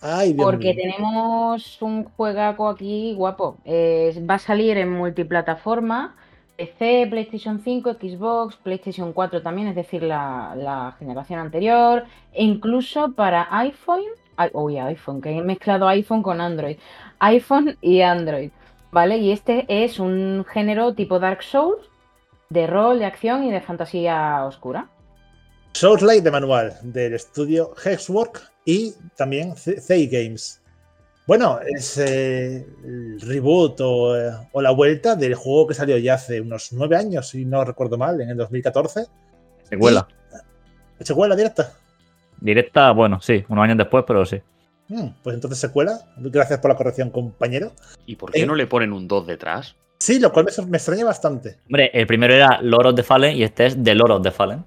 [0.00, 0.82] Ay, Dios Porque mío.
[0.82, 3.58] tenemos un juegaco aquí guapo.
[3.64, 6.16] Eh, va a salir en multiplataforma,
[6.56, 13.12] PC, PlayStation 5, Xbox, PlayStation 4 también, es decir, la, la generación anterior, e incluso
[13.12, 14.02] para iPhone,
[14.52, 16.76] uy, iPhone, que he mezclado iPhone con Android,
[17.20, 18.50] iPhone y Android,
[18.92, 19.16] ¿vale?
[19.16, 21.80] Y este es un género tipo Dark Souls,
[22.50, 24.88] de rol, de acción y de fantasía oscura.
[25.72, 30.60] Soulslike de manual del estudio Hexwork y también CI Games.
[31.26, 36.14] Bueno, es eh, el reboot o, eh, o la vuelta del juego que salió ya
[36.14, 39.06] hace unos nueve años, si no recuerdo mal, en el 2014.
[39.62, 40.06] secuela.
[41.00, 41.72] ¿Secuela directa?
[42.40, 44.42] Directa, bueno, sí, unos años después, pero sí.
[44.92, 46.00] Hmm, pues entonces secuela.
[46.18, 47.72] Gracias por la corrección, compañero.
[48.04, 48.46] ¿Y por qué Eh.
[48.46, 49.74] no le ponen un 2 detrás?
[49.98, 51.56] Sí, lo cual me, extraña bastante.
[51.66, 54.30] Hombre, el primero era Lord of the Fallen y este es The Lord of the
[54.30, 54.64] Fallen.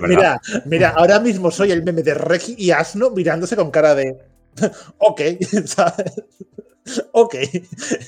[0.00, 4.16] Mira, mira, ahora mismo soy el meme de Regi y Asno mirándose con cara de.
[4.98, 5.20] ok,
[5.66, 6.14] ¿sabes?
[7.12, 7.36] Ok.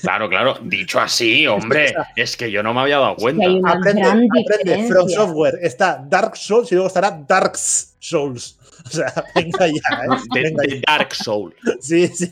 [0.01, 0.55] Claro, claro.
[0.63, 3.45] Dicho así, hombre, es que yo no me había dado cuenta.
[3.69, 4.87] Aprende, aprende.
[4.87, 5.09] From.
[5.09, 5.59] Software.
[5.61, 8.54] Está Dark Souls y luego estará Dark Souls.
[8.89, 10.05] O sea, venga ya,
[10.35, 10.81] ¿eh?
[10.85, 11.55] Dark Soul.
[11.81, 12.31] Sí, sí.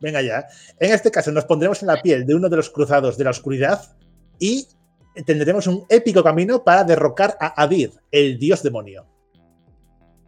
[0.00, 0.46] Venga ya.
[0.78, 3.30] En este caso nos pondremos en la piel de uno de los cruzados de la
[3.30, 3.96] oscuridad
[4.38, 4.66] y
[5.24, 9.06] tendremos un épico camino para derrocar a Adir, el dios demonio.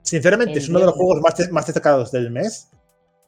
[0.03, 2.69] Sinceramente, es uno de los juegos más, más destacados del mes.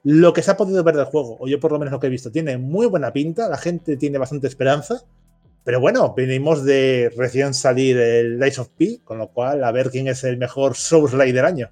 [0.03, 2.09] Lo que se ha podido ver del juego, o yo por lo menos lo que
[2.09, 5.03] he visto, tiene muy buena pinta, la gente tiene bastante esperanza.
[5.65, 9.91] Pero bueno, venimos de recién salir el Lies of P, con lo cual a ver
[9.91, 11.71] quién es el mejor Souls-like del año.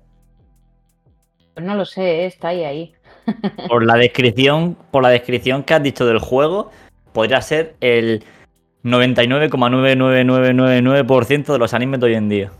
[1.54, 2.94] Pues no lo sé, está ahí ahí.
[3.68, 6.70] Por la descripción, por la descripción que has dicho del juego,
[7.12, 8.24] podría ser el
[8.82, 12.50] 99,99999% de los animes de hoy en día.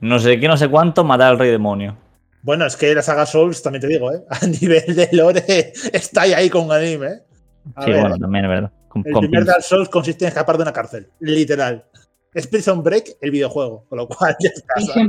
[0.00, 1.96] No sé qué, no sé cuánto, matar al rey demonio.
[2.42, 4.22] Bueno, es que la saga Souls, también te digo, ¿eh?
[4.30, 7.06] a nivel de lore, está ahí, ahí con anime.
[7.06, 7.22] ¿eh?
[7.74, 8.70] A sí, ver, bueno, también es verdad.
[8.94, 9.44] Con- el con primer.
[9.44, 11.84] Dark Souls consiste en escapar de una cárcel, literal.
[12.32, 14.80] Es Prison Break, el videojuego, con lo cual ya está.
[14.80, 15.08] ¿sabes?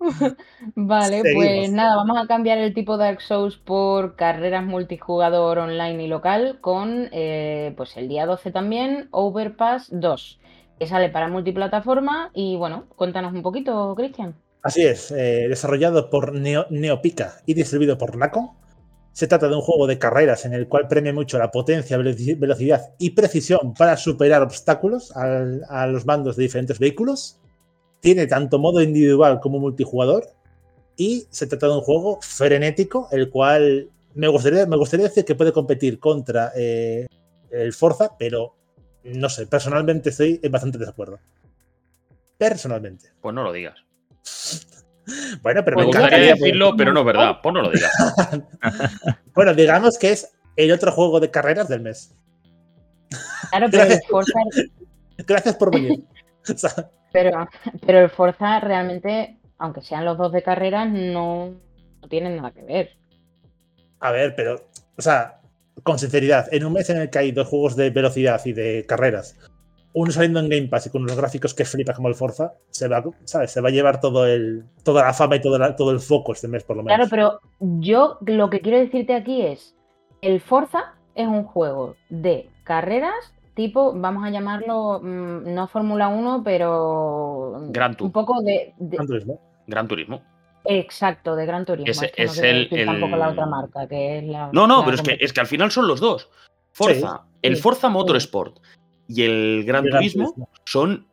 [0.74, 1.44] Vale, Seguimos.
[1.44, 6.58] pues nada, vamos a cambiar el tipo Dark Souls por carreras multijugador online y local
[6.62, 10.40] con, eh, pues el día 12 también, Overpass 2,
[10.78, 14.34] que sale para multiplataforma y bueno, cuéntanos un poquito, Cristian.
[14.62, 18.50] Así es, eh, desarrollado por Neo- Neopica y distribuido por Nacon.
[19.20, 22.38] Se trata de un juego de carreras en el cual premia mucho la potencia, veloci-
[22.38, 27.38] velocidad y precisión para superar obstáculos al- a los mandos de diferentes vehículos.
[28.00, 30.24] Tiene tanto modo individual como multijugador.
[30.96, 35.34] Y se trata de un juego frenético, el cual me gustaría, me gustaría decir que
[35.34, 37.06] puede competir contra eh,
[37.50, 38.54] el Forza, pero
[39.04, 41.18] no sé, personalmente estoy bastante desacuerdo.
[42.38, 43.10] Personalmente.
[43.20, 43.74] Pues no lo digas.
[45.42, 46.34] Bueno, pero Me me gustaría encantaría.
[46.34, 47.38] decirlo, pero no es verdad.
[47.42, 47.92] Pues no lo digas.
[49.34, 52.14] Bueno, digamos que es el otro juego de carreras del mes.
[53.50, 54.32] Claro, pero el Forza,
[55.26, 56.04] Gracias por venir.
[56.48, 57.48] O sea, pero,
[57.86, 61.54] pero el Forza realmente, aunque sean los dos de carreras, no,
[62.02, 62.90] no tienen nada que ver.
[64.00, 65.40] a ver, pero, o sea,
[65.82, 68.84] con sinceridad, en un mes en el que hay dos juegos de velocidad y de
[68.86, 69.36] carreras,
[69.92, 72.86] uno saliendo en Game Pass y con unos gráficos que flipa como el Forza, se
[72.88, 73.50] va, ¿sabes?
[73.50, 76.32] Se va a llevar todo el, toda la fama y todo, la- todo el foco
[76.32, 77.10] este mes, por lo Claro, menos.
[77.10, 79.74] pero yo lo que quiero decirte aquí es,
[80.22, 86.42] el Forza es un juego de carreras tipo, vamos a llamarlo, mm, no Fórmula 1,
[86.44, 88.06] pero Gran Tour.
[88.06, 89.40] un poco de, de- Gran Turismo.
[89.66, 90.22] Gran Turismo.
[90.64, 91.90] exacto, de Gran Turismo.
[91.90, 94.66] Es que no es el- decir tampoco la el- otra marca, que es la No,
[94.66, 96.30] no, la pero es que, es que al final son los dos.
[96.72, 97.62] Forza, el sí.
[97.62, 98.58] Forza Motorsport
[99.10, 100.48] y el Gran El Gran Turismo Turismo.
[100.64, 101.06] son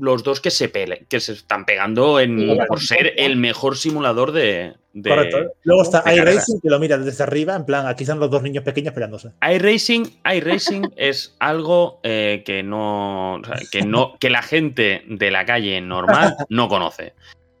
[0.00, 3.76] los dos que se pele- que se están pegando en, Sí, por ser el mejor
[3.76, 5.38] simulador de, de- Correcto.
[5.62, 8.64] Luego está iRacing, que lo mira desde arriba, en plan, aquí están los dos niños
[8.64, 9.30] pequeños peleándose.
[9.48, 15.30] iRacing, iRacing es algo eh, que no, o sea, que no, que la gente de
[15.30, 17.14] la calle normal no conoce.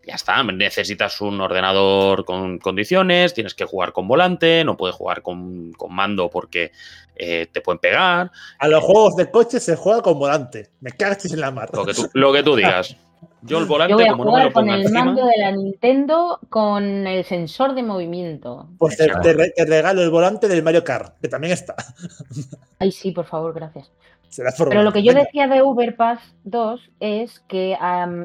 [0.04, 5.22] Ya está, necesitas un ordenador con condiciones, tienes que jugar con volante, no puedes jugar
[5.22, 6.70] con, con mando porque
[7.16, 8.30] eh, te pueden pegar.
[8.58, 10.70] A los juegos de coche se juega con volante.
[10.80, 11.70] Me cagas en la mar.
[11.72, 12.96] Lo que tú, lo que tú digas.
[13.42, 15.24] Yo el volante, Yo voy a como no me jugar lo con el encima, mando
[15.26, 18.68] de la Nintendo con el sensor de movimiento.
[18.78, 21.74] Pues te, te re- te regalo el volante del Mario Kart, que también está.
[22.78, 23.90] Ay, sí, por favor, gracias.
[24.68, 27.76] Pero lo que yo decía de Overpass 2 es que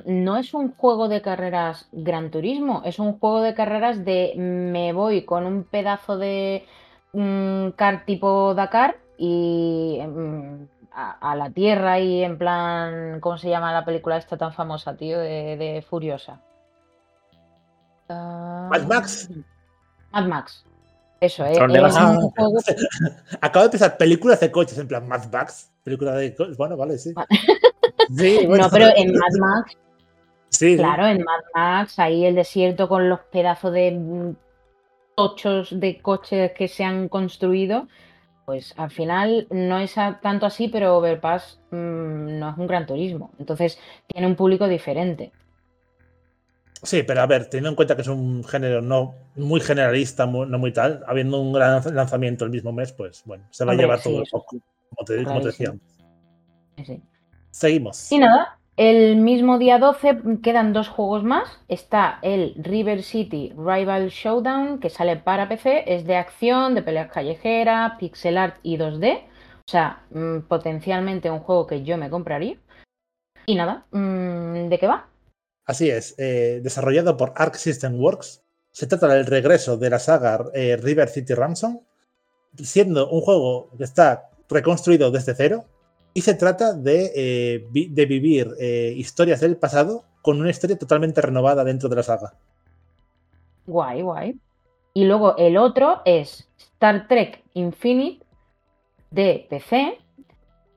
[0.06, 4.92] no es un juego de carreras Gran Turismo, es un juego de carreras de me
[4.94, 6.66] voy con un pedazo de
[7.14, 13.50] mm, car tipo Dakar y mm, a, a la tierra y en plan, ¿cómo se
[13.50, 15.20] llama la película esta tan famosa, tío?
[15.20, 16.42] De, de Furiosa.
[18.10, 19.30] Ah, Mad Max.
[20.12, 20.66] Mad Max.
[21.20, 21.88] Eso, eh, juego
[23.42, 25.72] Acabo de pensar películas de coches, en plan Mad Max.
[25.84, 26.58] Película de coches.
[26.58, 27.14] Bueno, vale, sí.
[28.18, 29.78] Sí, bueno, No, pero en Mad Max
[30.50, 30.76] sí.
[30.76, 34.36] Claro, en Mad Max, ahí el desierto con los pedazos de
[35.22, 37.88] tochos de coches que se han construido,
[38.46, 43.32] pues al final no es tanto así, pero Overpass mm, no es un gran turismo.
[43.40, 45.32] Entonces tiene un público diferente.
[46.84, 50.58] Sí, pero a ver, teniendo en cuenta que es un género no muy generalista, no
[50.58, 53.86] muy tal, habiendo un gran lanz- lanzamiento el mismo mes, pues bueno, se va Hombre,
[53.86, 54.32] a llevar sí, todo el sí,
[54.90, 55.74] como te, como te decía
[56.86, 57.02] sí.
[57.52, 58.12] Seguimos.
[58.12, 61.60] Y nada, el mismo día 12 quedan dos juegos más.
[61.68, 67.12] Está el River City Rival Showdown, que sale para PC, es de acción, de peleas
[67.12, 69.24] callejeras, pixel art y 2D.
[69.68, 72.58] O sea, mm, potencialmente un juego que yo me compraría.
[73.46, 75.08] Y nada, mm, ¿de qué va?
[75.66, 80.46] Así es, eh, desarrollado por Arc System Works, se trata del regreso de la saga
[80.54, 81.82] eh, River City Ransom,
[82.56, 85.66] siendo un juego que está reconstruido desde cero
[86.14, 90.78] y se trata de, eh, vi- de vivir eh, historias del pasado con una historia
[90.78, 92.34] totalmente renovada dentro de la saga.
[93.68, 94.40] Guay, guay.
[94.94, 98.26] Y luego el otro es Star Trek Infinite
[99.10, 99.98] de PC.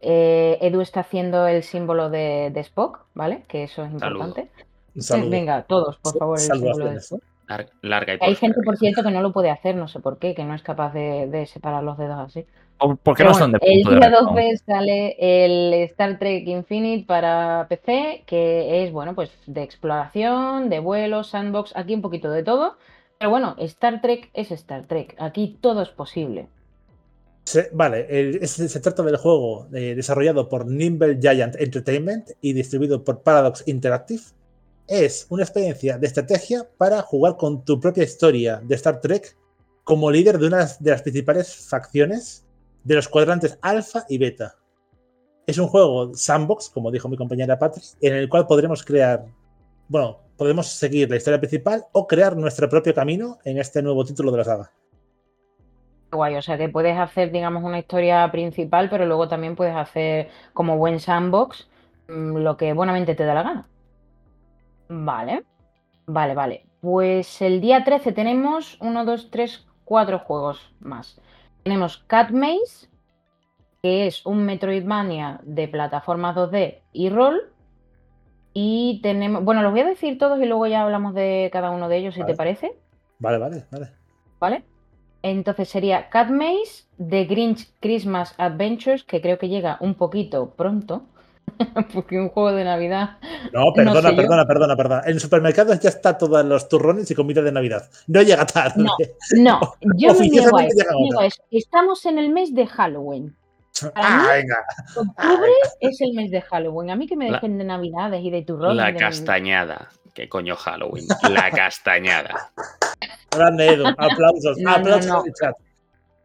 [0.00, 3.44] Eh, Edu está haciendo el símbolo de, de Spock, ¿vale?
[3.48, 4.50] Que eso es importante.
[4.98, 5.30] Saludo.
[5.30, 7.04] Venga, todos, por favor, el símbolo de Saludaciones.
[7.04, 7.22] Spock.
[7.48, 10.18] lar- larga y Hay gente, por cierto, que no lo puede hacer, no sé por
[10.18, 12.46] qué, que no es capaz de, de separar los dedos así.
[12.78, 14.34] ¿Por por qué Pero no son de el punto de día respawn?
[14.34, 20.80] 12 sale el Star Trek Infinite para PC, que es, bueno, pues de exploración, de
[20.80, 22.76] vuelo, sandbox, aquí un poquito de todo.
[23.18, 26.48] Pero bueno, Star Trek es Star Trek, aquí todo es posible.
[27.44, 32.54] Se- vale, el- es- se trata del juego eh, desarrollado por Nimble Giant Entertainment y
[32.54, 34.22] distribuido por Paradox Interactive.
[34.88, 39.36] Es una experiencia de estrategia para jugar con tu propia historia de Star Trek
[39.84, 42.43] como líder de una de las principales facciones
[42.84, 44.54] de los cuadrantes alfa y beta.
[45.46, 49.24] Es un juego sandbox, como dijo mi compañera Patrick, en el cual podremos crear,
[49.88, 54.30] bueno, podemos seguir la historia principal o crear nuestro propio camino en este nuevo título
[54.30, 54.70] de la saga.
[56.12, 60.28] Guay, o sea que puedes hacer, digamos, una historia principal, pero luego también puedes hacer
[60.52, 61.68] como buen sandbox
[62.08, 63.68] mm, lo que buenamente te da la gana.
[64.88, 65.44] Vale,
[66.06, 66.66] vale, vale.
[66.80, 71.20] Pues el día 13 tenemos 1, 2, 3, 4 juegos más.
[71.64, 72.88] Tenemos Cat Maze,
[73.82, 77.52] que es un Metroidvania de plataformas 2D y rol.
[78.52, 81.88] Y tenemos, bueno, los voy a decir todos y luego ya hablamos de cada uno
[81.88, 82.78] de ellos, si te parece.
[83.18, 83.90] Vale, vale, vale.
[84.38, 84.64] ¿Vale?
[85.22, 91.06] Entonces sería Cat Maze, The Grinch Christmas Adventures, que creo que llega un poquito pronto,
[91.94, 93.18] porque un juego de Navidad.
[93.52, 95.02] No, perdona, sé perdona, perdona, perdona.
[95.06, 97.88] En supermercados ya está todos los turrones y comida de Navidad.
[98.06, 98.82] No llega tarde.
[98.82, 98.90] No.
[99.36, 99.60] No,
[99.96, 100.76] yo no niego Oficialmente eso.
[100.78, 101.26] llega niego ahora.
[101.26, 101.42] eso.
[101.50, 103.36] Estamos en el mes de Halloween.
[103.94, 104.56] Ah, mí- venga.
[104.96, 105.50] Octubre
[105.80, 106.90] es el mes de Halloween.
[106.90, 108.76] A mí que me La- dejen de Navidades y de turrones.
[108.76, 109.88] La de- castañada.
[110.14, 111.06] ¿Qué coño Halloween?
[111.30, 112.52] La castañada.
[113.30, 113.86] Grande Edu.
[113.98, 114.58] Aplausos.
[114.58, 115.20] No, no, aplausos no.
[115.22, 115.56] en el chat.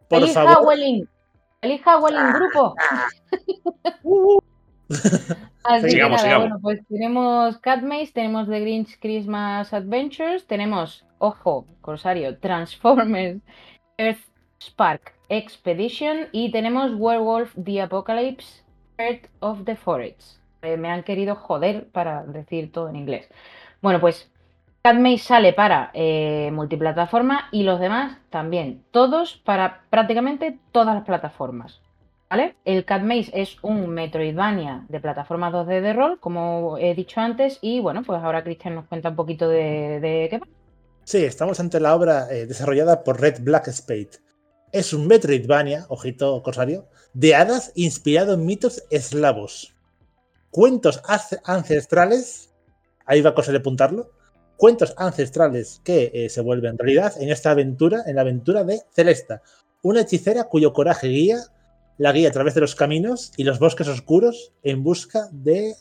[0.07, 0.53] Por ¡Feliz favor.
[0.55, 1.09] Halloween!
[1.61, 2.75] ¡Feliz Halloween, grupo!
[5.63, 6.49] Así que Sigamos, nada, sigamos.
[6.49, 13.41] bueno, pues tenemos Cat Maze, tenemos The Grinch Christmas Adventures, tenemos, ojo, Corsario, Transformers
[13.97, 14.19] Earth
[14.61, 18.63] Spark Expedition y tenemos Werewolf The Apocalypse
[18.97, 20.41] Earth of the Forests.
[20.61, 23.29] Eh, me han querido joder para decir todo en inglés.
[23.81, 24.31] Bueno, pues
[24.81, 28.83] Cat Maze sale para eh, multiplataforma y los demás también.
[28.91, 31.81] Todos para prácticamente todas las plataformas.
[32.63, 33.01] El Cat
[33.33, 38.21] es un Metroidvania de plataforma 2D de rol, como he dicho antes, y bueno, pues
[38.21, 40.47] ahora Cristian nos cuenta un poquito de, qué va.
[41.03, 44.11] Sí, estamos ante la obra eh, desarrollada por Red Black Spade.
[44.71, 49.73] Es un Metroidvania, ojito corsario, de hadas inspirado en mitos eslavos.
[50.51, 51.01] Cuentos
[51.45, 52.53] ancestrales,
[53.07, 54.11] ahí va a cosa de apuntarlo,
[54.55, 59.41] cuentos ancestrales que eh, se vuelven realidad en esta aventura, en la aventura de Celesta,
[59.81, 61.39] una hechicera cuyo coraje guía
[61.99, 65.75] la guía a través de los caminos y los bosques oscuros en busca de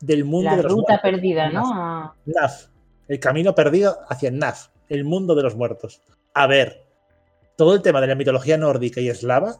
[0.00, 1.10] del mundo La de los ruta muertos.
[1.10, 1.62] perdida, ¿no?
[1.62, 1.72] Naf.
[1.76, 2.66] A- Naf,
[3.08, 6.00] el camino perdido hacia Naf, el mundo de los muertos.
[6.34, 6.84] A ver,
[7.56, 9.56] todo el tema de la mitología nórdica y eslava,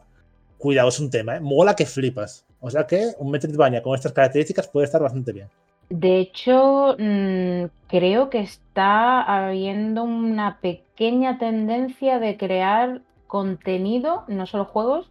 [0.57, 1.39] cuidado, es un tema, ¿eh?
[1.41, 2.45] mola que flipas.
[2.59, 5.49] O sea que un Metroidvania con estas características puede estar bastante bien.
[5.89, 14.65] De hecho, mm, creo que está habiendo una pequeña tendencia de crear contenido, no solo
[14.65, 15.09] juegos,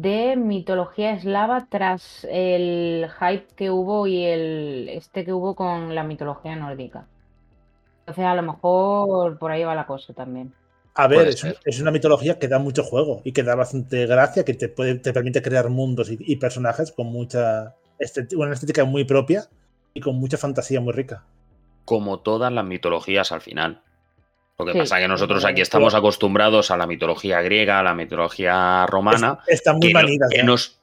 [0.00, 6.04] de mitología eslava tras el hype que hubo y el este que hubo con la
[6.04, 7.06] mitología nórdica.
[8.00, 10.52] Entonces, a lo mejor por ahí va la cosa también.
[10.94, 14.44] A ver, es, es una mitología que da mucho juego y que da bastante gracia,
[14.44, 18.84] que te, puede, te permite crear mundos y, y personajes con mucha estética, una estética
[18.84, 19.48] muy propia
[19.94, 21.24] y con mucha fantasía muy rica.
[21.86, 23.82] Como todas las mitologías al final.
[24.58, 27.82] Lo que Sí, pasa es que nosotros aquí estamos acostumbrados a la mitología griega, a
[27.82, 30.80] la mitología romana, Es- están muy que, no- que nos,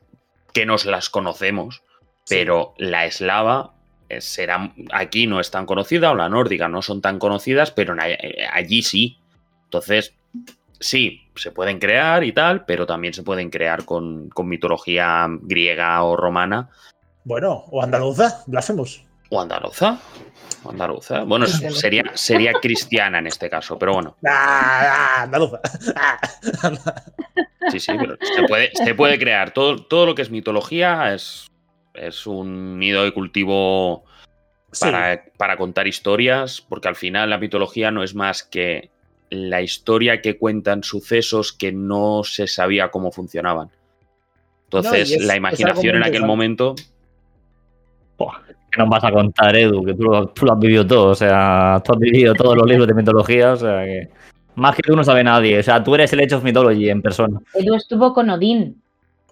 [0.53, 1.81] que nos las conocemos,
[2.25, 2.35] Sí.
[2.35, 3.73] pero la eslava
[4.09, 7.95] eh, será, aquí no es tan conocida, o la nórdica no son tan conocidas, pero
[8.05, 9.17] eh, allí sí.
[9.63, 10.13] Entonces,
[10.79, 16.03] sí, se pueden crear y tal, pero también se pueden crear con, con mitología griega
[16.03, 16.69] o romana
[17.23, 19.03] Bueno, o andaluza, Blasphemous.
[19.33, 19.99] O andaluza.
[20.63, 21.23] O andaluza.
[21.23, 24.15] Bueno, sería, sería cristiana en este caso, pero bueno.
[24.25, 25.59] Ah, ah, andaluza.
[25.95, 26.19] Ah.
[27.71, 29.51] Sí, sí, pero se puede, se puede crear.
[29.51, 31.47] Todo, todo lo que es mitología es,
[31.93, 34.03] es un nido de cultivo
[34.71, 38.89] Sí, para, para contar historias, porque al final la mitología no es más que
[39.29, 43.69] la historia que cuentan sucesos que no se sabía cómo funcionaban.
[44.65, 46.75] Entonces, es- la imaginación en aquel momento,
[48.73, 49.83] ¿Qué nos vas a contar, Edu?
[49.85, 52.65] Que tú lo, tú lo has vivido todo, o sea, tú has vivido todos los
[52.67, 54.09] libros de mitología, o sea que.
[54.55, 57.01] Más que tú no sabe nadie, o sea, tú eres el Age of Mythology en
[57.01, 57.39] persona.
[57.55, 58.79] Edu estuvo con Odín.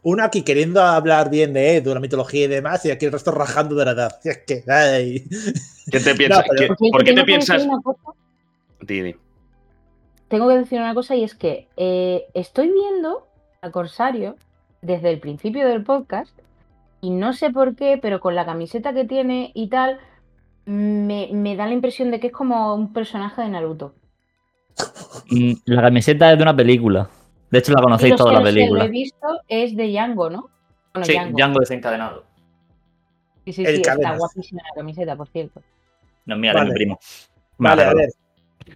[0.04, 3.30] Uno aquí queriendo hablar bien de Edu, la mitología y demás, y aquí el resto
[3.32, 4.12] rajando de la edad.
[4.24, 5.24] Y es que, ay.
[5.92, 6.44] ¿qué te piensas?
[6.50, 7.68] pero- ¿Qué- Porque ¿Por qué te piensas?
[10.28, 13.28] tengo que decir una cosa y es que eh, estoy viendo
[13.62, 14.38] a Corsario
[14.82, 16.32] desde el principio del podcast
[17.02, 20.00] y no sé por qué, pero con la camiseta que tiene y tal,
[20.66, 23.96] me, me da la impresión de que es como un personaje de Naruto.
[25.30, 27.10] Mm, La camiseta es de una película.
[27.50, 28.86] De hecho, la conocéis toda la los que lo película.
[28.86, 30.50] he visto es de Django, ¿no?
[30.94, 31.38] Bueno, Sí, Django.
[31.38, 32.24] Django desencadenado.
[33.46, 34.18] Sí, sí, El sí, está cadenas.
[34.20, 35.62] guapísima la camiseta, por cierto.
[36.26, 36.70] No, mira, Vale.
[36.70, 37.00] mi primo.
[37.58, 38.10] Vale, a ver.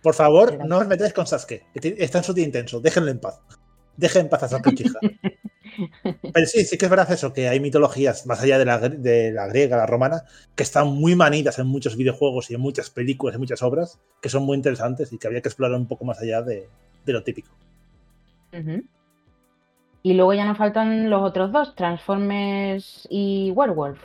[0.02, 1.64] Por favor, no os metáis con Sasuke.
[1.74, 2.80] Está en su día intenso.
[2.82, 3.40] Déjenlo en paz.
[3.96, 5.00] Dejen en paz a Sasuke Uchiha.
[6.34, 9.32] Pero sí, sí que es verdad eso, que hay mitologías más allá de la, de
[9.32, 10.24] la griega, la romana,
[10.56, 14.30] que están muy manidas en muchos videojuegos y en muchas películas y muchas obras, que
[14.30, 16.68] son muy interesantes y que había que explorar un poco más allá de,
[17.06, 17.50] de lo típico.
[20.02, 24.00] Y luego ya nos faltan los otros dos, Transformers y Werewolf.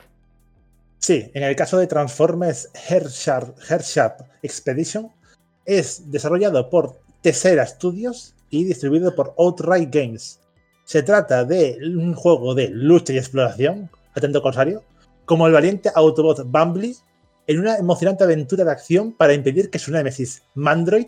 [0.97, 5.09] Sí, en el caso de Transformers Hearthshard Expedition,
[5.65, 10.40] es desarrollado por Tessera Studios y distribuido por Outright Games.
[10.91, 14.83] Se trata de un juego de lucha y exploración, atento Corsario,
[15.23, 16.93] como el valiente Autobot Bumbly,
[17.47, 21.05] en una emocionante aventura de acción para impedir que su némesis, Mandroid,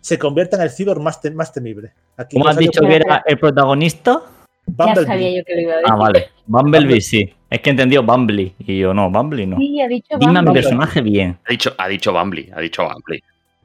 [0.00, 1.92] se convierta en el cyborg más, te- más temible.
[2.16, 4.20] Aquí ¿Cómo has dicho que era el protagonista?
[4.66, 5.06] Ya Bumblebee.
[5.06, 5.92] sabía yo que lo iba a decir.
[5.92, 6.28] Ah, vale.
[6.46, 7.32] Bumblebee, sí.
[7.48, 8.52] Es que he entendido Bumbley.
[8.58, 9.58] Y yo, no, Bumbley no.
[9.58, 10.62] Sí, ha dicho Dime a mi Bumblebee.
[10.62, 11.38] personaje bien.
[11.46, 13.22] Ha dicho, ha dicho Bumbley, ha dicho Bumbley.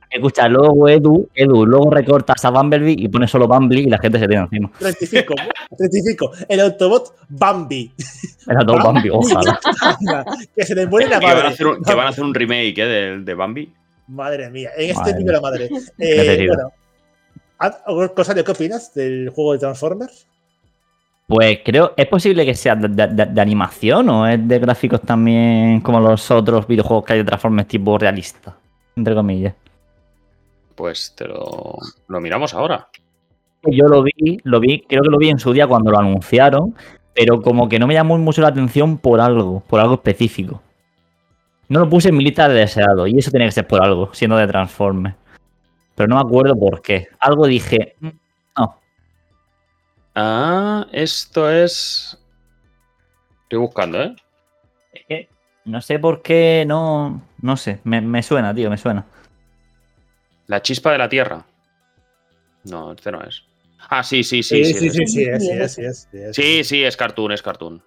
[0.09, 4.19] Escucha, luego Edu, Edu, luego recortas a Bumblebee y pones solo Bumbley y la gente
[4.19, 4.71] se tiene encima.
[4.79, 5.33] Rectifico,
[5.77, 6.31] rectifico.
[6.47, 7.91] El Autobot Bambi.
[8.47, 9.59] Era todo Bambi, ojalá.
[10.55, 11.47] Que se le muere la van, a madre.
[11.49, 12.85] hacer un, que van a hacer un remake ¿eh?
[12.85, 13.73] de, de Bambi.
[14.07, 15.69] Madre mía, en este Madre nivel la madre.
[15.97, 16.47] Eh,
[17.87, 20.27] bueno, Cosario, ¿qué opinas del juego de Transformers?
[21.27, 25.99] Pues creo, ¿es posible que sea de- de animación o es de gráficos también como
[25.99, 28.55] los otros videojuegos que hay de Transformers tipo realista?
[28.95, 29.55] Entre comillas.
[30.75, 31.77] Pues te lo,
[32.07, 32.89] lo miramos ahora.
[33.63, 36.75] Yo lo vi, lo vi, creo que lo vi en su día cuando lo anunciaron,
[37.13, 40.61] pero como que no me llamó mucho la atención por algo, por algo específico.
[41.67, 44.13] No lo puse en mi lista de deseado, y eso tiene que ser por algo,
[44.13, 45.15] siendo de Transformers.
[45.95, 47.07] Pero no me acuerdo por qué.
[47.19, 48.09] Algo dije, "Mm,
[48.57, 48.79] no,
[50.17, 52.17] Ah, esto es.
[53.43, 54.15] Estoy buscando, ¿eh?
[55.65, 59.05] no sé por qué, no, no sé, me, me suena, tío, me suena.
[60.47, 61.45] La chispa de la tierra.
[62.65, 63.43] No, este no es.
[63.89, 64.63] Ah, sí, sí, sí.
[64.65, 66.35] sí, Sí, sí, es- sí, sí, es, sí, Sí, es, sí, es, sí, es.
[66.35, 67.81] sí, sí, es cartoon, es cartoon.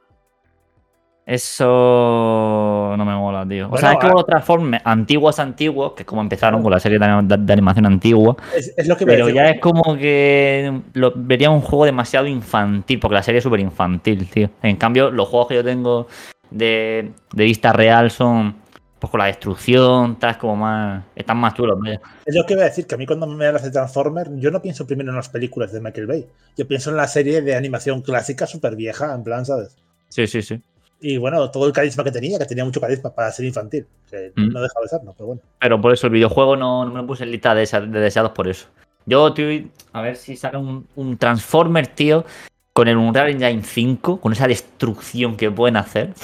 [1.26, 3.68] Eso no me mola, tío.
[3.70, 6.80] O sea, es como ah- los Transformers antiguos, antiguos, que es como empezaron con la
[6.80, 8.34] serie de, de- de animación antigua.
[8.56, 12.26] Es, es lo que a Pero ya es como que lo, vería un juego demasiado
[12.26, 14.48] infantil, porque la serie es súper infantil, tío.
[14.62, 16.06] En cambio, los juegos que yo tengo
[16.50, 18.56] de, de vista real son
[18.98, 21.04] pues con la destrucción, tal, como más.
[21.14, 22.00] están más chulos, vaya.
[22.26, 24.50] Es lo que iba a decir, que a mí cuando me hablas de Transformers, yo
[24.50, 26.26] no pienso primero en las películas de Michael Bay.
[26.56, 29.76] Yo pienso en la serie de animación clásica súper vieja, en plan, ¿sabes?
[30.08, 30.60] Sí, sí, sí.
[31.00, 33.86] Y bueno, todo el carisma que tenía, que tenía mucho carisma para ser infantil.
[34.10, 34.48] Que Mm.
[34.52, 35.42] no deja de serlo, pero bueno.
[35.60, 37.60] Pero por eso el videojuego no, no me puse en lista de,
[38.00, 38.66] deseados por eso.
[39.06, 39.46] Yo, tío,
[39.92, 42.24] a ver si saca un, un Transformer, tío,
[42.72, 46.14] con el Unreal Engine 5, con esa destrucción que pueden hacer.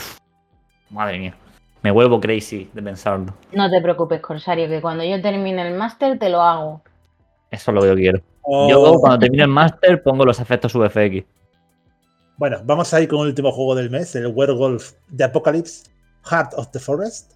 [0.90, 1.36] Madre mía.
[1.84, 3.34] Me vuelvo crazy de pensarlo.
[3.52, 6.82] No te preocupes, Corsario, que cuando yo termine el máster te lo hago.
[7.50, 8.20] Eso es lo que yo quiero.
[8.42, 11.24] O- Yo cuando termine el máster pongo los efectos VFX.
[12.38, 15.88] Bueno, vamos a ir con el último juego del mes, el Werewolf de Apocalypse,
[16.28, 17.32] Heart of the Forest,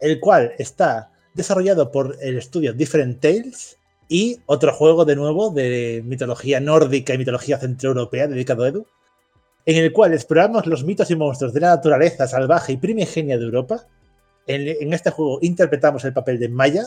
[0.00, 3.78] el cual está desarrollado por el estudio Different Tales
[4.08, 8.86] y otro juego de nuevo de mitología nórdica y mitología centroeuropea dedicado a Edu,
[9.66, 13.44] en el cual exploramos los mitos y monstruos de la naturaleza salvaje y primigenia de
[13.44, 13.86] Europa.
[14.46, 16.84] En, este juego interpretamos el papel de Maya,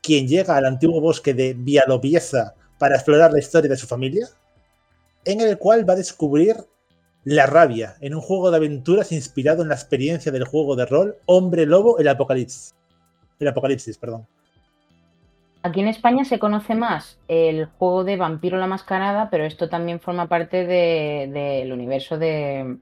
[0.00, 4.28] quien llega al antiguo bosque de Bialobieza para explorar la historia de su familia,
[5.24, 6.56] en el cual va a descubrir
[7.24, 11.16] la rabia, en un juego de aventuras inspirado en la experiencia del juego de rol
[11.26, 12.74] Hombre Lobo el Apocalipsis.
[13.38, 14.26] El Apocalipsis, perdón.
[15.66, 19.98] Aquí en España se conoce más el juego de Vampiro la Mascarada, pero esto también
[19.98, 22.76] forma parte de- del universo de.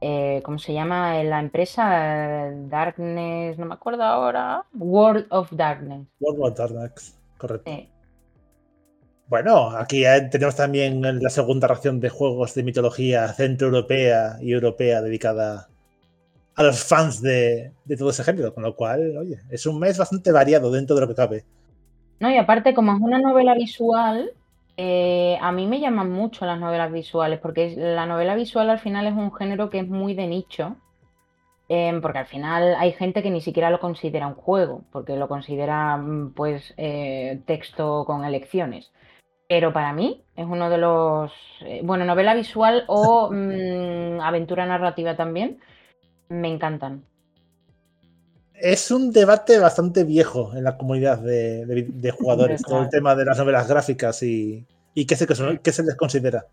[0.00, 2.50] eh, ¿Cómo se llama la empresa?
[2.68, 4.64] Darkness, no me acuerdo ahora.
[4.74, 6.08] World of Darkness.
[6.18, 7.70] World of Darkness, correcto.
[9.28, 15.68] Bueno, aquí tenemos también la segunda ración de juegos de mitología centroeuropea y europea dedicada
[16.56, 19.96] a los fans de, de todo ese género, con lo cual, oye, es un mes
[19.96, 21.44] bastante variado dentro de lo que cabe.
[22.20, 24.32] No, y aparte, como es una novela visual,
[24.76, 29.06] eh, a mí me llaman mucho las novelas visuales, porque la novela visual al final
[29.06, 30.76] es un género que es muy de nicho,
[31.68, 35.28] em, porque al final hay gente que ni siquiera lo considera un juego, porque lo
[35.28, 38.92] considera mm, pues eh, texto con elecciones.
[39.48, 41.32] Pero para mí es uno de los,
[41.62, 45.60] eh, bueno, novela visual o mm, aventura narrativa también,
[46.28, 47.04] me encantan.
[48.62, 53.14] Es un debate bastante viejo en la comunidad de, de- de jugadores, todo el tema
[53.14, 55.26] de las novelas gráficas y, y qué, se,
[55.62, 56.46] qué se les considera.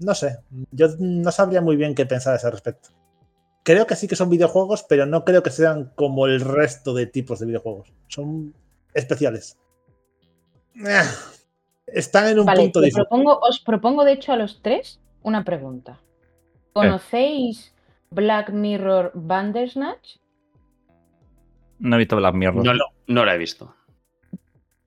[0.00, 0.38] No sé,
[0.72, 2.88] yo no sabría muy bien qué pensar a ese respecto.
[3.62, 7.06] Creo que sí que son videojuegos, pero no creo que sean como el resto de
[7.06, 7.92] tipos de videojuegos.
[8.08, 8.52] Son
[8.94, 9.56] especiales.
[10.84, 11.04] Ah,
[11.86, 13.04] Están en un Vale, punto difícil.
[13.08, 16.00] propongo, os propongo de hecho a los tres una pregunta.
[16.72, 17.72] ¿Conocéis
[18.10, 20.16] Black Mirror Bandersnatch?
[21.78, 22.64] No he visto Black Mirror.
[22.64, 23.74] No, lo- no la he visto.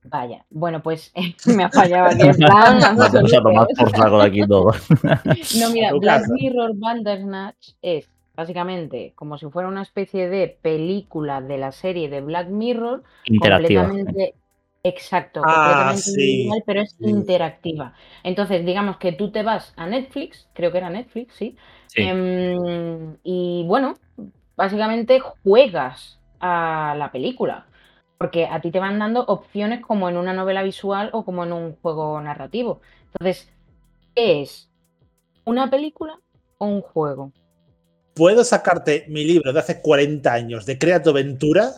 [0.04, 1.12] Vaya, bueno, pues
[1.56, 2.80] me ha fallado aquí el plan.
[2.98, 4.72] Vamos a tomar por saco de aquí todo.
[5.60, 6.24] No, mira, Black.
[6.30, 12.22] Mirror Bandersnatch es básicamente como si fuera una especie de película de la serie de
[12.22, 13.82] Black Mirror, Interactiva.
[13.84, 14.36] completamente
[14.84, 17.10] exacto, Ah, completamente sí, individual, pero es sí.
[17.10, 17.94] interactiva.
[18.24, 21.58] Entonces, digamos que tú te vas a Netflix, creo que era Netflix, sí,
[21.88, 22.04] Sí.
[22.04, 23.96] Em, y bueno,
[24.56, 27.66] básicamente juegas a la película.
[28.18, 31.54] Porque a ti te van dando opciones como en una novela visual o como en
[31.54, 32.82] un juego narrativo.
[33.14, 33.50] Entonces,
[34.14, 34.70] ¿qué es?
[35.46, 36.20] ¿Una película
[36.58, 37.32] o un juego?
[38.14, 41.72] Puedo sacarte mi libro de hace 40 años de Crea tu aventura,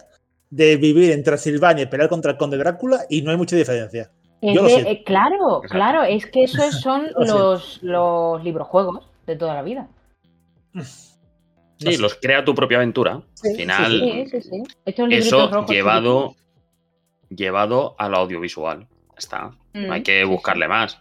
[0.50, 4.10] de vivir en Transilvania y pelear contra el conde Drácula y no hay mucha diferencia.
[4.42, 4.90] Es Yo lo de- siento.
[4.92, 9.88] eh, claro, claro, es que esos son los, los librojuegos de toda la vida.
[11.82, 13.22] Sí, los crea tu propia aventura.
[13.34, 14.64] Sí, Al final, Sí, sí,
[15.10, 16.36] eso llevado,
[17.30, 18.88] llevado al audiovisual.
[19.18, 19.52] Está.
[19.74, 21.00] No hay Mm, que buscarle más.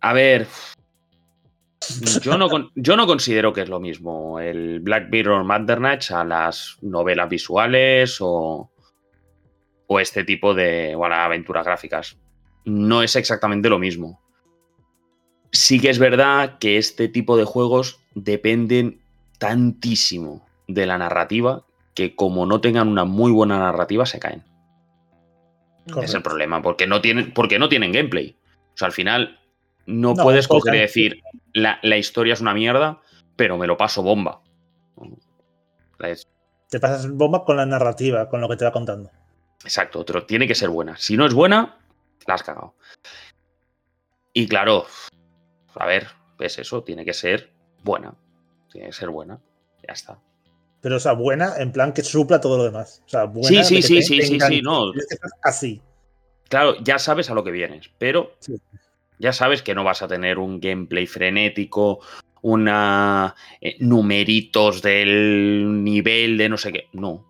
[0.00, 0.46] A ver.
[2.22, 6.78] Yo no, yo no considero que es lo mismo el Black Mirror Mandernach a las
[6.82, 8.70] novelas visuales o,
[9.86, 12.16] o este tipo de bueno, aventuras gráficas.
[12.64, 14.20] No es exactamente lo mismo.
[15.52, 19.00] Sí que es verdad que este tipo de juegos dependen
[19.38, 21.64] tantísimo de la narrativa
[21.94, 24.44] que como no tengan una muy buena narrativa se caen.
[26.02, 28.36] Es el problema, porque no tienen, porque no tienen gameplay.
[28.74, 29.40] O sea, al final
[29.86, 31.22] no, No, puedes coger y decir
[31.52, 33.00] la, la historia es una mierda,
[33.36, 34.42] pero me lo paso bomba.
[36.68, 39.10] Te pasas bomba con la narrativa, con lo que te va contando.
[39.64, 40.96] exacto, pero tiene que ser buena.
[40.96, 41.78] Si no es buena,
[42.26, 42.74] la has cagado.
[44.32, 44.86] Y claro,
[45.74, 46.08] a ver,
[46.40, 47.52] es eso, tiene que ser
[47.82, 48.14] buena.
[48.70, 49.40] Tiene que ser buena.
[49.86, 50.18] Ya está.
[50.80, 53.02] Pero, o sea, buena en plan que supla todo lo demás.
[53.06, 54.92] O sea, buena Sí, sí, sí, sí, sí, sí, no.
[55.42, 55.80] Así.
[56.48, 58.54] Claro, ya sabes a lo que vienes, pero Sí.
[59.18, 62.00] ya sabes que no vas a tener un gameplay frenético,
[62.42, 66.88] una eh, numeritos del nivel de no sé qué.
[66.92, 67.26] No.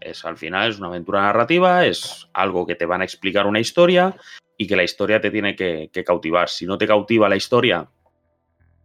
[0.00, 3.60] Es al final es una aventura narrativa, es algo que te van a explicar una
[3.60, 4.16] historia
[4.58, 6.48] y que la historia te tiene que, que cautivar.
[6.50, 7.88] Si no te cautiva la historia,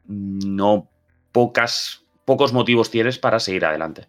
[0.08, 0.90] no
[1.36, 4.07] pocas, pocos motivos tienes para seguir adelante.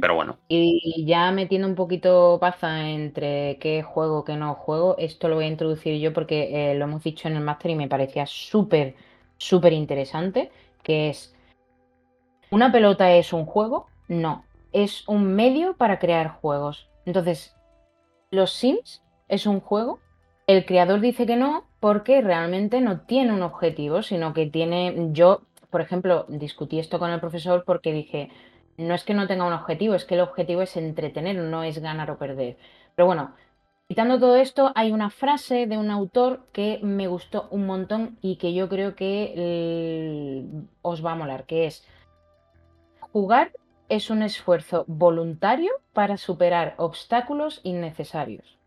[0.00, 5.28] Pero bueno, Y ya metiendo un poquito paza entre qué juego, qué no juego, esto
[5.28, 7.88] lo voy a introducir yo porque eh, lo hemos dicho en el máster y me
[7.88, 8.94] parecía súper,
[9.38, 10.50] súper interesante,
[10.82, 11.34] que es,
[12.50, 13.86] ¿una pelota es un juego?
[14.08, 16.90] No, es un medio para crear juegos.
[17.06, 17.56] Entonces,
[18.30, 20.00] ¿los Sims es un juego?
[20.46, 25.42] El creador dice que no porque realmente no tiene un objetivo, sino que tiene, yo,
[25.70, 28.30] por ejemplo, discutí esto con el profesor porque dije,
[28.76, 31.78] no es que no tenga un objetivo, es que el objetivo es entretener, no es
[31.78, 32.56] ganar o perder.
[32.94, 33.34] Pero bueno,
[33.86, 38.36] quitando todo esto, hay una frase de un autor que me gustó un montón y
[38.36, 40.44] que yo creo que eh,
[40.82, 41.86] os va a molar, que es
[43.12, 43.52] jugar
[43.88, 48.58] es un esfuerzo voluntario para superar obstáculos innecesarios.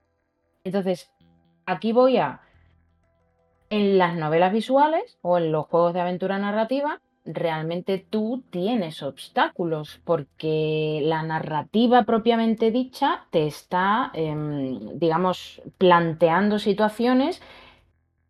[0.63, 1.11] Entonces,
[1.65, 2.41] aquí voy a
[3.71, 10.01] en las novelas visuales o en los juegos de aventura narrativa, realmente tú tienes obstáculos
[10.03, 17.41] porque la narrativa propiamente dicha te está, em, digamos, planteando situaciones,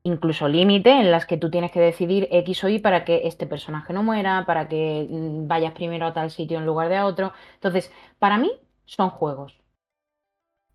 [0.03, 3.47] incluso límite, en las que tú tienes que decidir X o Y para que este
[3.47, 7.05] personaje no muera, para que mm, vayas primero a tal sitio en lugar de a
[7.07, 7.33] otro.
[7.55, 8.51] Entonces, para mí
[8.85, 9.60] son juegos.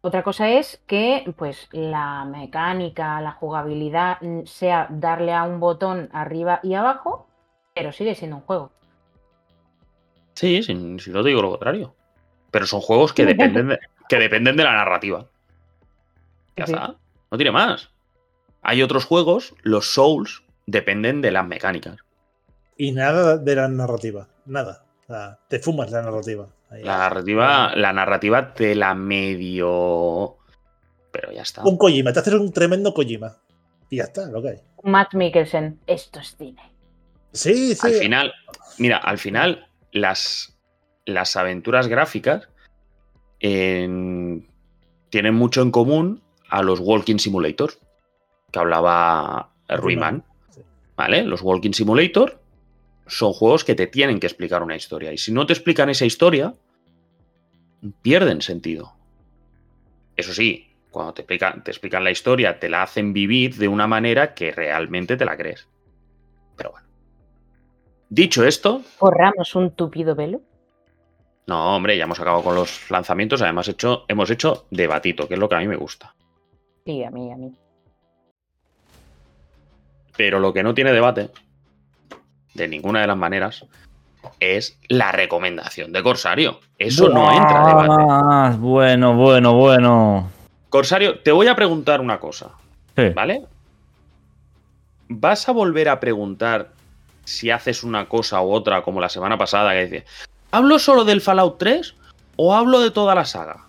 [0.07, 6.11] Otra cosa es que pues la mecánica, la jugabilidad mm, sea darle a un botón
[6.13, 7.27] arriba y abajo,
[7.75, 8.71] pero sigue siendo un juego.
[10.35, 11.93] Sí, si, si no te digo lo contrario.
[12.53, 15.27] Pero son juegos que dependen de, que dependen de la narrativa.
[16.57, 16.73] Ya Sí.
[16.75, 16.95] está.
[17.33, 17.91] No tiene más.
[18.63, 21.97] Hay otros juegos, los Souls, dependen de las mecánicas.
[22.77, 24.29] Y nada de la narrativa.
[24.45, 24.85] Nada.
[25.09, 26.49] O sea, te fumas la narrativa.
[26.71, 26.83] Ahí.
[26.83, 30.37] La narrativa, la narrativa te la medio.
[31.13, 31.63] Pero ya está.
[31.65, 33.37] Un Kojima, te haces un tremendo Kojima.
[33.89, 34.61] Y ya está, lo que hay.
[34.83, 36.61] Matt Mikkelsen, esto es cine.
[37.33, 37.87] Sí, sí.
[37.87, 38.33] Al final,
[38.79, 40.57] mira, al final, las,
[41.05, 42.49] las aventuras gráficas
[43.41, 44.49] en-
[45.11, 47.73] tienen mucho en común a los Walking Simulator,
[48.51, 50.25] que hablaba Ruiman.
[50.51, 50.63] Sí.
[50.97, 51.23] ¿Vale?
[51.25, 52.41] Los Walking Simulator
[53.07, 55.13] son juegos que te tienen que explicar una historia.
[55.13, 56.55] Y si no te explican esa historia,
[58.03, 58.93] pierden sentido.
[60.17, 63.87] Eso sí, cuando te explican, te explican la historia, te la hacen vivir de una
[63.87, 65.69] manera que realmente te la crees.
[66.57, 66.87] Pero bueno.
[68.09, 70.41] Dicho esto, Corramos un tupido velo.
[71.47, 73.43] no, hombre, ya hemos acabado con los lanzamientos.
[73.43, 76.15] Además, hecho, hemos hecho debatito, que es lo que a mí me gusta.
[76.85, 77.53] Sí, a mí, a mí.
[80.17, 81.31] Pero lo que no tiene debate,
[82.57, 83.65] de ninguna de las maneras,
[84.41, 86.61] es la recomendación de Corsario.
[86.79, 88.57] Eso no entra a debate.
[88.59, 90.31] Bueno, bueno, bueno.
[90.69, 92.51] Corsario, te voy a preguntar una cosa,
[92.97, 93.11] Sí.
[93.15, 93.45] ¿vale?
[95.09, 96.71] ¿Vas a volver a preguntar
[97.25, 100.05] si haces una cosa u otra como la semana pasada que dice,
[100.51, 101.95] ¿hablo solo del Fallout 3
[102.37, 103.67] o hablo de toda la saga?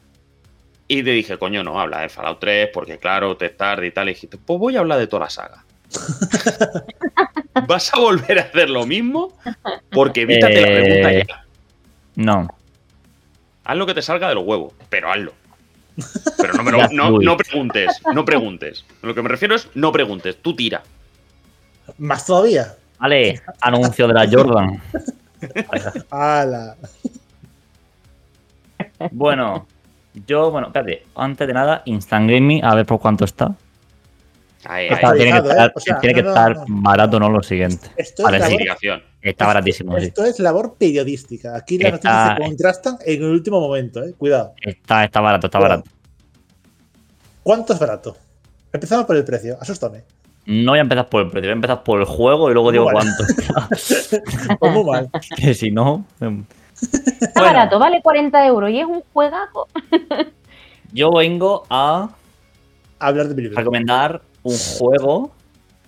[0.87, 3.91] Y te dije, coño, no, habla del Fallout 3 porque claro, te es tarde y
[3.91, 4.07] tal.
[4.09, 5.63] Y dijiste, pues voy a hablar de toda la saga.
[7.67, 9.33] ¿Vas a volver a hacer lo mismo?
[9.91, 11.25] Porque evítate la pregunta Eh.
[11.27, 11.45] ya.
[12.15, 12.47] No.
[13.63, 15.33] Haz lo que te salga de los huevos, pero hazlo.
[16.37, 18.85] Pero no, me lo- no, no preguntes, no preguntes.
[19.01, 20.83] Lo que me refiero es no preguntes, tú tira.
[21.97, 22.75] Más todavía.
[22.99, 24.81] Vale, anuncio de la Jordan.
[26.09, 26.75] ¡Hala!
[29.11, 29.67] Bueno,
[30.27, 33.55] yo, bueno, espérate, antes de nada, Instant Gaming, a ver por cuánto está.
[34.69, 35.17] Ahí, Está- ahí.
[35.17, 35.73] tiene que estar, eh.
[35.75, 36.81] O sea, tiene que no, no, estar no.
[36.81, 37.87] barato, no lo siguiente.
[37.95, 39.03] Esto, es labor, Investigación.
[39.21, 40.05] Está baratísimo, sí.
[40.05, 41.55] esto es labor periodística.
[41.55, 44.13] Aquí las Está- noticias se contrastan en el último momento, eh.
[44.17, 44.53] Cuidado.
[44.61, 45.81] Está, está barato, está Cuidado.
[45.83, 45.91] barato.
[47.43, 48.17] ¿Cuánto es barato?
[48.73, 50.03] Empezamos por el precio, asústame.
[50.45, 52.71] No voy a empezar por el precio, voy a empezar por el juego y luego
[52.71, 53.23] digo cuánto.
[54.59, 55.09] Pues muy mal.
[55.37, 56.05] que si no.
[56.21, 56.43] em,
[56.81, 57.53] Está Bueno.
[57.57, 59.67] barato, vale 40 euros y es un juegazo.
[60.93, 62.09] Yo vengo a
[62.99, 63.57] Hablar de películas.
[63.59, 65.31] recomendar un juego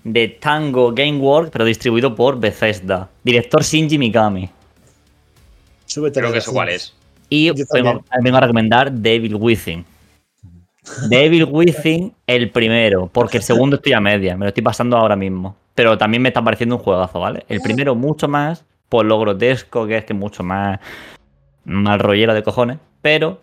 [0.03, 3.09] de Tango Gameworks, pero distribuido por Bethesda.
[3.23, 4.49] Director Shinji Mikami.
[5.85, 6.53] Súbete Creo que gracia.
[6.53, 6.93] cuál es.
[7.29, 9.85] Y Yo vengo, vengo a recomendar Devil Within.
[11.09, 15.15] Devil Within, el primero, porque el segundo estoy a media, me lo estoy pasando ahora
[15.15, 15.55] mismo.
[15.75, 17.45] Pero también me está pareciendo un juegazo, ¿vale?
[17.47, 20.79] El primero mucho más, por lo grotesco que es, que es mucho más
[21.63, 22.77] mal rollero de cojones.
[23.01, 23.39] Pero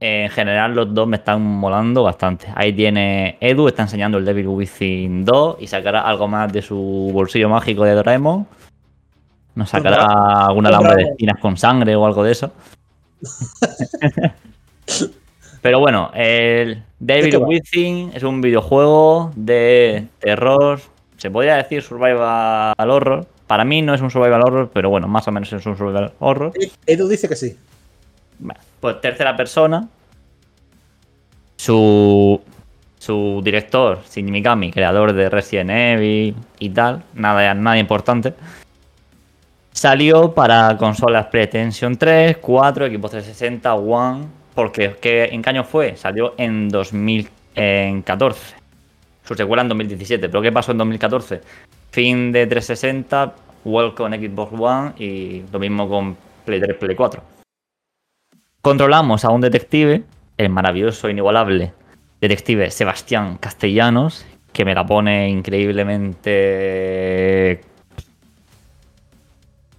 [0.00, 2.48] en general los dos me están molando bastante.
[2.54, 7.10] Ahí tiene Edu, está enseñando el Devil Within 2 y sacará algo más de su
[7.12, 8.46] bolsillo mágico de Doraemon.
[9.54, 12.50] Nos sacará algún alambre de espinas con sangre o algo de eso.
[15.62, 17.36] Pero bueno, el Devil?
[17.36, 20.80] Within es un videojuego de terror.
[21.18, 23.26] Se podría decir survival horror.
[23.46, 26.12] Para mí no es un survival horror, pero bueno, más o menos es un survival
[26.20, 26.52] horror.
[26.86, 27.58] Edu dice que sí.
[28.38, 29.88] Bueno, pues tercera persona.
[31.56, 32.40] Su,
[32.98, 38.32] su director, Shinji Mikami, creador de Resident Evil y tal, nada, nada importante.
[39.72, 44.24] Salió para consolas PlayStation 3, 4, Xbox 360, One.
[44.54, 45.96] Porque ¿qué- ¿en qué año fue?
[45.96, 48.56] Salió en 2014.
[49.24, 50.28] Su secuela en 2017.
[50.28, 51.40] ¿Pero qué pasó en 2014?
[51.92, 53.34] Fin de 360,
[53.64, 57.22] Welcome Xbox One y lo mismo con Play 3, Play 4.
[58.62, 60.02] Controlamos a un detective,
[60.36, 61.72] el maravilloso, inigualable
[62.20, 67.62] detective Sebastián Castellanos, que me la pone increíblemente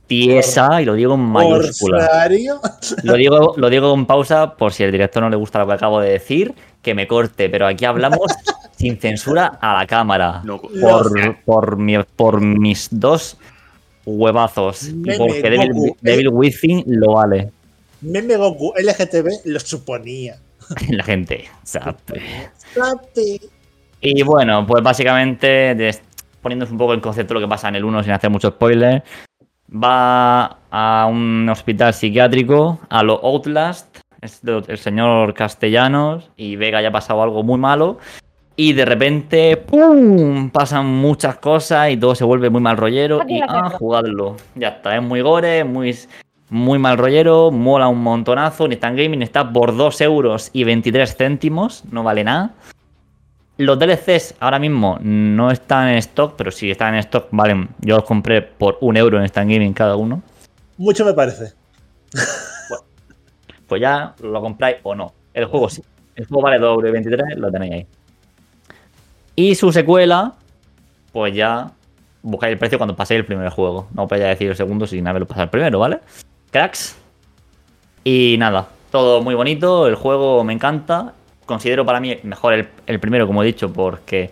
[0.07, 1.99] tiesa y lo digo en mayúscula.
[1.99, 2.59] Corsario.
[3.03, 5.73] Lo digo, lo digo con pausa por si el director no le gusta lo que
[5.73, 8.31] acabo de decir, que me corte, pero aquí hablamos
[8.75, 10.41] sin censura a la cámara.
[10.43, 13.37] No, Por, por, mi- por mis dos
[14.05, 14.89] huevazos.
[14.89, 15.95] Y Meme, porque Devil, eh.
[16.01, 17.51] Devil Within lo vale.
[18.01, 20.37] Meme Goku LGTB lo suponía.
[20.89, 21.45] La gente.
[21.63, 21.95] sabe.
[24.01, 25.75] Y bueno, pues básicamente,
[26.41, 28.49] poniéndose un poco en concepto de lo que pasa en el 1 sin hacer mucho
[28.49, 29.03] spoiler,
[29.71, 36.77] va a un hospital psiquiátrico, a lo Outlast, es el señor Castellanos, y ve que
[36.77, 37.99] haya pasado algo muy malo,
[38.55, 40.49] y de repente, ¡pum!
[40.49, 44.35] pasan muchas cosas y todo se vuelve muy mal rollero, y ah, jugadlo.
[44.55, 45.95] Ya está, es muy gore, muy,
[46.51, 51.15] muy mal rollero, mola un montonazo, ni Instant Gaming está por 2 euros y 23
[51.15, 52.51] céntimos, no vale nada.
[53.55, 57.69] Los DLCs ahora mismo no están en stock, pero si están en stock, valen.
[57.79, 60.21] Yo los compré por un euro en Instant Gaming cada uno.
[60.77, 61.53] Mucho me parece.
[63.67, 65.13] Pues ya lo compráis o no.
[65.33, 65.81] El juego sí.
[66.17, 67.87] El juego vale 2 euros y 23, lo tenéis ahí.
[69.37, 70.33] Y su secuela,
[71.13, 71.71] pues ya
[72.21, 73.87] buscáis el precio cuando paséis el primer juego.
[73.93, 76.01] No a decir el segundo sin haberlo pasado el primero, ¿vale?
[76.51, 76.97] Cracks.
[78.03, 79.87] Y nada, todo muy bonito.
[79.87, 81.13] El juego me encanta.
[81.45, 82.53] Considero para mí mejor
[82.85, 84.31] el, primero, como he dicho, porque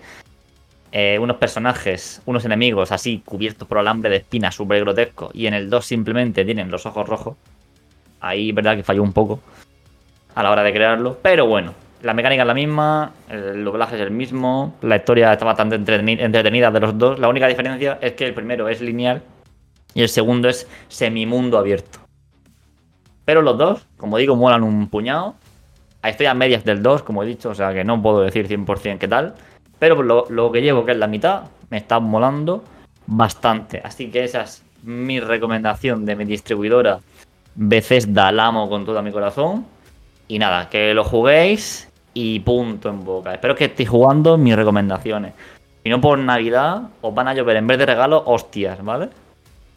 [0.91, 5.31] eh, unos personajes, unos enemigos así cubiertos por alambre de espinas súper grotescos.
[5.33, 7.35] Y en el 2 simplemente tienen los ojos rojos.
[8.21, 9.39] Ahí, verdad que falló un poco
[10.35, 11.17] a la hora de crearlo.
[11.21, 15.45] Pero bueno, la mecánica es la misma, el doblaje es el mismo, la historia está
[15.45, 17.19] bastante entreteni- entretenida de los dos.
[17.19, 19.21] La única diferencia es que el primero es lineal
[19.93, 21.99] y el segundo es semimundo abierto.
[23.29, 25.35] Pero los dos, como digo, molan un puñado.
[26.01, 28.97] Estoy a medias del 2, como he dicho, o sea que no puedo decir 100%
[28.97, 29.35] qué tal.
[29.77, 32.63] Pero lo, que llevo, que es la mitad, me está molando
[33.05, 33.83] bastante.
[33.85, 37.01] Así que esa es mi recomendación de mi distribuidora
[37.53, 39.63] Bethesda, la amo con todo mi corazón.
[40.27, 43.35] Y nada, que lo juguéis y punto en boca.
[43.35, 45.35] Espero que estéis jugando mis recomendaciones.
[45.83, 49.09] Si no por Navidad, os van a llover en vez de regalos, hostias, ¿vale?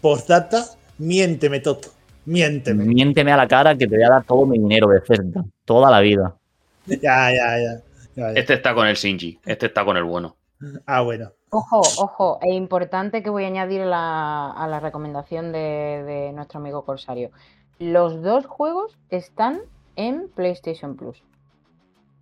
[0.01, 0.65] Postdata,
[0.97, 1.91] miénteme, Toto.
[2.25, 2.85] Miénteme.
[2.85, 5.45] Miénteme a la cara que te voy a dar todo mi dinero de Bethesda.
[5.65, 6.35] Toda la vida.
[6.87, 6.97] Ya,
[7.33, 7.83] ya, ya.
[8.15, 8.41] Ya, ya.
[8.41, 10.37] Este está con el Shinji, este está con el bueno.
[10.87, 11.33] Ah, bueno.
[11.51, 16.33] Ojo, ojo, es importante que voy a añadir a la, a la recomendación de, de
[16.33, 17.31] nuestro amigo Corsario.
[17.79, 19.61] Los dos juegos están
[19.97, 21.23] en PlayStation Plus.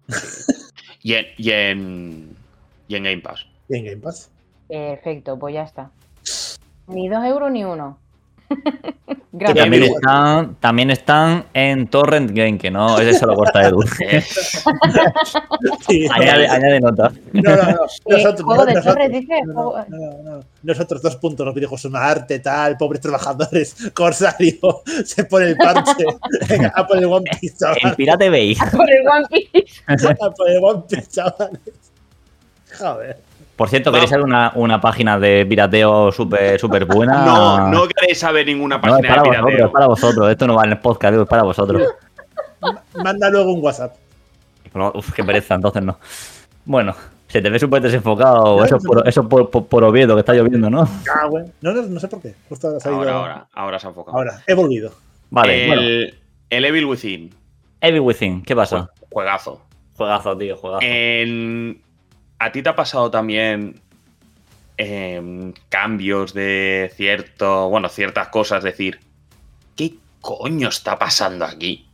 [1.02, 2.36] Y en, y en,
[2.89, 3.47] y en Game Pass.
[3.68, 4.31] Y en Game Pass.
[4.68, 5.90] Perfecto, pues ya está.
[6.89, 7.98] Ni dos euros ni uno.
[8.51, 8.56] Y
[9.32, 9.59] Gracias.
[9.64, 13.82] también están, también están en Torrent Game, que no, ese se lo corta Edu.
[15.89, 16.06] Sí.
[16.12, 17.12] añade, añade nota.
[17.32, 17.78] No, no, no.
[18.06, 19.40] Nosotros, juego de nosotros- torres, dice.
[19.47, 20.40] no, no, no, no.
[20.62, 26.05] Nosotros dos puntos, los videojuegos son arte, tal, pobres trabajadores, Corsario, se pone el parche,
[26.48, 28.55] venga, a por el One Piece, En chaval, Pirate Bay.
[28.56, 29.82] Por el One Piece.
[29.86, 31.60] a por el One Piece, chavales.
[32.78, 33.30] Joder.
[33.60, 37.26] Por cierto, ¿queréis hacer una, una página de pirateo súper super buena?
[37.26, 39.72] No, no queréis saber ninguna No, es página para de vosotros, es pirateo.
[39.72, 40.30] para vosotros.
[40.30, 41.82] Esto no va en el podcast, digo, es para vosotros.
[42.94, 43.94] Manda luego un WhatsApp.
[44.72, 45.98] No, uf, qué pereza, entonces no.
[46.64, 46.94] Bueno,
[47.28, 48.64] se te ve súper desenfocado.
[48.64, 50.80] Eso es por, eso es por, por, por Oviedo, que está lloviendo, ¿no?
[51.14, 51.50] Ah, bueno.
[51.60, 52.34] No, no, no sé por qué.
[52.48, 53.00] Justo ahora ha salido.
[53.02, 54.16] Ahora, ahora, ahora se ha enfocado.
[54.16, 54.90] Ahora, he volvido.
[55.28, 55.82] Vale, bueno.
[55.82, 56.18] el,
[56.48, 57.34] el Evil Within.
[57.82, 58.88] Evil Within, ¿qué pasa?
[59.10, 59.60] Juegazo.
[59.98, 60.80] Juegazo, tío, juegazo.
[60.82, 61.82] En-
[62.40, 63.80] ¿A ti te ha pasado también
[64.78, 68.98] em, cambios de cierto, bueno, ciertas cosas, decir,
[69.76, 71.86] ¿qué coño está pasando aquí?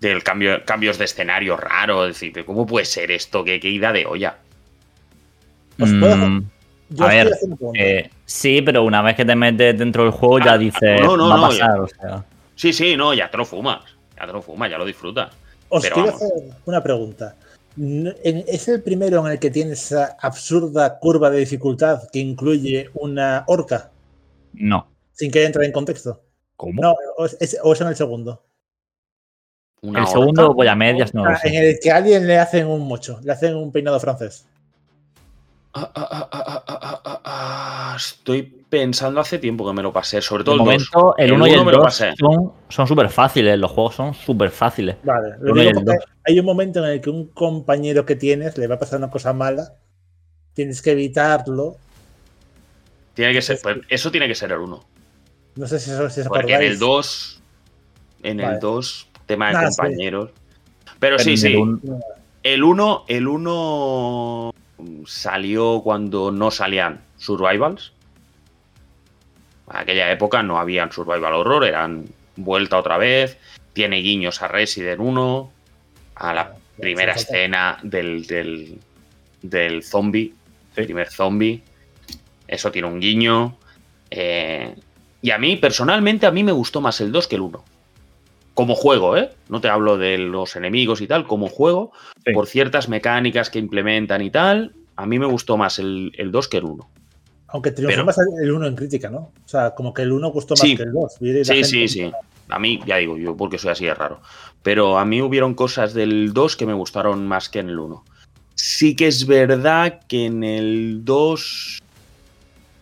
[0.00, 3.44] Del cambio, cambios de escenario raro, decir, ¿cómo puede ser esto?
[3.44, 4.38] ¿Qué, qué ida de olla?
[5.78, 6.50] ¿Os puedo hacer- Mm,
[6.88, 7.30] Yo a ver,
[7.74, 11.16] eh, sí, pero una vez que te metes dentro del juego ya Ah, dices, no,
[11.16, 12.24] no, va a no, pasar, o sea.
[12.56, 13.82] Sí, sí, no, ya te lo fumas.
[14.16, 15.30] Ya te lo fumas, ya lo disfrutas.
[15.68, 16.22] Os pero quiero vamos.
[16.22, 17.36] hacer una pregunta.
[17.76, 23.44] ¿Es el primero en el que tiene esa absurda curva de dificultad que incluye una
[23.46, 23.90] horca
[24.52, 24.88] No.
[25.12, 26.20] sin que entre en contexto?
[26.56, 26.80] ¿Cómo?
[26.82, 28.42] No, o es, o es en el segundo.
[29.82, 31.48] El segundo voy a medias, no lo Ah, sé.
[31.48, 34.46] en el que a alguien le hacen un mocho, le hacen un peinado francés.
[35.72, 36.64] Ah, ah, ah, ah,
[37.04, 40.66] ah, ah, Estoy pensando hace tiempo que me lo pasé, sobre todo el 2.
[40.66, 42.12] momento, el El 1 y el me lo 2 pasé.
[42.68, 44.96] son súper fáciles, los juegos son súper fáciles.
[45.04, 45.80] Vale, lo digo
[46.26, 49.10] hay un momento en el que un compañero que tienes le va a pasar una
[49.10, 49.74] cosa mala,
[50.54, 51.76] tienes que evitarlo.
[53.14, 54.84] Tiene que ser, pues, eso tiene que ser el 1.
[55.56, 57.40] No sé si, eso- si Porque en el 2,
[58.22, 58.54] en Vale.
[58.54, 59.76] el 2, tema de sí.
[59.76, 60.30] compañeros.
[60.98, 61.54] Pero, Pero sí, sí.
[62.42, 64.52] El 1, el 1
[65.06, 67.92] salió cuando no salían survivals.
[69.70, 73.38] En aquella época no habían survival horror, eran vuelta otra vez.
[73.72, 75.52] Tiene guiños a Resident 1,
[76.16, 77.24] a la primera sí, sí.
[77.24, 78.78] escena del, del,
[79.42, 80.34] del zombie,
[80.76, 81.62] el primer zombie.
[82.48, 83.56] Eso tiene un guiño.
[84.10, 84.74] Eh,
[85.22, 87.64] y a mí, personalmente, a mí me gustó más el 2 que el 1.
[88.54, 89.30] Como juego, ¿eh?
[89.48, 91.92] No te hablo de los enemigos y tal, como juego,
[92.24, 92.32] Sí.
[92.32, 96.48] por ciertas mecánicas que implementan y tal, a mí me gustó más el, el 2
[96.48, 96.90] que el 1.
[97.48, 99.18] Aunque triunfó pero- más el 1 en crítica, ¿no?
[99.44, 100.76] O sea, como que el 1 gustó más Sí.
[100.76, 101.16] que el 2.
[101.20, 102.10] Vi la Sí, gente- sí, sí.
[102.48, 104.20] A mí, ya digo yo, porque soy así de raro.
[104.62, 108.04] Pero a mí hubieron cosas del 2 que me gustaron más que en el 1.
[108.56, 111.80] Sí que es verdad que en el 2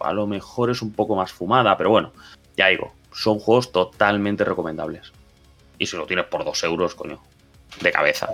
[0.01, 2.13] a lo mejor es un poco más fumada, pero bueno,
[2.57, 5.13] ya digo, son juegos totalmente recomendables.
[5.79, 7.19] Y si lo tienes por 2 euros, coño,
[7.81, 8.29] de cabeza.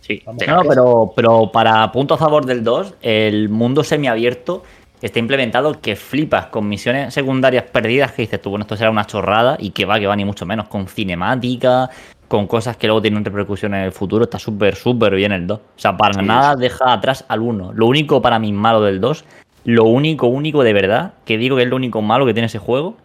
[0.00, 0.22] Sí.
[0.34, 4.62] Venga, No, pero, pero para punto a favor del 2, el mundo semiabierto
[5.00, 9.06] está implementado que flipas con misiones secundarias perdidas que dices tú, bueno, esto será una
[9.06, 11.90] chorrada y que va, que va, ni mucho menos, con cinemática,
[12.28, 15.58] con cosas que luego tienen repercusión en el futuro, está súper, súper bien el 2.
[15.58, 17.72] O sea, para Sí, nada deja atrás al 1.
[17.74, 19.24] Lo único para mí malo del 2,
[19.64, 22.58] lo único, único de verdad, que digo que es lo único malo que tiene ese
[22.58, 22.96] juego,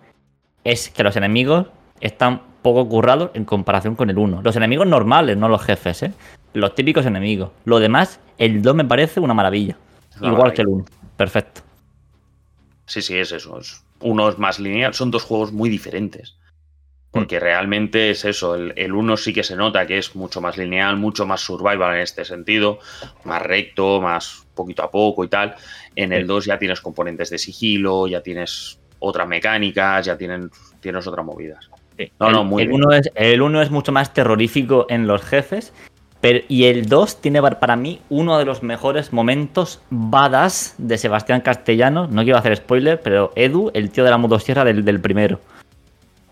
[0.63, 1.67] es que los enemigos
[1.99, 4.41] están poco currados en comparación con el 1.
[4.43, 6.13] Los enemigos normales, no los jefes, ¿eh?
[6.53, 7.51] Los típicos enemigos.
[7.65, 9.77] Lo demás, el 2 me parece una maravilla.
[10.17, 10.53] Igual maravilla.
[10.55, 10.85] que el 1.
[11.17, 11.61] Perfecto.
[12.85, 13.59] Sí, sí, es eso.
[13.59, 16.35] es- uno es más lineal, son dos juegos muy diferentes.
[17.11, 20.57] Porque realmente es eso, el, el uno sí que se nota que es mucho más
[20.57, 22.79] lineal, mucho más survival en este sentido,
[23.25, 25.55] más recto, más poquito a poco y tal.
[25.95, 26.27] En el Sí.
[26.27, 31.69] 2 ya tienes componentes de sigilo, ya tienes otras mecánicas, ya tienen, tienes otras movidas.
[32.19, 32.81] No, el, no, muy el bien.
[32.83, 35.73] uno es, el uno es mucho más terrorífico en los jefes.
[36.21, 40.97] Pero, y el 2 tiene par- para mí uno de los mejores momentos badass de
[40.99, 42.11] Sebastián Castellanos.
[42.11, 45.39] No quiero hacer spoiler, pero Edu, el tío de la motosierra del, del primero.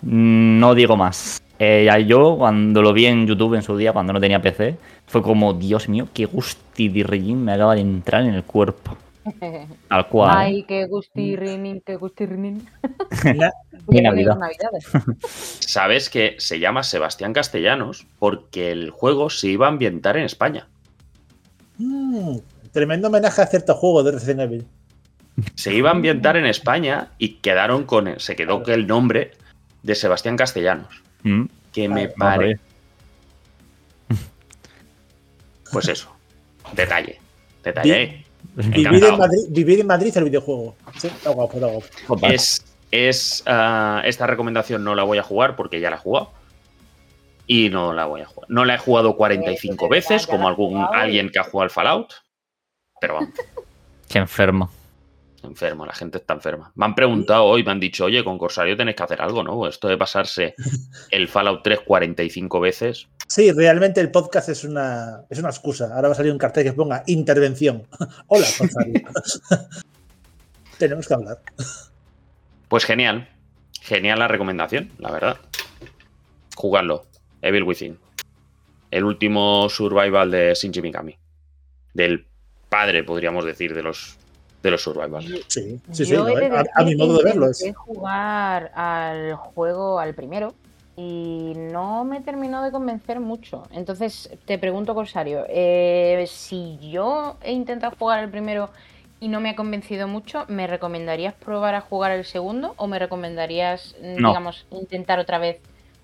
[0.03, 1.41] Mm, No digo más.
[1.57, 4.77] Eh, yo, cuando lo vi en YouTube en su día, cuando no tenía PC,
[5.07, 8.95] fue como, Dios mío, qué gustidirrillín me acaba de entrar en el cuerpo.
[9.89, 10.31] Al cual.
[10.33, 12.67] Ay, qué gustirrinin, qué gustirrinin.
[13.87, 14.37] Navidad.
[15.59, 20.67] Sabes que se llama Sebastián Castellanos porque el juego se iba a ambientar en España.
[21.77, 22.37] Mm,
[22.71, 24.67] tremendo homenaje a cierto juego de Resident Evil.
[25.55, 29.31] Se iba a ambientar en España y quedaron con se quedó con el nombre
[29.83, 31.01] de Sebastián Castellanos.
[31.23, 32.59] Mm, Que me Vale, ver.
[35.71, 36.13] Pues eso.
[36.73, 37.19] Detalle.
[37.63, 38.25] Detalle.
[38.68, 40.76] Vivir en, Madrid, vivir en Madrid el videojuego.
[40.98, 41.86] Sí, está guapo, está guapo.
[42.07, 42.34] Joder.
[42.34, 46.31] Es, es ah, esta recomendación no la voy a jugar porque ya la he jugado.
[47.48, 48.49] Y no la voy a jugar.
[48.49, 50.94] No la he jugado 45 Eh, veces, como algún jugado.
[50.94, 52.14] alguien que ha jugado al Fallout.
[53.02, 53.30] Pero vamos,
[54.07, 54.69] Qué enfermo.
[55.44, 56.72] enfermo, la gente está enferma.
[56.76, 59.65] Me han preguntado hoy, me han dicho, oye, con Corsario tenéis que hacer algo, ¿no?
[59.68, 60.53] Esto de pasarse
[61.11, 63.07] el Fallout 3 45 veces.
[63.30, 65.93] Sí, realmente el podcast es una, es una excusa.
[65.93, 67.84] Ahora va a salir un cartel que ponga intervención.
[68.27, 68.47] Hola.
[70.80, 71.38] Tenemos que hablar.
[72.68, 73.30] Pues genial.
[73.81, 75.38] Genial la recomendación, la verdad.
[76.56, 77.06] Jugadlo.
[77.43, 77.99] Evil Within.
[78.89, 81.15] El último survival de Shinji Mikami.
[81.93, 82.26] Del
[82.68, 84.18] padre, podríamos decir, de los,
[84.64, 85.26] de los survivals.
[85.47, 86.07] Sí, sí, sí.
[86.07, 87.64] Yo he de a, a mi modo de verlo es.
[87.76, 90.56] jugar al juego, al primero,
[90.99, 93.63] y no me terminó de convencer mucho.
[93.71, 98.69] Entonces, te pregunto, Corsario, eh, si yo he intentado jugar al primero
[99.21, 102.99] y no me ha convencido mucho, ¿me recomendarías probar a jugar el segundo o me
[102.99, 104.30] recomendarías, mm, No.
[104.30, 105.59] digamos, intentar otra vez?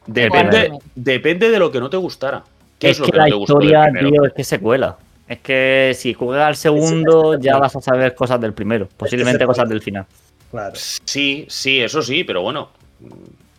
[0.07, 2.45] Depende, depende de lo que no te gustara.
[2.79, 4.09] ¿Qué es, que la te gustó del historia, primero?
[4.09, 4.95] tío, es que se cuela.
[5.27, 8.87] Es que si juegas al segundo, ya vas a saber cosas del primero.
[8.95, 10.05] Posiblemente cosas del final.
[10.51, 10.75] Claro.
[10.75, 12.69] Sí, sí, eso sí, pero bueno.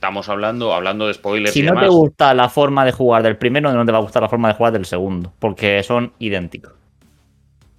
[0.07, 3.37] Estamos hablando, hablando de spoilers Si y no te gusta la forma de jugar del
[3.37, 5.33] primero, no te va a gustar la forma de jugar del segundo.
[5.41, 6.75] Porque son idénticos.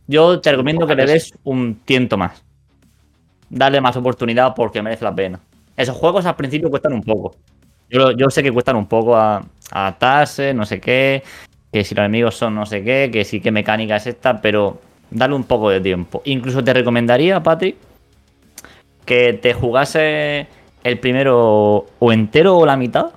[0.08, 2.44] Yo te recomiendo que le des un tiento más.
[3.50, 5.40] Dale más oportunidad porque merece la pena.
[5.78, 7.38] Esos juegos al principio cuestan un poco.
[7.90, 11.24] Yo, yo sé que cuestan un poco a, a adaptarse, no sé qué.
[11.72, 14.82] Que si los enemigos son no sé qué, que sí qué mecánica es esta, pero
[15.12, 16.22] dale un poco de tiempo.
[16.26, 17.78] Incluso te recomendaría, Patrick,
[19.06, 20.48] que te jugase
[20.88, 23.12] el primero o entero o la mitad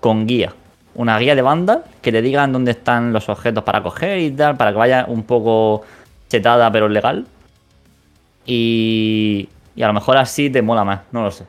[0.00, 0.54] con guía.
[0.94, 4.56] Una guía de banda que te digan dónde están los objetos para coger y tal,
[4.56, 5.82] para que vaya un poco
[6.28, 7.26] chetada pero legal.
[8.46, 11.46] Y, y a lo mejor así te mola más, no lo sé.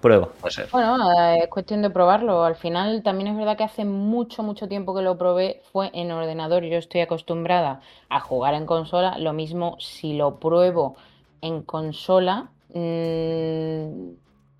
[0.00, 0.28] Prueba.
[0.40, 0.68] Puede ser.
[0.70, 2.44] Bueno, eh, es cuestión de probarlo.
[2.44, 6.12] Al final también es verdad que hace mucho, mucho tiempo que lo probé, fue en
[6.12, 6.62] ordenador.
[6.64, 7.80] Yo estoy acostumbrada
[8.10, 9.16] a jugar en consola.
[9.18, 10.96] Lo mismo si lo pruebo
[11.40, 14.10] en consola mm,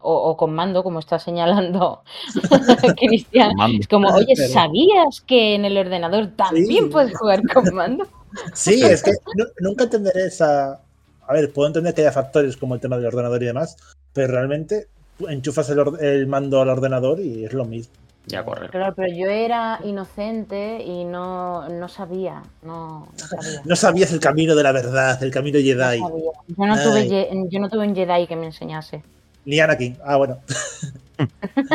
[0.06, 2.02] o, o con mando, como está señalando
[2.98, 3.52] Cristian.
[3.80, 6.90] Es como, oye, ¿sabías que en el ordenador también Sí.
[6.90, 8.06] puedes jugar con mando?
[8.52, 10.80] Sí, es que nu- nunca entenderé esa.
[11.26, 13.76] A ver, puedo entender que haya factores como el tema del ordenador y demás,
[14.12, 14.88] pero realmente
[15.28, 17.94] enchufas el, el mando al ordenador y es lo mismo.
[18.26, 18.68] Ya corre.
[18.70, 23.62] Claro, pero yo era inocente y no, no sabía, no, no sabía.
[23.64, 25.98] No sabías el camino de la verdad, el camino No Jedi.
[26.00, 26.30] sabía.
[26.48, 29.02] Yo no, tuve, yo no tuve un Jedi que me enseñase.
[29.44, 29.96] Ni Anakin.
[30.04, 30.38] Ah, bueno.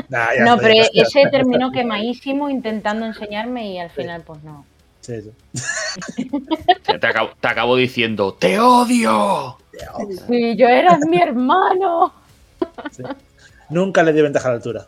[0.10, 4.66] Nah, ya No, pero ese terminó quemadísimo intentando enseñarme y al final pues no.
[5.00, 6.30] Sí, sí.
[7.00, 9.58] Te acabo, te acabo diciendo, ¡te odio!
[10.28, 12.14] Sí, yo eras mi hermano.
[13.70, 14.86] Nunca le dio ventaja a la altura.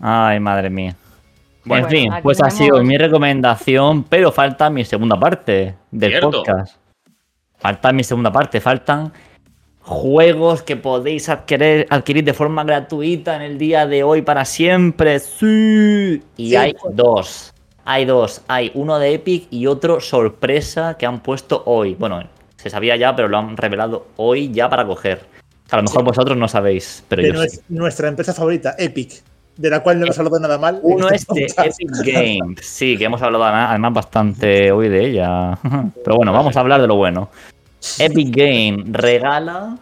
[0.00, 0.94] Ay, madre mía.
[1.64, 6.30] Bueno, en fin, pues ha sido mi recomendación, pero falta mi segunda parte del Cierto.
[6.30, 6.76] podcast.
[7.58, 9.12] Falta mi segunda parte, faltan
[9.80, 15.18] juegos que podéis adquirir, adquirir de forma gratuita en el día de hoy para siempre.
[15.18, 16.22] Sí.
[16.36, 16.94] Y Sí, hay pues.
[16.94, 17.52] dos.
[17.84, 18.42] Hay dos.
[18.48, 21.94] Hay uno de Epic y otro sorpresa que han puesto hoy.
[21.94, 22.22] Bueno,
[22.56, 25.20] se sabía ya, pero lo han revelado hoy ya para coger.
[25.70, 27.38] A lo mejor vosotros no sabéis, pero yo sí.
[27.38, 29.22] nues- nuestra empresa favorita, Epic,
[29.56, 30.80] de la cual no hemos hablado nada mal.
[30.82, 31.62] Uno es este.
[31.68, 32.60] Epic Games.
[32.62, 35.58] Sí, que hemos hablado además bastante hoy de ella.
[36.04, 37.28] Pero bueno, vamos a hablar de lo bueno.
[37.98, 39.76] Epic Game regala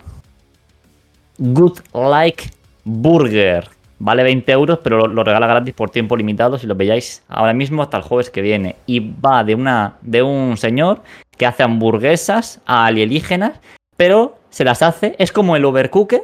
[1.38, 2.44] Good Like
[2.84, 3.68] Burger.
[4.00, 7.54] Vale 20 euros, pero lo, lo regala gratis por tiempo limitado si lo veáis ahora
[7.54, 8.76] mismo hasta el jueves que viene.
[8.86, 11.00] Y va de, una, de un señor
[11.38, 13.60] que hace hamburguesas a alienígenas,
[13.96, 16.22] pero se las hace, es como el overcooked,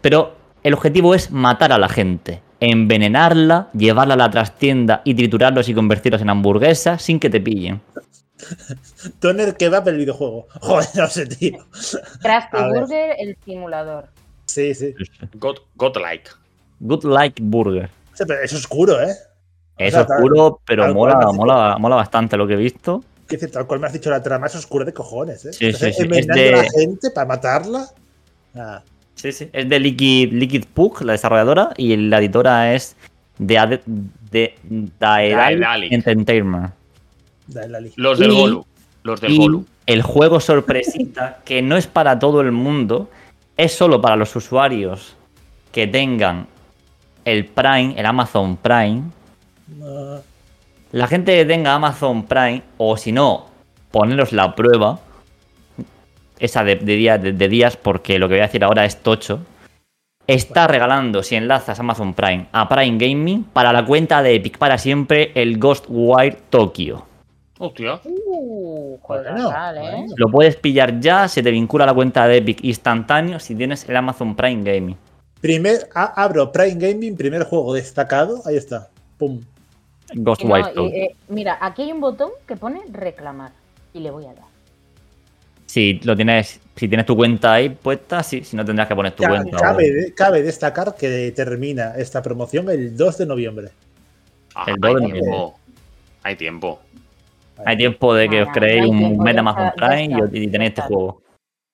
[0.00, 5.68] pero el objetivo es matar a la gente, envenenarla, llevarla a la trastienda y triturarlos
[5.68, 7.80] y convertirlos en hamburguesas sin que te pillen.
[9.20, 10.46] Toner Kebab el videojuego.
[10.60, 11.58] Joder, no sé, tío.
[11.70, 12.78] Krusty.
[12.80, 14.08] Burger, el simulador.
[14.46, 14.94] Sí, sí.
[15.34, 16.30] God, godlike.
[16.80, 17.88] Good Like Burger.
[18.14, 19.14] Sí, pero es oscuro, ¿eh?
[19.78, 23.02] Es sea, tal- oscuro, pero tal mola, mola, mola bastante lo que he visto.
[23.28, 25.52] Que tal cual me has dicho, la trama es oscura de cojones, ¿eh?
[25.52, 27.86] Sí, sí, sí, envenenando es de- a la gente para matarla.
[28.54, 28.82] Ah,
[29.14, 29.48] Sí, sí.
[29.52, 32.96] Es de Liquid, Liquid Pug, la desarrolladora, y la editora es
[33.38, 33.80] de,
[34.30, 34.54] de
[34.98, 35.92] Daedalic.
[35.92, 36.72] Entertainment.
[37.96, 38.66] Los del Y- Golu.
[39.02, 39.66] Los del Y Golu.
[39.86, 43.10] el juego sorpresita, que no es para todo el mundo,
[43.56, 45.14] es solo para los usuarios
[45.72, 46.46] que tengan
[47.24, 49.02] el Prime, el Amazon Prime.
[49.82, 50.20] Ah,
[50.92, 53.46] La gente que tenga Amazon Prime, o si no,
[53.90, 54.98] poneros la prueba.
[56.42, 58.96] Esa de, de día- de- de días, porque lo que voy a decir ahora es
[58.98, 59.38] tocho.
[60.26, 64.78] Está regalando, si enlazas Amazon Prime a Prime Gaming, para la cuenta de Epic para
[64.78, 67.04] siempre, el Ghostwire Tokyo.
[67.58, 68.00] Hostia.
[68.04, 70.06] Uh, Bueno, juegazo, ¿eh?
[70.16, 73.88] Lo puedes pillar ya, se te vincula a la cuenta de Epic instantáneo si tienes
[73.88, 74.96] el Amazon Prime Gaming.
[75.40, 78.42] Primer, abro Prime Gaming, primer juego destacado.
[78.46, 78.88] Ahí está.
[79.18, 79.40] Pum.
[80.14, 80.96] No, Ghostwire y, Tokyo.
[80.96, 83.50] eh, mira, aquí hay un botón que pone reclamar.
[83.92, 84.51] Y le voy a dar.
[85.72, 89.12] Si lo tienes, si tienes tu cuenta ahí puesta, sí, si no tendrás que poner
[89.12, 89.56] tu cuenta.
[89.56, 93.68] Cabe, de- cabe destacar que termina esta promoción el 2 de noviembre.
[94.54, 95.12] Ah, El hay doble.
[95.12, 95.58] tiempo.
[96.24, 96.78] Hay tiempo.
[97.64, 99.32] Hay tiempo de que Nada, os creéis no hay un de
[99.62, 101.22] está, ya Prime y, y tenéis este juego.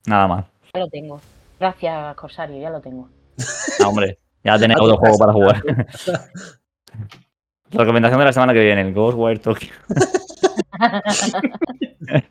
[0.06, 0.44] Nada más.
[0.74, 1.20] Ya lo tengo.
[1.58, 3.08] Gracias, Corsario, ya lo tengo.
[3.82, 5.60] Ah, hombre, ya tenéis otro juego para jugar.
[7.72, 9.72] Recomendación de la semana que viene, el Ghostwire Tokyo.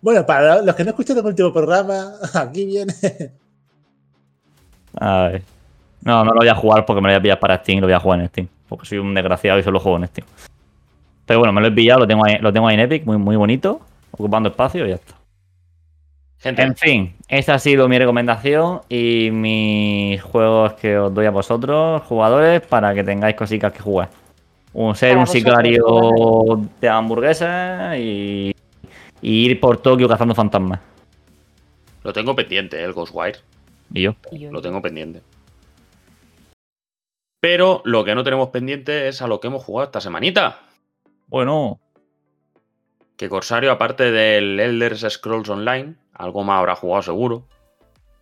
[0.00, 2.94] Bueno, para los que no escucharon el último programa, aquí viene.
[4.94, 5.42] A ver.
[6.02, 7.80] No, no lo voy a jugar porque me lo voy a pillar para Steam y
[7.80, 8.48] lo voy a jugar en Steam.
[8.68, 10.26] Porque soy un desgraciado y solo juego en Steam.
[11.26, 13.18] Pero bueno, me lo he pillado, lo tengo ahí, lo tengo ahí en Epic, muy,
[13.18, 13.80] muy bonito,
[14.12, 15.14] ocupando espacio y ya está.
[16.38, 21.32] Gente, En fin, esa ha sido mi recomendación y mis juegos que os doy a
[21.32, 24.08] vosotros, jugadores, para que tengáis cositas que jugar.
[24.72, 28.54] Un ser Para un vosotros, sicario de hamburguesas y,
[29.22, 30.80] y ir por Tokio cazando fantasmas.
[32.04, 33.38] lo tengo pendiente, eh, el Ghostwire.
[33.92, 34.14] Y yo.
[34.30, 35.22] Y yo- Lo tengo pendiente.
[37.40, 40.60] Pero lo que no tenemos pendiente es a lo que hemos jugado esta semanita.
[41.28, 41.80] Bueno,
[43.16, 47.44] Que Corsario, aparte del Elder Scrolls Online, algo más habrá jugado seguro.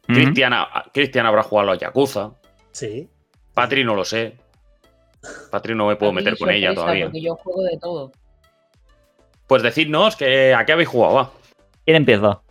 [0.09, 2.32] mm, Cristian, ha- Cristian habrá jugado a los Yakuza.
[2.73, 3.09] Sí.
[3.52, 4.39] Patri no lo sé.
[5.51, 7.07] Patri no me puedo A meter con ella todavía.
[7.07, 8.12] Porque yo juego de todo.
[9.47, 11.32] Pues decidnos que a qué habéis jugado, va.
[11.85, 12.43] ¿quién empieza?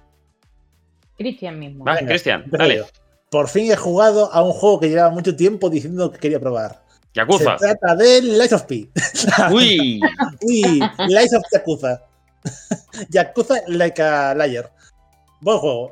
[1.18, 1.86] Cristian mismo.
[1.86, 2.86] Va, Venga, Cristian, dale.
[3.30, 6.84] Por fin he jugado a un juego que llevaba mucho tiempo diciendo que quería probar.
[7.14, 7.58] Yakuza.
[7.58, 8.90] Se trata del Lies of P.
[9.52, 10.02] Uy.
[10.42, 12.02] Uy, Lies of Yakuza.
[13.10, 14.72] Yakuza Like a Liar.
[15.42, 15.92] Buen juego.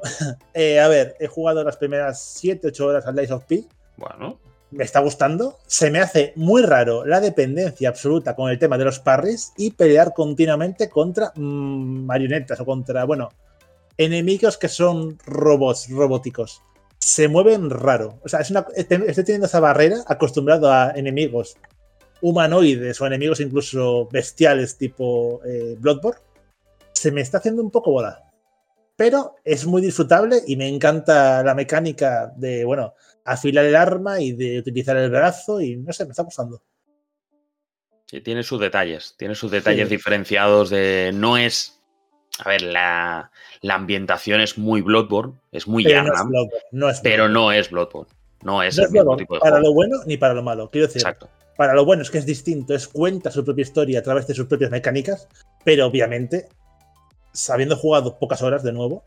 [0.54, 3.64] Eh, a ver, he jugado las primeras 7-8 horas al Lies of P.
[3.98, 4.40] Bueno,
[4.76, 5.60] Me está gustando.
[5.68, 9.72] Se me hace muy raro la dependencia absoluta con el tema de los parries y
[9.72, 13.30] pelear continuamente contra mm, marionetas o contra, bueno,
[13.98, 16.62] enemigos que son robots, robóticos.
[17.00, 18.20] Se mueven raro.
[18.24, 21.56] O sea, es una- estoy estoy teniendo esa barrera acostumbrado a enemigos
[22.22, 26.22] humanoides o enemigos incluso bestiales tipo eh, Bloodborne.
[26.94, 28.24] Se me está haciendo un poco bola.
[28.96, 32.94] Pero es muy disfrutable y me encanta la mecánica de, bueno,
[33.26, 36.62] afilar el arma y de utilizar el brazo y no sé, me está gustando.
[38.06, 39.16] sí, tiene sus detalles.
[39.18, 39.96] Tiene sus detalles Sí.
[39.96, 41.12] diferenciados de.
[41.14, 41.80] No es.
[42.40, 43.32] A ver, la,
[43.62, 47.24] la ambientación es muy Bloodborne, es muy Pero no es Yarnam, Bloodborne, no es pero
[47.26, 47.34] Bloodborne.
[47.34, 48.14] no es Bloodborne.
[48.42, 49.68] No es No el es mismo Bloodborne, tipo de para juego.
[49.68, 50.70] lo bueno ni para lo malo.
[50.72, 51.30] Quiero decir, Exacto.
[51.56, 54.34] para lo bueno es que es distinto, es cuenta su propia historia a través de
[54.34, 55.28] sus propias mecánicas,
[55.64, 56.50] pero obviamente,
[57.34, 59.06] sabiendo jugado pocas horas de nuevo,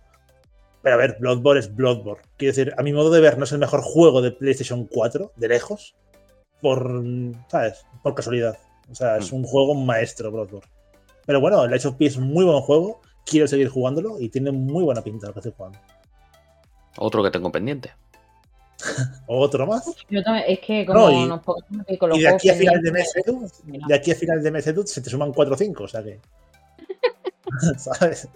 [0.87, 2.23] pero a ver, Bloodborne es Bloodborne.
[2.37, 5.33] Quiero decir, a mi modo de ver, no es el mejor juego de PlayStation 4,
[5.35, 5.97] de lejos,
[6.63, 7.03] por,
[7.49, 7.85] ¿sabes?
[8.05, 8.57] Por casualidad.
[8.89, 9.37] O sea, es Mm.
[9.39, 10.71] un juego maestro, Bloodborne.
[11.27, 14.53] Pero bueno, el Lies of P es muy buen juego, quiero seguir jugándolo y tiene
[14.53, 15.77] muy buena pinta lo que estoy jugando.
[16.99, 17.91] Otro que tengo pendiente.
[19.27, 19.87] Otro más.
[20.09, 21.41] Yo también- es que como No, y- nos
[21.99, 23.13] con los Y de aquí a final de mes,
[23.65, 23.87] mira.
[23.89, 26.05] de aquí a final de mes, Edu, se te suman 4 o 5, o sea
[26.05, 26.21] que.
[27.77, 28.29] ¿Sabes?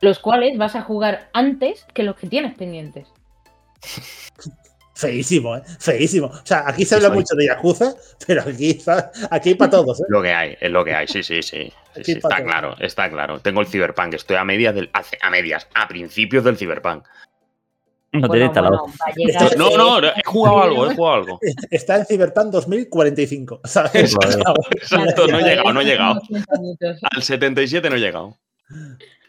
[0.00, 3.08] Los cuales vas a jugar antes que los que tienes pendientes.
[4.94, 5.62] Feísimo, ¿eh?
[5.78, 6.26] Feísimo.
[6.26, 7.18] O sea, aquí se habla soy.
[7.18, 7.94] mucho de Yakuza,
[8.26, 8.78] pero aquí,
[9.30, 10.04] aquí hay para todos, ¿eh?
[10.08, 11.72] Lo que hay, es lo que hay, sí, sí, sí.
[11.94, 12.44] Está todo.
[12.44, 13.38] claro, está claro.
[13.40, 14.90] Tengo el Cyberpunk, estoy a medias del.
[14.92, 17.04] A, a medias, a principios del Cyberpunk.
[18.10, 18.86] No Bueno, tiene instalado.
[19.16, 21.38] bueno, a No, no, he jugado algo, he jugado algo.
[21.70, 23.94] Está en Cyberpunk 2045, ¿sabes?
[23.94, 26.12] Exacto, no he llegado, no he llegado.
[26.14, 26.96] unos 30 minutos.
[27.14, 28.36] Al 77 no he llegado.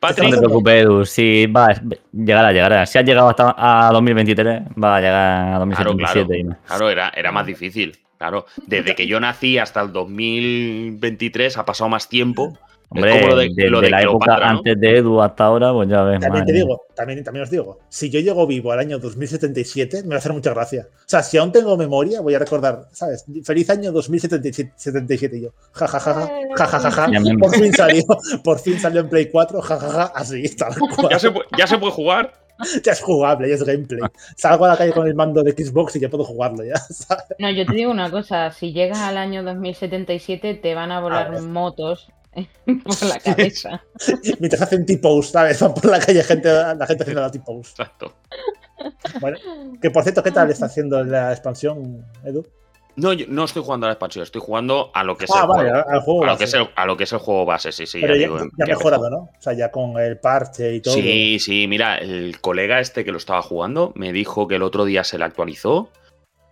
[0.02, 1.06] No te preocupes, Edu.
[1.06, 1.74] Si va,
[2.14, 2.86] llegará, llegará.
[2.86, 6.28] Si has llegado hasta a 2023, va a llegar a Claro, 2077.
[6.28, 6.50] claro.
[6.50, 6.58] no.
[6.68, 7.98] Claro, era, era más difícil.
[8.18, 12.58] Claro, desde que yo nací hasta el 2023 ha pasado más tiempo.
[12.92, 15.72] Hombre, como lo de- de, lo de de la época antes de Edu hasta ahora,
[15.72, 16.20] pues ya ves.
[16.20, 20.10] También te digo, también, también os digo, si yo llego vivo al año 2077, me
[20.10, 20.88] va a hacer mucha gracia.
[20.92, 23.26] O sea, si aún tengo memoria, voy a recordar, ¿sabes?
[23.44, 25.50] Feliz año 2077 77, y yo.
[25.74, 27.10] Ja, ja, ja, ja, ja, ja, ja, ja.
[27.40, 28.04] Por fin salió,
[28.44, 31.10] por fin salió en Play 4, ja, ja, ja, así, tal cual.
[31.12, 32.34] ¿Ya se, pu- ya se puede jugar?
[32.84, 34.02] Ya es jugable, ya es gameplay.
[34.36, 36.76] Salgo a la calle con el mando de Xbox y ya puedo jugarlo ya.
[36.90, 37.24] ¿sabes?
[37.38, 41.40] No, yo te digo una cosa, si llegas al año 2077 te van a volar
[41.44, 42.10] motos
[42.84, 43.84] por la cabeza.
[44.40, 45.60] Mientras hacen T-pose, ¿sabes?
[45.62, 47.72] Van por la calle gente, la gente haciendo la T-pose.
[47.72, 48.14] Exacto.
[49.20, 49.38] Bueno,
[49.82, 52.46] que por cierto, ¿qué tal está haciendo la expansión, Edu?
[52.96, 55.42] No, yo no estoy jugando a la expansión, estoy jugando a lo que es Ah,
[55.44, 55.90] el vale, juego.
[55.90, 56.24] al juego.
[56.24, 56.64] A lo, que es base.
[56.64, 58.00] el, a lo que es el juego base, sí, sí.
[58.02, 59.20] Pero ya, digo, ya mejorado, mejor.
[59.20, 59.30] ¿no?
[59.38, 60.94] O sea, ya con el parche y todo.
[60.96, 64.84] Sí, sí, mira, el colega este que lo estaba jugando me dijo que el otro
[64.86, 65.92] día se le actualizó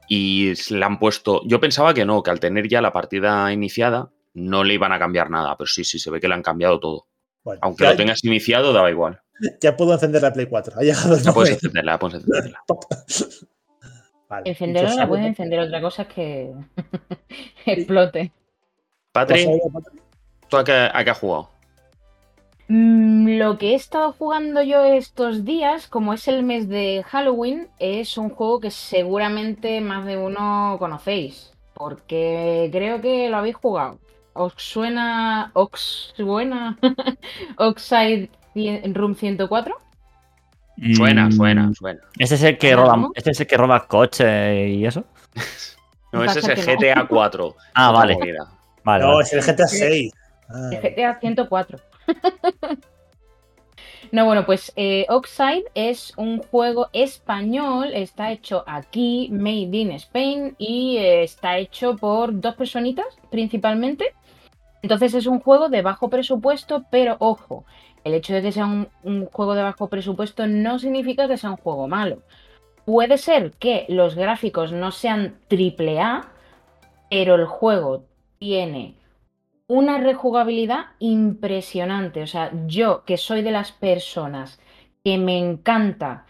[0.08, 1.42] y se le han puesto.
[1.46, 5.00] Yo pensaba que no, que al tener ya la partida iniciada no le iban a
[5.00, 7.08] cambiar nada, pero sí, sí, se ve que le han cambiado todo.
[7.44, 9.20] Bueno, Aunque lo tengas iniciado, daba igual.
[9.62, 10.76] ya puedo encender la Play 4.
[10.78, 12.64] Ha llegado el Ya puedes encenderla, puedes encenderla.
[14.30, 16.54] Vale, pues, la puedes encender, otra cosa es que
[17.66, 18.32] explote.
[19.14, 19.86] Patri, pues.
[20.50, 21.50] ¿tú a qué, a qué has jugado?
[22.68, 27.70] Mm, Lo que he estado jugando yo estos días, como es el mes de Halloween,
[27.80, 33.98] es un juego que seguramente más de uno conocéis, porque creo que lo habéis jugado.
[34.38, 35.52] ¿Os suena.
[35.54, 36.78] ¿Os suena?
[37.58, 38.30] Oxide
[38.94, 39.76] Room 104?
[40.96, 42.02] Suena, Mm, suena, suena.
[42.20, 45.04] ¿Ese es el que ¿Suena roba, ese es el que roba coches y eso?
[46.14, 46.80] No, ese es el que no.
[46.80, 47.56] GTA 4.
[47.74, 48.18] Ah, vale.
[48.84, 49.04] Vale.
[49.04, 50.14] No, es el GTA 6.
[50.50, 51.80] Ah, El GTA 104.
[54.12, 60.56] No, bueno, pues eh, Oxide es un juego español, está hecho aquí, made in Spain,
[60.58, 64.14] y eh, está hecho por dos personitas principalmente.
[64.82, 67.66] Entonces es un juego de bajo presupuesto, pero ojo,
[68.04, 71.58] el hecho de que sea un, juego de bajo presupuesto no significa que sea un
[71.58, 72.24] juego malo.
[72.86, 76.30] Puede ser que los gráficos no sean triple A,
[77.10, 78.06] pero el juego
[78.40, 78.96] tiene
[79.68, 82.22] una rejugabilidad impresionante.
[82.22, 84.60] O sea, yo que soy de las personas
[85.04, 86.26] que me encanta,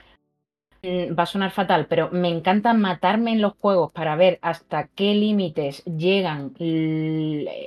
[0.84, 5.14] va a sonar fatal, pero me encanta matarme en los juegos para ver hasta qué
[5.16, 6.54] límites llegan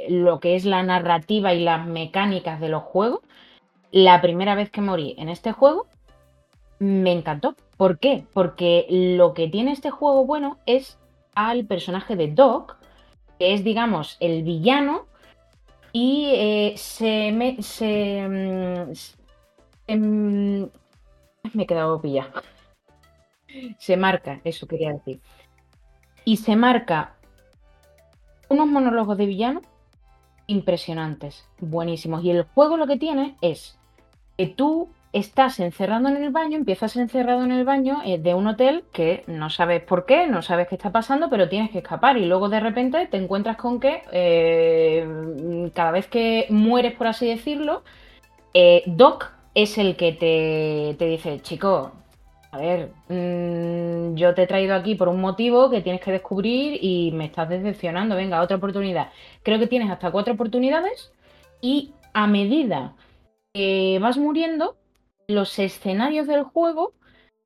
[0.08, 3.20] lo que es la narrativa y las mecánicas de los juegos.
[3.92, 5.86] La primera vez que morí en este juego
[6.78, 7.54] me encantó.
[7.76, 8.24] ¿Por qué?
[8.32, 10.98] Porque lo que tiene este juego bueno es
[11.34, 12.76] al personaje de Doc,
[13.38, 15.06] que es, digamos, el villano,
[15.92, 17.60] y eh, se me.
[17.62, 19.16] Se, mm, s-
[19.86, 20.68] em,
[21.52, 22.42] me he quedado pillada.
[23.78, 25.20] Se marca, eso quería decir.
[26.24, 27.14] Y se marca
[28.48, 29.62] unos monólogos de villano
[30.46, 32.24] impresionantes, buenísimos.
[32.24, 33.78] Y el juego lo que tiene es
[34.36, 38.46] que tú estás encerrado en el baño, empiezas encerrado en el baño eh, de un
[38.46, 42.16] hotel que no sabes por qué, no sabes qué está pasando, pero tienes que escapar
[42.16, 47.26] y luego de repente te encuentras con que eh, cada vez que mueres, por así
[47.26, 47.82] decirlo,
[48.54, 51.92] eh, Doc es el que te, te dice, chico,
[52.52, 56.78] a ver, mm, yo te he traído aquí por un motivo que tienes que descubrir
[56.82, 59.10] y me estás decepcionando, venga, otra oportunidad.
[59.42, 61.12] Creo que tienes hasta cuatro oportunidades
[61.60, 62.94] y a medida
[63.54, 64.76] que vas muriendo,
[65.28, 66.92] los escenarios del juego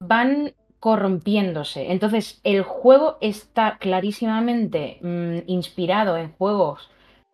[0.00, 1.92] van corrompiéndose.
[1.92, 6.90] Entonces, el juego está clarísimamente mm, inspirado en juegos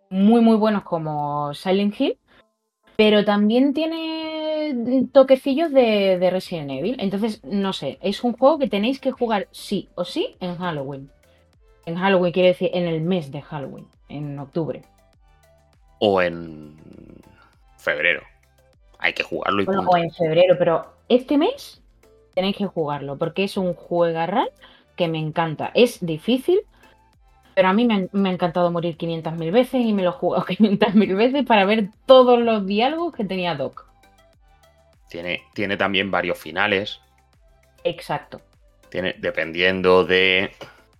[0.09, 2.19] muy, muy buenos como Silent Hill,
[2.97, 4.40] pero también tiene
[5.13, 6.97] toquecillos de, de Resident Evil.
[7.01, 11.11] Entonces, no sé, es un juego que tenéis que jugar sí o sí en Halloween.
[11.87, 14.83] En Halloween quiere decir en el mes de Halloween, en octubre.
[15.99, 16.77] O en
[17.79, 18.23] febrero.
[18.99, 21.81] Hay que jugarlo y Bueno, o en febrero, pero este mes
[22.35, 24.51] tenéis que jugarlo porque es un juegarral
[24.97, 25.71] que me encanta.
[25.75, 26.61] Es difícil,
[27.55, 30.13] pero a mí me, han- me ha encantado morir 500.000 veces y me lo he
[30.13, 33.87] jugado 500.000 veces para ver todos los diálogos que tenía Doc.
[35.11, 37.01] Tiene, tiene también varios finales.
[37.82, 38.41] Exacto.
[38.89, 40.53] Tiene, dependiendo de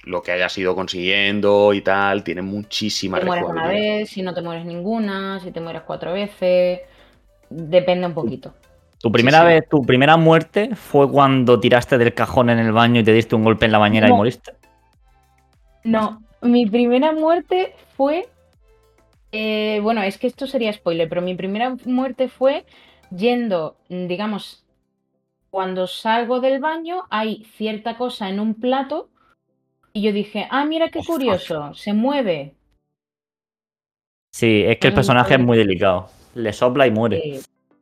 [0.05, 4.35] lo que hayas ido consiguiendo y tal, tiene muchísima Te mueres una vez, si no
[4.35, 6.81] te mueres ninguna, si te mueres cuatro veces.
[7.49, 8.55] Depende un poquito.
[9.01, 9.47] Tu primera sí.
[9.47, 13.37] vez, tu primera muerte fue cuando tiraste del cajón en el baño y te diste
[13.37, 14.53] un golpe en la bañera y moriste.
[15.85, 18.29] No, mi primera muerte fue.
[19.33, 22.65] eh, bueno, es que esto sería spoiler, pero mi primera muerte fue
[23.11, 24.65] yendo, mm, digamos,
[25.51, 29.11] cuando salgo del baño, hay cierta cosa en un plato
[29.93, 32.55] y yo dije, ah, mira qué curioso, se mueve.
[34.33, 36.09] Sí, es que el personaje es muy delicado.
[36.35, 37.41] Le sopla y muere.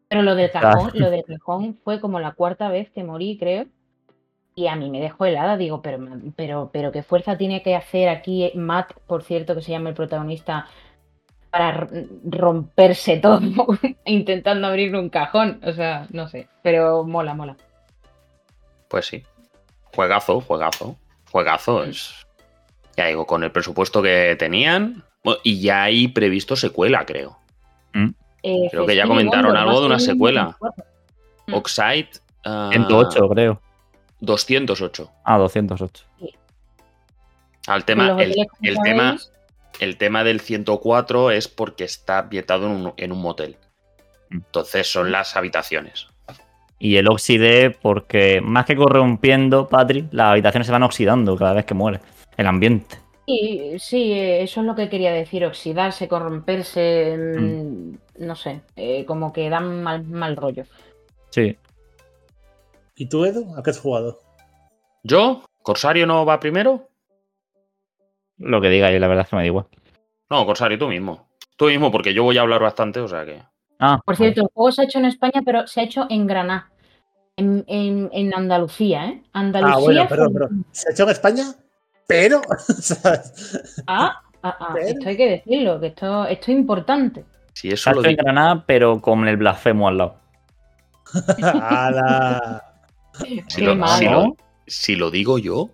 [0.09, 3.67] Pero lo del cajón, lo del cajón fue como la cuarta vez que morí, creo.
[4.55, 6.01] Y a mí me dejó helada, digo, pero,
[6.35, 9.95] pero, pero qué fuerza tiene que hacer aquí Matt, por cierto, que se llama el
[9.95, 10.67] protagonista,
[11.51, 11.89] para
[12.25, 13.41] romperse todo
[14.05, 15.61] intentando abrir un cajón.
[15.65, 17.57] O sea, no sé, pero mola, mola.
[18.89, 19.23] Pues sí.
[19.95, 20.97] Juegazo, juegazo.
[21.31, 22.27] Juegazo es.
[22.97, 25.05] Ya digo, con el presupuesto que tenían.
[25.43, 27.39] Y ya hay previsto secuela, creo.
[28.43, 30.57] Eh, Creo que ya comentaron Wonder, algo de una secuela.
[30.61, 30.85] 24.
[31.49, 31.55] Mm.
[31.55, 32.09] Oxide.
[32.45, 33.61] ah, 108, creo.
[34.21, 35.11] 208.
[35.25, 36.05] Ah, 208.
[37.67, 39.17] Al Que tema, el, el tema,
[39.81, 43.57] el tema del 104 es porque está ambientado en un, en un motel.
[44.31, 44.37] Mm.
[44.37, 46.09] Entonces son las habitaciones.
[46.79, 51.65] Y el oxide, porque más que corrompiendo, Patri, las habitaciones se van oxidando cada vez
[51.65, 52.01] que muere.
[52.37, 52.99] El ambiente.
[53.27, 59.33] Sí, sí, eso es lo que quería decir, oxidarse, corromperse, mm, no sé, eh, como
[59.33, 60.65] que dan mal, mal rollo.
[61.31, 61.59] Sí.
[62.97, 63.55] ¿Y tú, Edu?
[63.57, 64.21] ¿A qué has jugado?
[65.03, 65.45] ¿Yo?
[65.63, 66.89] ¿Corsario no va primero?
[68.39, 69.67] Lo que diga yo, la verdad es que me da igual.
[70.31, 71.29] No, Corsario, tú mismo.
[71.57, 73.43] Tú mismo, porque yo voy a hablar bastante, o sea que.
[73.81, 76.27] Ah, Por cierto, el juego se ha hecho en España, pero se ha hecho en
[76.27, 76.71] Granada,
[77.37, 79.23] en, en- en Andalucía, ¿eh?
[79.33, 79.75] Andalucía.
[79.77, 80.65] Ah, bueno, perdón, perdón.
[80.73, 81.45] Se ha hecho en España,
[82.07, 82.41] pero.
[82.81, 83.83] ¿sabes?
[83.87, 87.25] Ah, Ah, ah, Pero- esto hay que decirlo, que esto, esto es importante.
[87.55, 88.23] Si eso lo Salto en digo.
[88.25, 90.21] Granada, pero con el blasfemo al lado.
[91.43, 92.63] ¡Hala!
[93.19, 93.97] Si Qué lo, malo.
[93.99, 94.37] si lo-
[94.67, 95.71] si lo digo yo,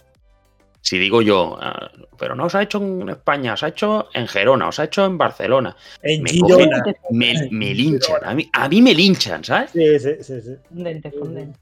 [0.84, 4.28] si digo yo, ah, pero no os ha hecho en España, os ha hecho en
[4.28, 6.82] Gerona, os ha hecho en Barcelona, En Me Girona.
[7.10, 9.70] me, me linchan, a mí, a mí me linchan, ¿sabes?
[9.70, 10.56] Sí, sí, sí, sí.
[10.68, 11.54] Funden, te funden.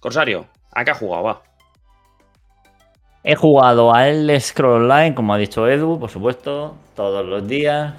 [0.00, 1.22] Corsario, ¿a qué ha jugado?
[1.24, 1.42] Va.
[3.22, 7.94] He jugado a el Scroll Online, como ha dicho Edu, por supuesto, todos los días.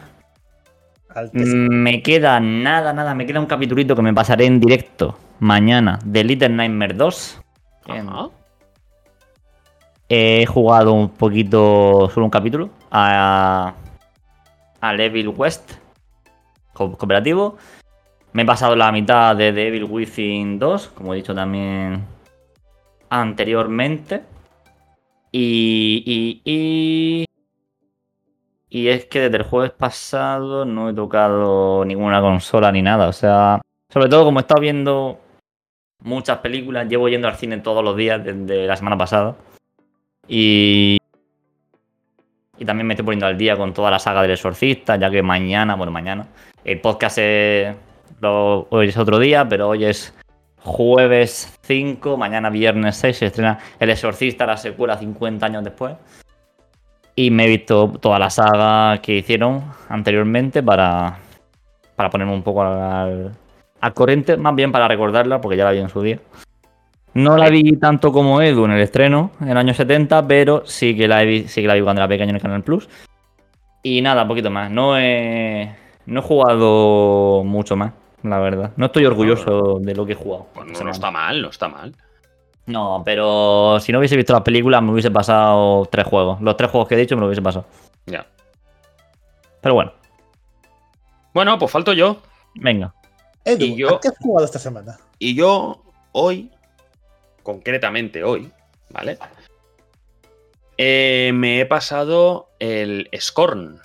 [1.34, 5.98] Mm, Me queda nada, nada, me queda un capitulito que me pasaré en directo mañana
[6.06, 7.41] de Little Nightmare 2.
[7.88, 8.07] Bien.
[8.07, 8.30] Ajá.
[10.07, 13.73] He jugado un poquito, solo un capítulo, a,
[14.82, 15.73] a Evil West
[16.73, 17.57] co- cooperativo.
[18.34, 22.03] Me he pasado la mitad de The Evil Within 2, como he dicho también
[23.10, 24.23] anteriormente.
[25.32, 27.26] Y, y,
[28.69, 33.07] y es que desde el jueves pasado no he tocado ninguna consola ni nada.
[33.07, 35.19] O sea, sobre todo como he estado viendo
[36.02, 39.36] muchas películas, llevo yendo al cine todos los días desde la semana pasada.
[40.27, 40.97] Y,
[42.65, 45.76] también me estoy poniendo al día con toda la saga del exorcista, ya que mañana,
[45.76, 46.27] bueno, mañana,
[46.64, 47.76] el podcast es,
[48.22, 50.14] lo- hoy es otro día, pero hoy es
[50.64, 55.95] jueves 5, mañana viernes 6 se estrena El exorcista, la secuela 50 años después.
[57.15, 61.19] Y me he visto toda la saga que hicieron anteriormente para,
[61.95, 63.31] para ponerme un poco al,
[63.80, 66.19] al corriente, más bien para recordarla, porque ya la vi en su día.
[67.16, 70.96] No la vi tanto como Edu en el estreno, en el año 70, pero sí
[70.96, 72.88] que la, he vi, sí que la vi cuando era pequeño en el Canal Plus.
[73.84, 74.70] Y nada, un poquito más.
[74.70, 75.74] No he,
[76.08, 77.94] no he jugado mucho más,
[78.24, 78.72] la verdad.
[78.76, 80.48] No estoy orgulloso de lo que he jugado.
[80.54, 81.96] Pues no, no está mal, no está mal.
[82.66, 86.42] No, pero si no hubiese visto las películas, me hubiese pasado tres juegos.
[86.42, 87.66] Los tres juegos que he dicho me lo hubiese pasado.
[88.08, 88.26] Ya.
[89.62, 89.94] Pero bueno,
[91.34, 92.18] Bueno, pues falto yo.
[92.56, 92.94] venga.
[93.46, 94.98] Edu, y yo- ¿a qué has jugado esta semana?
[95.20, 96.50] Y yo hoy,
[97.45, 98.51] concretamente hoy,
[98.89, 99.19] ¿vale?
[100.77, 103.80] Eh, me he pasado el Scorn.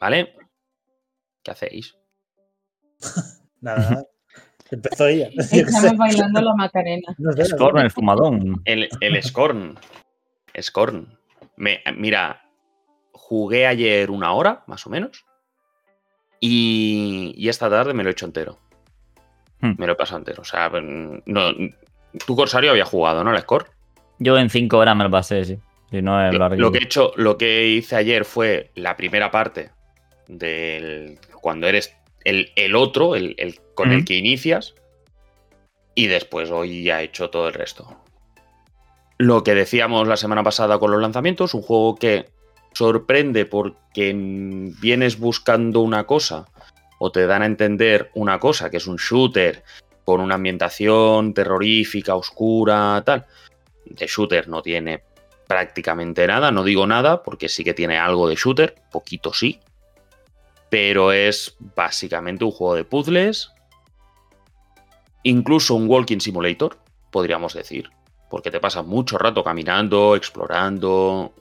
[0.00, 0.36] ¿Vale?
[1.42, 1.96] ¿Qué hacéis?
[3.60, 4.04] Nada, nada.
[4.70, 5.30] Empezó ella.
[5.36, 7.14] Estamos bailando la Macarena.
[7.18, 7.50] No sé, no sé.
[7.50, 8.62] Scorn, el fumadón.
[8.64, 9.76] El, el Scorn.
[10.60, 11.18] Scorn.
[11.56, 12.48] Me, mira,
[13.10, 15.26] jugué ayer una hora, más o menos.
[16.38, 18.60] Y, y esta tarde me lo he hecho entero.
[19.60, 19.72] Hmm.
[19.76, 20.42] Me lo he pasado entero.
[20.42, 21.50] O sea, mm, no,
[22.26, 23.32] tu Corsario había jugado, ¿no?
[23.34, 23.66] El Scorn.
[24.18, 25.58] Yo en cinco horas me lo pasé, sí.
[25.90, 29.30] Si no es Lo, lo que he hecho, lo que hice ayer fue la primera
[29.30, 29.70] parte
[30.26, 31.94] del cuando eres
[32.24, 34.74] el, el otro, el, el con el que inicias,
[35.94, 37.96] y después hoy ya he hecho todo el resto.
[39.16, 42.26] Lo que decíamos la semana pasada con los lanzamientos, un juego que
[42.74, 44.12] sorprende porque
[44.80, 46.46] vienes buscando una cosa
[46.98, 49.64] o te dan a entender una cosa, que es un shooter
[50.08, 53.26] con una ambientación terrorífica, oscura, tal.
[53.84, 55.02] De shooter no tiene
[55.46, 59.60] prácticamente nada, no digo nada porque sí que tiene algo de shooter, poquito sí,
[60.70, 63.52] pero es básicamente un juego de puzzles,
[65.24, 66.78] incluso un walking simulator,
[67.10, 67.90] podríamos decir,
[68.30, 71.34] porque te pasas mucho rato caminando, explorando,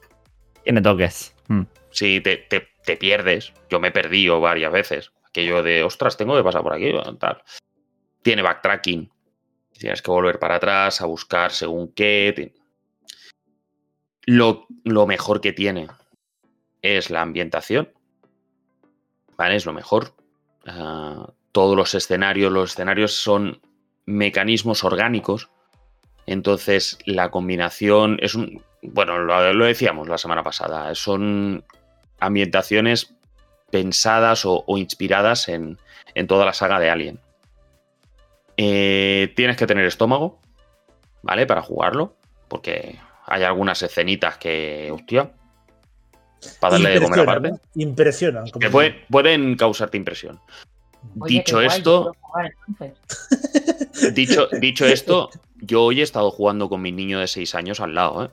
[0.66, 1.34] Tiene toques.
[1.48, 1.62] Mm.
[1.92, 6.36] si te, te- te pierdes, yo me he perdido varias veces, aquello de, ostras, tengo
[6.36, 7.42] que pasar por aquí, tal.
[8.28, 9.10] Tiene backtracking,
[9.72, 12.54] tienes que volver para atrás a buscar según qué.
[14.26, 15.88] Lo, lo mejor que tiene
[16.82, 17.90] es la ambientación,
[19.38, 19.56] ¿vale?
[19.56, 20.14] Es lo mejor.
[20.66, 23.62] Ah, todos los escenarios, los escenarios son
[24.06, 25.50] mecanismos orgánicos,
[26.26, 31.64] entonces la combinación es un, bueno, lo, lo decíamos la semana pasada, son
[32.20, 33.16] ambientaciones
[33.72, 35.78] pensadas o, o inspiradas en,
[36.14, 37.22] en toda la saga de Alien.
[38.58, 40.40] Eh, tienes que tener estómago,
[41.22, 41.46] ¿vale?
[41.46, 42.16] Para jugarlo,
[42.48, 45.32] porque hay algunas escenitas que, hostia,
[46.60, 47.60] para darle de comer aparte, ¿no?
[47.76, 48.50] Impresionan.
[48.50, 50.40] como que pueden, pueden causarte impresión.
[51.20, 52.54] Oye, Dicho guay, esto, jugar,
[54.14, 55.30] dicho, dicho esto,
[55.62, 58.30] yo hoy he estado jugando con mi niño de 6 años al lado, ¿eh?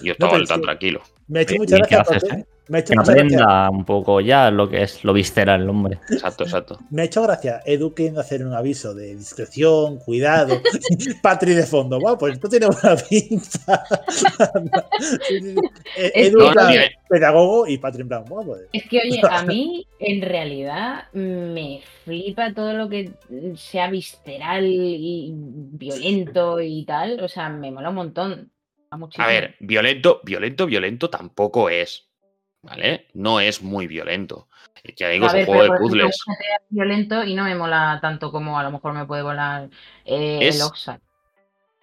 [0.00, 0.62] Y yo estaba pero tan sí.
[0.62, 1.02] tranquilo.
[1.26, 2.46] Me ha hecho ¿Y mucha qué gracia haces, eh?
[2.70, 5.98] Me ha hecho Que gracia- aprenda un poco ya lo que es lo visceral, hombre.
[6.08, 6.78] Exacto, exacto.
[6.90, 10.60] Me ha hecho gracia Edu queriendo hacer un aviso de discreción, cuidado.
[11.22, 11.98] Patri de fondo.
[12.00, 13.84] Bueno, pues esto tiene buena pinta.
[15.96, 18.62] Es Edu que- en plan, No, pedagogo y Patri en plan, bueno, pues.
[18.72, 23.10] Es que, oye, a mí en realidad me flipa todo lo que
[23.56, 27.20] sea visceral y violento y tal.
[27.20, 28.52] O sea, me mola un montón.
[28.92, 29.24] Muchísimo.
[29.24, 32.08] A ver, violento, violento, violento tampoco es.
[32.62, 33.06] ¿Vale?
[33.14, 34.48] No es muy violento.
[34.96, 36.16] Ya digo, es un juego de ejemplo, puzzles.
[36.70, 39.68] violento y no me mola tanto como a lo mejor me puede volar
[40.04, 41.00] eh, Es- el Oxide.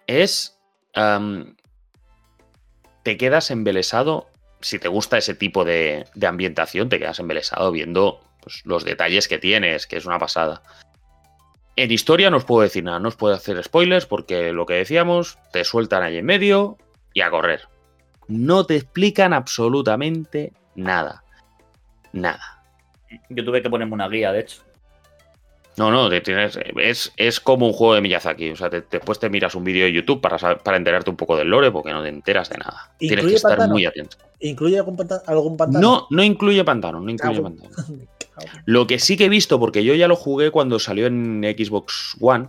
[0.06, 0.58] Es.
[3.02, 4.28] te quedas embelesado.
[4.60, 9.28] Si te gusta ese tipo de, de ambientación, te quedas embelesado viendo pues, los detalles
[9.28, 10.62] que tienes, que es una pasada.
[11.76, 14.74] En historia no os puedo decir nada, no os puedo hacer spoilers porque lo que
[14.74, 16.76] decíamos, te sueltan ahí en medio
[17.14, 17.68] y a correr.
[18.26, 21.22] No te explican absolutamente nada.
[22.12, 22.62] Nada.
[23.28, 24.62] Yo tuve que ponerme una guía, de hecho.
[25.76, 28.50] No, no, te tienes, es, es como un juego de Miyazaki.
[28.50, 31.16] O sea, te- después te miras un vídeo de YouTube para, saber- para enterarte un
[31.16, 32.90] poco del lore porque no te enteras de nada.
[32.98, 33.74] Tienes ¿Incluye que estar pantano?
[33.74, 34.16] muy atento.
[34.40, 35.80] ¿Incluye algún, panta- algún pantano?
[35.88, 37.70] No, no incluye pantano, no incluye pantano.
[38.66, 42.16] Lo que sí que he visto, porque yo ya lo jugué cuando salió en Xbox
[42.20, 42.48] One,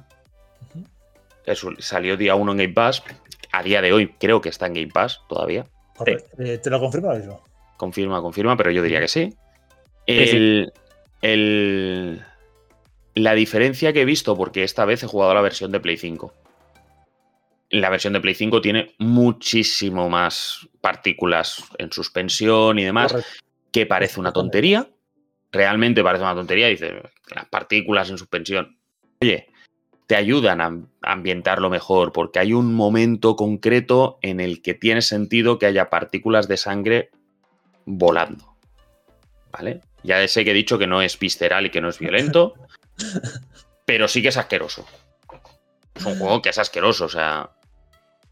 [1.45, 3.03] eso, salió día 1 en Game Pass,
[3.51, 5.65] a día de hoy creo que está en Game Pass todavía.
[5.95, 6.35] Correcto.
[6.43, 7.41] Eh, ¿Te lo confirmo ahora mismo?
[7.79, 9.29] Confirma, confirma, pero yo diría que sí.
[9.31, 9.35] sí.
[10.05, 10.73] El,
[11.21, 12.21] el-
[13.15, 16.33] la diferencia que he visto, porque esta vez he jugado la versión de Play 5.
[17.69, 23.31] La versión de Play 5 tiene muchísimo más partículas en suspensión y demás, Correcto.
[23.71, 24.89] que parece una tontería.
[25.53, 26.67] Realmente parece una tontería.
[26.67, 27.01] Dice,
[27.33, 28.77] las partículas en suspensión.
[29.21, 29.47] Oye,
[30.05, 35.59] te ayudan a ambientarlo mejor, porque hay un momento concreto en el que tiene sentido
[35.59, 37.09] que haya partículas de sangre
[37.97, 38.55] volando.
[39.51, 39.81] ¿Vale?
[40.03, 42.53] Ya sé que he dicho que no es visceral y que no es violento,
[43.85, 44.85] pero sí que es asqueroso.
[45.95, 47.49] Es un juego que es asqueroso, o sea,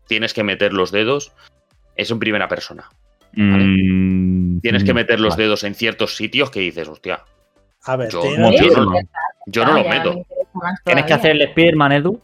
[0.07, 1.33] tienes que meter los dedos.
[1.95, 2.89] Es en primera persona.
[3.33, 5.43] Mm, Tienes que meter los vale.
[5.43, 7.23] dedos en ciertos sitios que dices, hostia,
[7.83, 10.25] A ver, Yo- no, yo no- Ya está, yo no ya los meto.
[10.85, 12.21] Tienes que hacer el Spider-Man, Edu.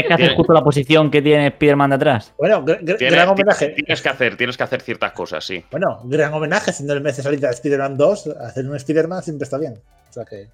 [0.00, 2.32] Tienes que hacer justo la posición que tiene Spider-Man detrás.
[2.38, 3.68] Bueno, gr- gr- Tienes, gran homenaje.
[3.70, 5.64] tienes que hacer, tienes que hacer ciertas cosas, sí.
[5.70, 9.44] Bueno, gran homenaje, siendo el mes de salida de Spider-Man 2, hacer un Spider-Man siempre
[9.44, 9.74] está bien.
[10.10, 10.48] O sea que,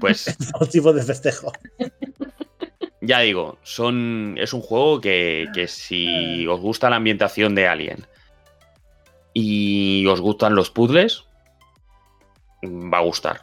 [0.00, 1.52] Pues un tipo de festejo.
[3.00, 8.06] ya digo, son, es un juego que, que si os gusta la ambientación de Alien
[9.34, 11.24] y os gustan los puzzles,
[12.64, 13.42] va a gustar.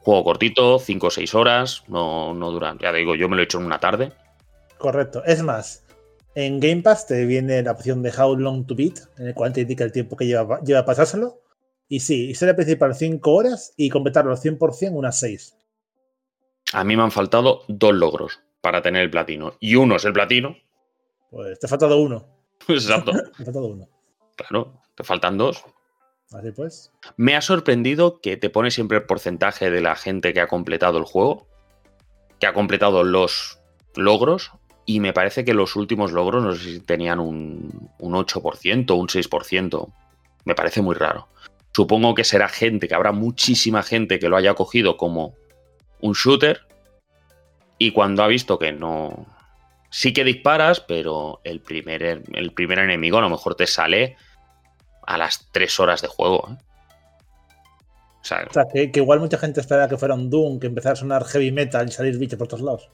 [0.00, 2.76] Juego cortito, 5 o 6 horas, no, no dura.
[2.80, 4.12] Ya digo, yo me lo he hecho en una tarde.
[4.78, 5.22] Correcto.
[5.24, 5.84] Es más,
[6.34, 9.52] en Game Pass te viene la opción de How Long to Beat, en el cual
[9.52, 11.40] te indica el tiempo que lleva, lleva a pasárselo.
[11.88, 15.56] Y sí, historia principal 5 horas y completarlo al 100% unas 6.
[16.72, 19.54] A mí me han faltado dos logros para tener el platino.
[19.60, 20.56] Y uno es el platino.
[21.30, 22.26] Pues te ha faltado uno.
[22.68, 23.12] Exacto.
[23.36, 23.88] Te ha faltado uno.
[24.36, 25.64] Claro, te faltan dos.
[26.32, 26.92] Así pues.
[27.16, 30.98] Me ha sorprendido que te pone siempre el porcentaje de la gente que ha completado
[30.98, 31.46] el juego,
[32.38, 33.60] que ha completado los
[33.94, 34.52] logros,
[34.86, 39.08] y me parece que los últimos logros, no sé si tenían un, un 8%, un
[39.08, 39.92] 6%.
[40.44, 41.26] Me parece muy raro.
[41.74, 45.34] Supongo que será gente, que habrá muchísima gente que lo haya cogido como
[46.00, 46.60] un shooter,
[47.78, 49.26] y cuando ha visto que no...
[49.90, 54.16] Sí que disparas, pero el primer, el primer enemigo a lo mejor te sale
[55.06, 56.48] a las 3 horas de juego.
[56.50, 56.56] ¿eh?
[58.20, 60.66] O sea, O sea, que, que igual mucha gente esperaba que fuera un Doom, que
[60.66, 62.88] empezara a sonar heavy metal y salir bichos por todos lados.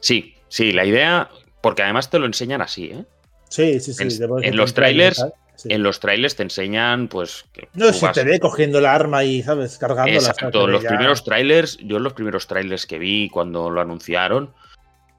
[0.00, 1.30] sí, sí, la idea,
[1.62, 3.04] porque además te lo enseñan así, ¿eh?
[3.48, 4.02] Sí, sí, sí.
[4.42, 5.32] En- los trailers-.
[5.64, 7.44] En los trailers te enseñan, pues.
[7.52, 9.76] Que No, se vas- te ve cogiendo la arma y, ¿sabes?
[9.78, 10.16] Cargándola.
[10.18, 14.54] Exacto, los ya- primeros trailers, yo en los primeros trailers que vi cuando lo anunciaron,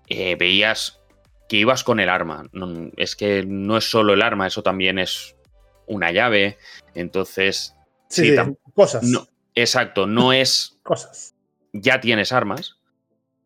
[0.07, 0.99] eh, veías
[1.47, 2.45] que ibas con el arma.
[2.53, 5.35] No- es que no es solo el arma, eso también es
[5.85, 6.57] una llave.
[6.95, 7.75] Entonces,
[8.07, 9.03] Sí, sí, sí, tam- cosas.
[9.03, 11.35] no, exacto, no es Cosas.
[11.71, 12.77] ya tienes armas,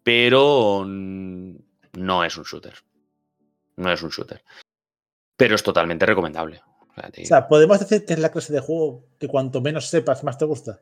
[0.04, 0.86] pero
[1.98, 2.76] no es un shooter.
[3.78, 4.44] No es un shooter.
[5.38, 6.62] Pero es totalmente recomendable.
[6.90, 9.60] O sea, te- O sea, podemos decir que es la clase de juego que cuanto
[9.62, 10.80] menos sepas, más te gusta.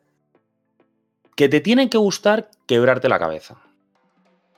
[1.35, 3.57] que te tienen que gustar quebrarte la cabeza.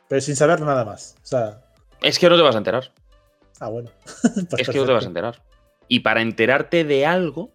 [0.10, 1.16] Pero sin saber nada más.
[1.24, 1.62] O sea,
[2.02, 2.92] Es que no te vas a enterar.
[3.62, 3.90] ah, bueno.
[4.50, 5.42] Pues es que no te vas a enterar.
[5.88, 7.52] Y para enterarte de algo,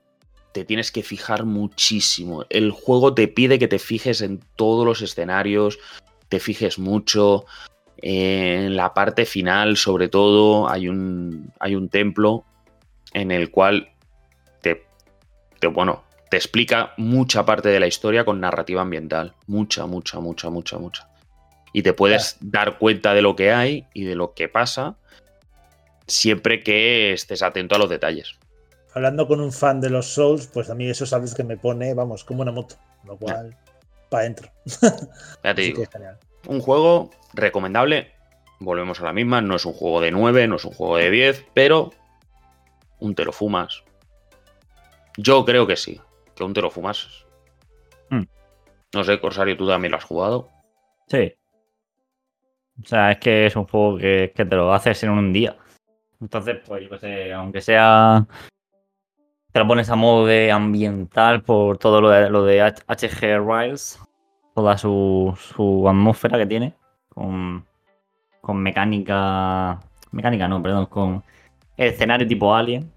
[0.52, 2.46] te tienes que fijar muchísimo.
[2.48, 5.78] El juego te pide que te fijes en todos los escenarios,
[6.30, 7.44] te fijes mucho.
[8.02, 12.44] Eh, En la parte final, sobre todo, hay un, hay un templo
[13.12, 13.90] en el cual
[14.62, 14.84] te,
[15.58, 19.34] te, bueno, te explica mucha parte de la historia con narrativa ambiental.
[19.46, 21.08] Mucha, mucha, mucha, mucha, mucha.
[21.72, 24.96] Y te puedes dar cuenta de lo que hay y de lo que pasa
[26.06, 28.34] siempre que estés atento a los detalles.
[28.94, 31.94] Hablando con un fan de los Souls, pues a mí eso sabes que me pone,
[31.94, 32.74] vamos, como una moto.
[33.04, 33.56] Lo cual,
[34.08, 34.50] para adentro.
[34.64, 34.96] Ya
[35.42, 36.18] te Así digo, que es genial.
[36.46, 38.12] Un juego recomendable.
[38.58, 41.10] Volvemos a la misma, no es un juego de 9, no es un juego de
[41.10, 41.90] 10, pero
[42.98, 43.82] un te lo fumas.
[45.16, 46.00] Yo creo que sí,
[46.34, 47.26] que aún te lo fumas.
[48.10, 48.24] Hmm.
[48.94, 50.48] No sé, Corsario, tú también lo has jugado.
[51.08, 51.34] Sí.
[52.82, 55.56] O sea, es que es un juego que, que te lo haces en un día.
[56.20, 58.26] Entonces, pues yo qué sé, aunque sea.
[59.52, 63.98] Te lo pones a modo de ambiental por todo lo de, lo de HG Riles.
[64.54, 66.74] Toda su, su atmósfera que tiene.
[67.08, 67.64] Con,
[68.40, 69.80] con mecánica.
[70.12, 70.86] Mecánica no, perdón.
[70.86, 71.22] Con
[71.76, 72.90] escenario tipo Alien.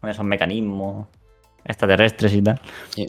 [0.00, 1.06] Con esos mecanismos
[1.64, 2.60] extraterrestres y tal.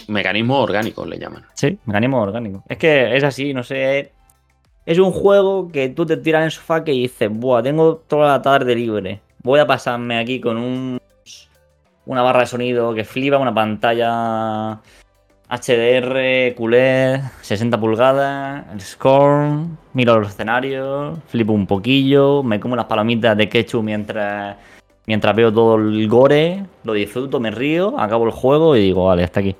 [0.07, 1.45] Mecanismos orgánicos le llaman.
[1.53, 2.63] Sí, mecanismo orgánico.
[2.67, 4.11] Es que es así, no sé.
[4.85, 8.27] Es un juego que tú te tiras en el sofá que dices, buah, tengo toda
[8.27, 9.21] la tarde libre.
[9.41, 10.99] Voy a pasarme aquí con un
[12.05, 14.81] una barra de sonido que flipa, una pantalla
[15.57, 22.85] HDR, QLED, 60 pulgadas, el score, miro los escenarios, flipo un poquillo, me como unas
[22.85, 24.57] palomitas de ketchup mientras,
[25.05, 29.23] mientras veo todo el gore, lo disfruto, me río, acabo el juego y digo, vale,
[29.23, 29.55] hasta aquí.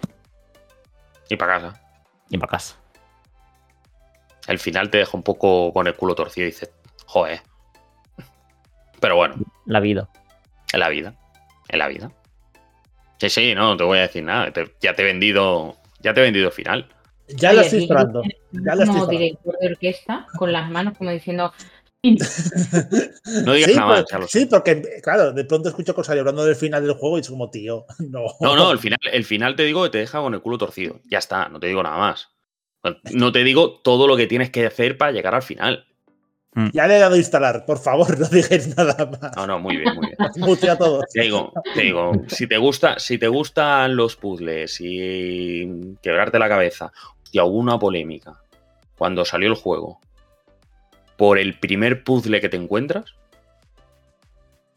[1.30, 1.82] Y para casa.
[2.30, 2.76] Y para casa.
[4.48, 6.72] El final te deja un poco con el culo torcido y dices,
[7.06, 7.40] joder.
[9.00, 10.10] Pero bueno, La vida.
[10.74, 11.14] en la vida.
[11.70, 12.12] En la vida.
[13.20, 14.52] Sí, sí, no, no te voy a decir nada.
[14.52, 15.78] te- ya te he vendido.
[16.04, 16.88] Ya te he vendido el final.
[17.30, 18.22] Ya Oye, lo estoy esperando.
[18.52, 19.10] Ya lo estoy Como esperando.
[19.12, 21.52] director de orquesta, con las manos como diciendo,
[22.04, 24.30] No digas sí, nada pues- más, Carlos.
[24.32, 27.50] sí, porque, claro, de pronto escucho Corsario hablando del final del juego y es como,
[27.50, 28.26] tío, no.
[28.42, 31.00] No, no, el final, el final te digo que te deja con el culo torcido.
[31.06, 32.30] Ya está, no te digo nada más.
[33.14, 35.88] No te digo todo lo que tienes que hacer para llegar al final.
[36.72, 39.36] Ya le he dado a instalar, por favor, no digáis nada más.
[39.36, 40.70] No, no, muy bien, muy bien.
[40.70, 41.06] A todos.
[41.12, 46.48] Te digo, te digo, si te gusta, si te gustan los puzzles y quebrarte la
[46.48, 46.92] cabeza,
[47.24, 48.40] hostia, hubo una polémica
[48.98, 50.00] cuando salió el juego
[51.18, 53.16] por el primer puzzle que te encuentras,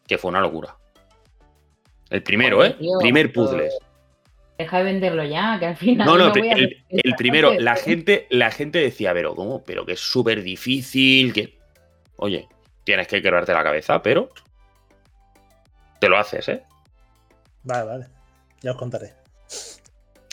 [0.07, 0.77] que fue una locura.
[2.09, 2.77] El primero, ¿eh?
[2.79, 3.69] tío, primer puzzle.
[4.59, 6.07] deja de venderlo ya, que al final.
[6.07, 9.63] No, no, voy a el, el primero, la gente, la gente decía, pero ¿cómo?
[9.65, 11.56] Pero que es súper difícil, que.
[12.17, 12.49] Oye,
[12.85, 14.31] tienes que quebrarte la cabeza, pero.
[16.01, 16.63] Te lo haces, ¿eh?
[17.63, 18.07] Vale, vale.
[18.61, 19.15] Ya os contaré.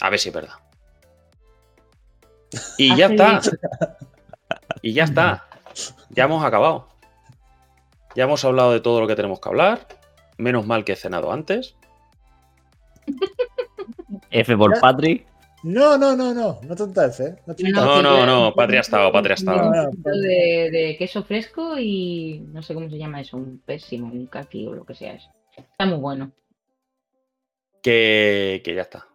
[0.02, 0.56] A ver si es verdad.
[2.78, 3.42] Y ya está.
[4.82, 5.48] Y ya está.
[6.10, 6.90] Ya hemos acabado.
[8.16, 9.88] Ya hemos hablado de todo lo que tenemos que hablar.
[10.38, 11.76] Menos mal que he cenado antes.
[14.30, 14.80] F por.
[14.80, 15.33] Patrick.
[15.64, 16.60] No, no, no, no.
[16.62, 17.36] No tanta F, ¿eh?
[17.46, 19.64] No, No, no, no, Patria estado, Patria estado.
[19.64, 23.38] No, no, Un poquito de, de queso fresco y no sé cómo se llama eso,
[23.38, 25.30] un pésimo, un kaki o lo que sea eso.
[25.56, 26.32] Está muy bueno.
[27.82, 29.08] Que, que ya está.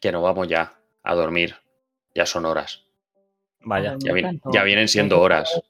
[0.00, 1.56] Que nos vamos ya a dormir.
[2.14, 2.84] Ya son horas.
[3.60, 3.96] Vaya.
[3.98, 4.50] Ya, vi- tanto.
[4.52, 5.60] ya vienen siendo horas.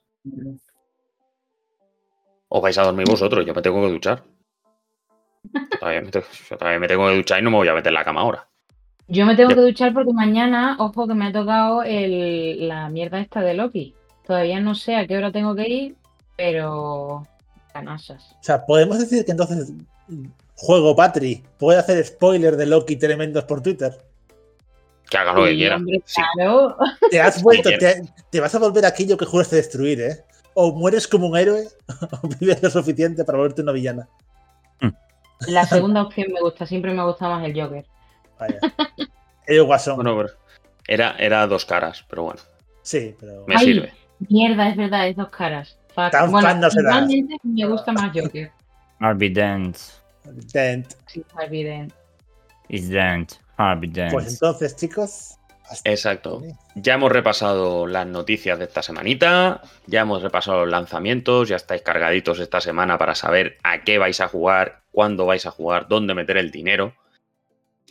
[2.49, 4.24] Os vais a dormir vosotros, yo me tengo que duchar.
[5.81, 6.20] Todavía me, te-
[6.51, 8.20] yo todavía me tengo que duchar y no me voy a meter en la cama
[8.23, 8.49] ahora.
[9.11, 13.20] Yo me tengo que duchar porque mañana, ojo, que me ha tocado el, la mierda
[13.20, 13.95] esta de Loki.
[14.24, 15.97] Todavía no sé a qué hora tengo que ir,
[16.37, 17.27] pero.
[17.73, 18.37] Canasas.
[18.41, 19.73] O sea, podemos decir que entonces
[20.55, 23.99] Juego Patri puede hacer spoiler de Loki tremendos por Twitter.
[25.09, 25.81] Que haga lo que quiera.
[26.05, 26.23] Sí.
[26.37, 26.77] claro.
[27.11, 30.24] Te has vuelto, te, te vas a volver aquello que juraste destruir, ¿eh?
[30.55, 31.66] O mueres como un héroe,
[32.23, 34.09] o vives lo suficiente para volverte una villana.
[35.49, 37.85] La segunda opción me gusta, siempre me gusta más el Joker.
[38.41, 38.59] Vaya.
[39.47, 39.97] El guasón.
[39.97, 40.31] Bueno, pero
[40.89, 42.41] era, era dos caras, pero bueno,
[42.83, 43.45] sí, pero.
[43.47, 43.93] me Ay, sirve.
[44.29, 45.79] Mierda, es verdad, es dos caras.
[45.95, 46.11] Fuck.
[46.11, 46.95] Tan bueno, fan no serás.
[46.95, 48.51] igualmente me gusta más Joker.
[49.01, 49.77] Harvey Dent.
[50.53, 50.93] Dent.
[51.07, 51.95] Sí, está evidente.
[52.69, 53.33] Is Dent.
[53.57, 54.12] Harvey Dent.
[54.12, 55.37] Pues entonces, chicos.
[55.85, 56.43] Exacto.
[56.75, 61.83] Ya hemos repasado las noticias de esta semanita, ya hemos repasado los lanzamientos, ya estáis
[61.83, 66.15] cargaditos esta semana para saber a qué vais a jugar, cuándo vais a jugar, dónde
[66.15, 66.95] meter el dinero.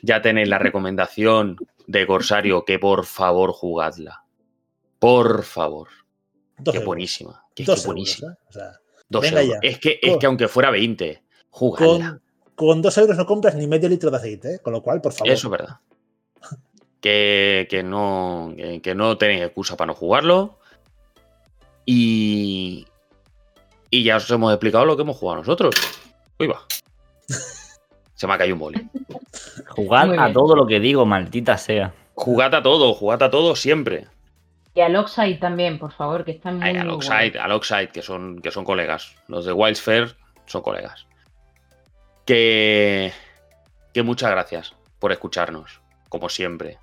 [0.02, 1.58] Ya tenéis la recomendación
[1.88, 4.24] de Corsario que por favor jugadla.
[5.00, 5.88] Por favor.
[6.58, 6.86] Dos Qué euros.
[6.86, 7.46] buenísima.
[7.56, 8.28] Que, Dos qué buenísima.
[8.30, 8.48] euros, ¿eh?
[8.50, 8.72] O sea,
[9.10, 9.60] Dos Venga euros.
[9.64, 9.70] ya.
[9.70, 12.20] Es que, es que aunque fuera 20, jugadla.
[12.56, 14.60] con, con dos euros no compras ni medio litro de aceite, ¿eh?
[14.60, 15.32] Con lo cual, por favor.
[15.34, 15.78] Eso es verdad.
[17.02, 20.60] Que, que no, que, que no tenéis excusa para no jugarlo.
[21.86, 22.86] Y,
[23.90, 25.74] y ya os hemos explicado lo que hemos jugado nosotros.
[26.40, 26.62] Uy, va.
[28.20, 28.86] Se me ha caído un boli.
[29.70, 30.34] Jugad Muy a bien.
[30.34, 31.94] todo lo que digo, maldita sea.
[32.16, 34.08] Jugad a todo, jugad a todo siempre.
[34.74, 36.86] Y al Oxide también, por favor, que están muy, Ay.
[36.90, 39.16] Oxide, al Oxide, que son, que son colegas.
[39.30, 40.12] Los de Wildsphere
[40.48, 41.08] son colegas.
[42.26, 43.14] Que,
[43.94, 45.80] que muchas gracias por escucharnos,
[46.10, 46.78] como siempre.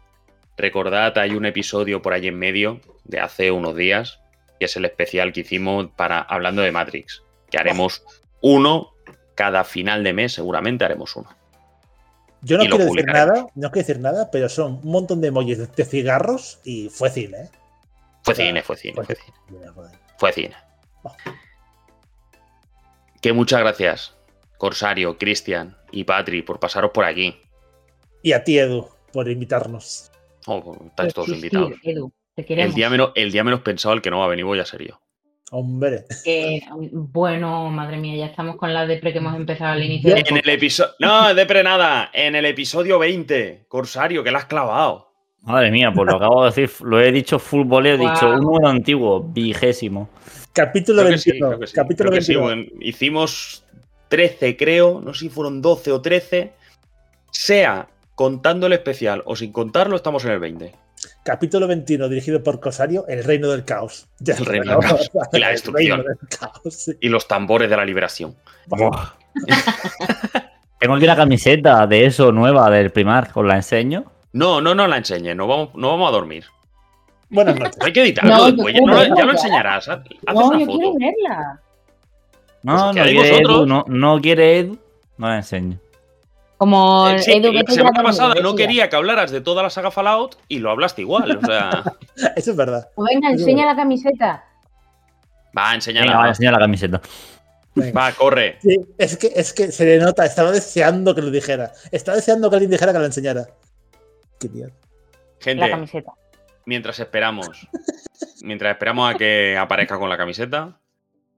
[0.56, 4.20] Recordad, hay un episodio por ahí en medio de hace unos días,
[4.58, 8.02] que es el especial que hicimos para hablando de Matrix, que haremos
[8.40, 8.95] uno
[9.36, 11.28] cada final de mes, seguramente haremos uno.
[12.42, 15.58] Yo no quiero decir nada, no quiero decir nada, pero son un montón de emojis
[15.58, 17.50] de, cigarros y fue cine, ¿eh?
[18.22, 19.36] Fue O sea, cine, fue cine, fue fue cine.
[20.18, 20.56] Fue cine.
[21.02, 21.14] Oh.
[23.20, 24.16] Que muchas gracias,
[24.58, 27.40] Corsario, Cristian y Patri, por pasaros por aquí.
[28.22, 30.10] Y a ti, Edu, por invitarnos.
[30.46, 31.72] Oh, pues, estáis todos invitados.
[31.82, 34.44] Edu, te El día, menos, el día menos pensado, el que no va a venir,
[34.44, 35.00] voy a ser yo.
[35.52, 36.04] Hombre.
[36.24, 36.60] Que,
[36.92, 40.14] bueno, madre mía, ya estamos con la depre que hemos empezado al inicio.
[40.14, 40.92] del En el episodio.
[40.98, 42.10] No, de pre nada.
[42.12, 45.12] En el episodio 20, Corsario, que la has clavado.
[45.42, 48.34] Madre mía, pues lo acabo de decir, lo he dicho voleo, he dicho Guau.
[48.34, 50.08] un número antiguo, vigésimo.
[50.52, 51.48] Capítulo Creo que sí, 21.
[51.48, 52.44] creo que sí, Capítulo creo que sí, 21.
[52.44, 53.64] bueno, hicimos
[54.08, 55.00] 13, creo.
[55.00, 56.52] No sé si fueron 12 o 13.
[57.30, 60.72] Sea contando el especial o sin contarlo, estamos en el 20.
[61.26, 64.06] Capítulo 21, dirigido por Cosario, El Reino del Caos.
[64.20, 65.10] Ya El Reino del Caos.
[65.32, 66.04] Y la destrucción.
[66.38, 66.92] Caos, sí.
[67.00, 68.36] Y los tambores de la liberación.
[70.78, 74.04] Tengo aquí una camiseta de eso nueva del primar, os la enseño.
[74.34, 75.34] No, no, no la enseñes.
[75.34, 76.44] No vamos, no vamos a dormir.
[77.28, 77.76] Buenas noches.
[77.80, 78.74] Hay que editarlo No, después.
[78.74, 79.88] Ya, no verla ya lo enseñarás.
[79.88, 80.78] haz- No, una yo foto.
[80.78, 81.60] quiero verla.
[82.62, 83.38] No, Pues no quiere.
[83.38, 84.78] Edu, no, no quiere Edu,
[85.18, 85.80] no la enseño.
[86.58, 89.90] Como Eh, sí, Edu, la semana pasada no quería que hablaras de toda la saga
[89.90, 91.36] Fallout y lo hablaste igual.
[91.36, 91.82] O sea,
[92.36, 92.88] Eso es verdad.
[92.94, 94.44] Pues venga, enseña la camiseta.
[95.56, 96.12] va, Venga, enséñala.
[96.16, 96.28] va, va.
[96.28, 97.00] enseña la camiseta.
[97.74, 98.00] Venga.
[98.00, 98.58] Va, corre.
[98.62, 101.72] Sí, es que, es que se le nota, estaba deseando que lo dijera.
[101.92, 103.46] Estaba deseando que alguien dijera que lo enseñara.
[104.40, 104.68] Qué tío.
[105.44, 106.12] La camiseta.
[106.64, 107.68] mientras esperamos,
[108.42, 110.78] mientras esperamos a que aparezca con la camiseta,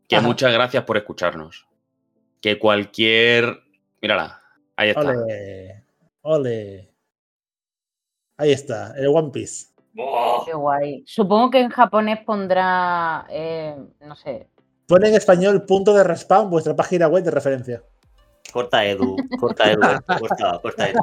[0.08, 0.26] que Ajá.
[0.26, 1.66] muchas gracias por escucharnos.
[2.40, 3.60] Que cualquier.
[4.00, 4.40] Mírala,
[4.78, 5.00] ahí está.
[5.00, 5.84] Ole.
[6.22, 6.88] Ole.
[8.38, 9.66] Ahí está, el One Piece.
[10.46, 11.02] Qué guay.
[11.06, 14.48] Supongo que en japonés pondrá, eh, no sé.
[14.86, 17.82] Pone en español punto de respawn vuestra página web de referencia.
[18.52, 21.00] Corta Edu, corta Edu, corta, corta Edu.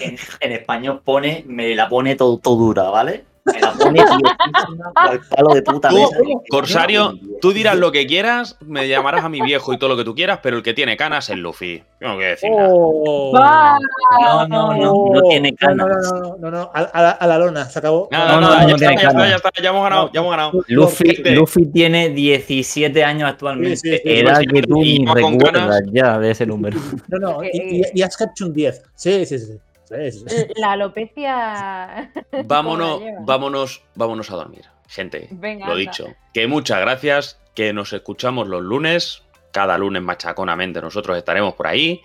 [0.00, 3.24] En, en español pone, me la pone todo, todo dura, ¿vale?
[3.44, 6.16] Me la pone tiesísima, al palo de puta Tú, mesa.
[6.50, 10.04] Corsario, tú dirás lo que quieras, me llamarás a mi viejo y todo lo que
[10.04, 11.82] tú quieras, pero el que tiene canas es Luffy.
[12.00, 12.68] Yo no quiero decir nada.
[12.70, 13.32] Oh.
[13.34, 13.78] ¡Va!
[14.20, 16.12] No, no, no, no tiene No, no, canas.
[16.12, 18.08] no, no, no, no, a, a la, a la lona, se acabó.
[18.12, 20.64] No, no, no ya, está, ya está, ya está, ya hemos ganado, ya hemos ganado.
[20.68, 23.76] Luffy, tiene 17 años actualmente.
[23.76, 26.78] Sí, sí, sí, Edad pues, que tú ni recuerdas ya de ese número.
[27.08, 28.82] No, no, y, y, y has hecho un 10.
[28.94, 29.58] Sí, sí, sí.
[29.90, 30.24] Sí.
[30.56, 32.12] La alopecia.
[32.44, 34.64] Vámonos, vámonos, vámonos a dormir.
[34.88, 35.80] Gente, Venga, lo anda.
[35.80, 36.06] dicho.
[36.34, 42.00] Que muchas gracias, que nos escuchamos los lunes, cada lunes machaconamente nosotros estaremos por ahí.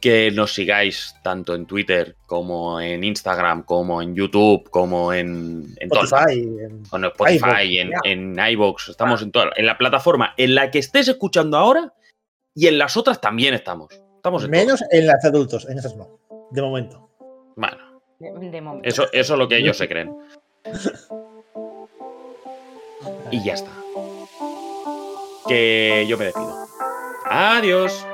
[0.00, 5.92] Que nos sigáis tanto en Twitter como en Instagram, como en YouTube, como en, en.
[5.92, 6.38] Spotify.
[6.40, 10.70] en- Con Spotify, iVoox, en, en iVoox, estamos en toda, en la plataforma en la
[10.70, 11.92] que estés escuchando ahora
[12.54, 13.88] y en las otras también estamos.
[14.16, 16.19] Estamos en Menos en las adultos, en esas no.
[16.50, 17.08] De momento.
[17.56, 18.88] Bueno, De, de momento.
[18.88, 20.14] eso, eso es lo que ellos se creen.
[23.32, 23.70] Y ya está.
[25.46, 26.52] Que yo me despido.
[27.26, 28.04] Adiós.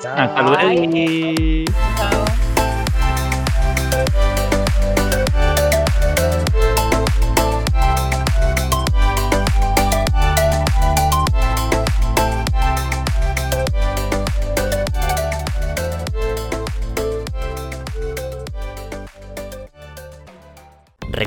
[0.00, 0.16] Chao.
[0.18, 1.64] Hasta luego.
[1.96, 2.24] Chao.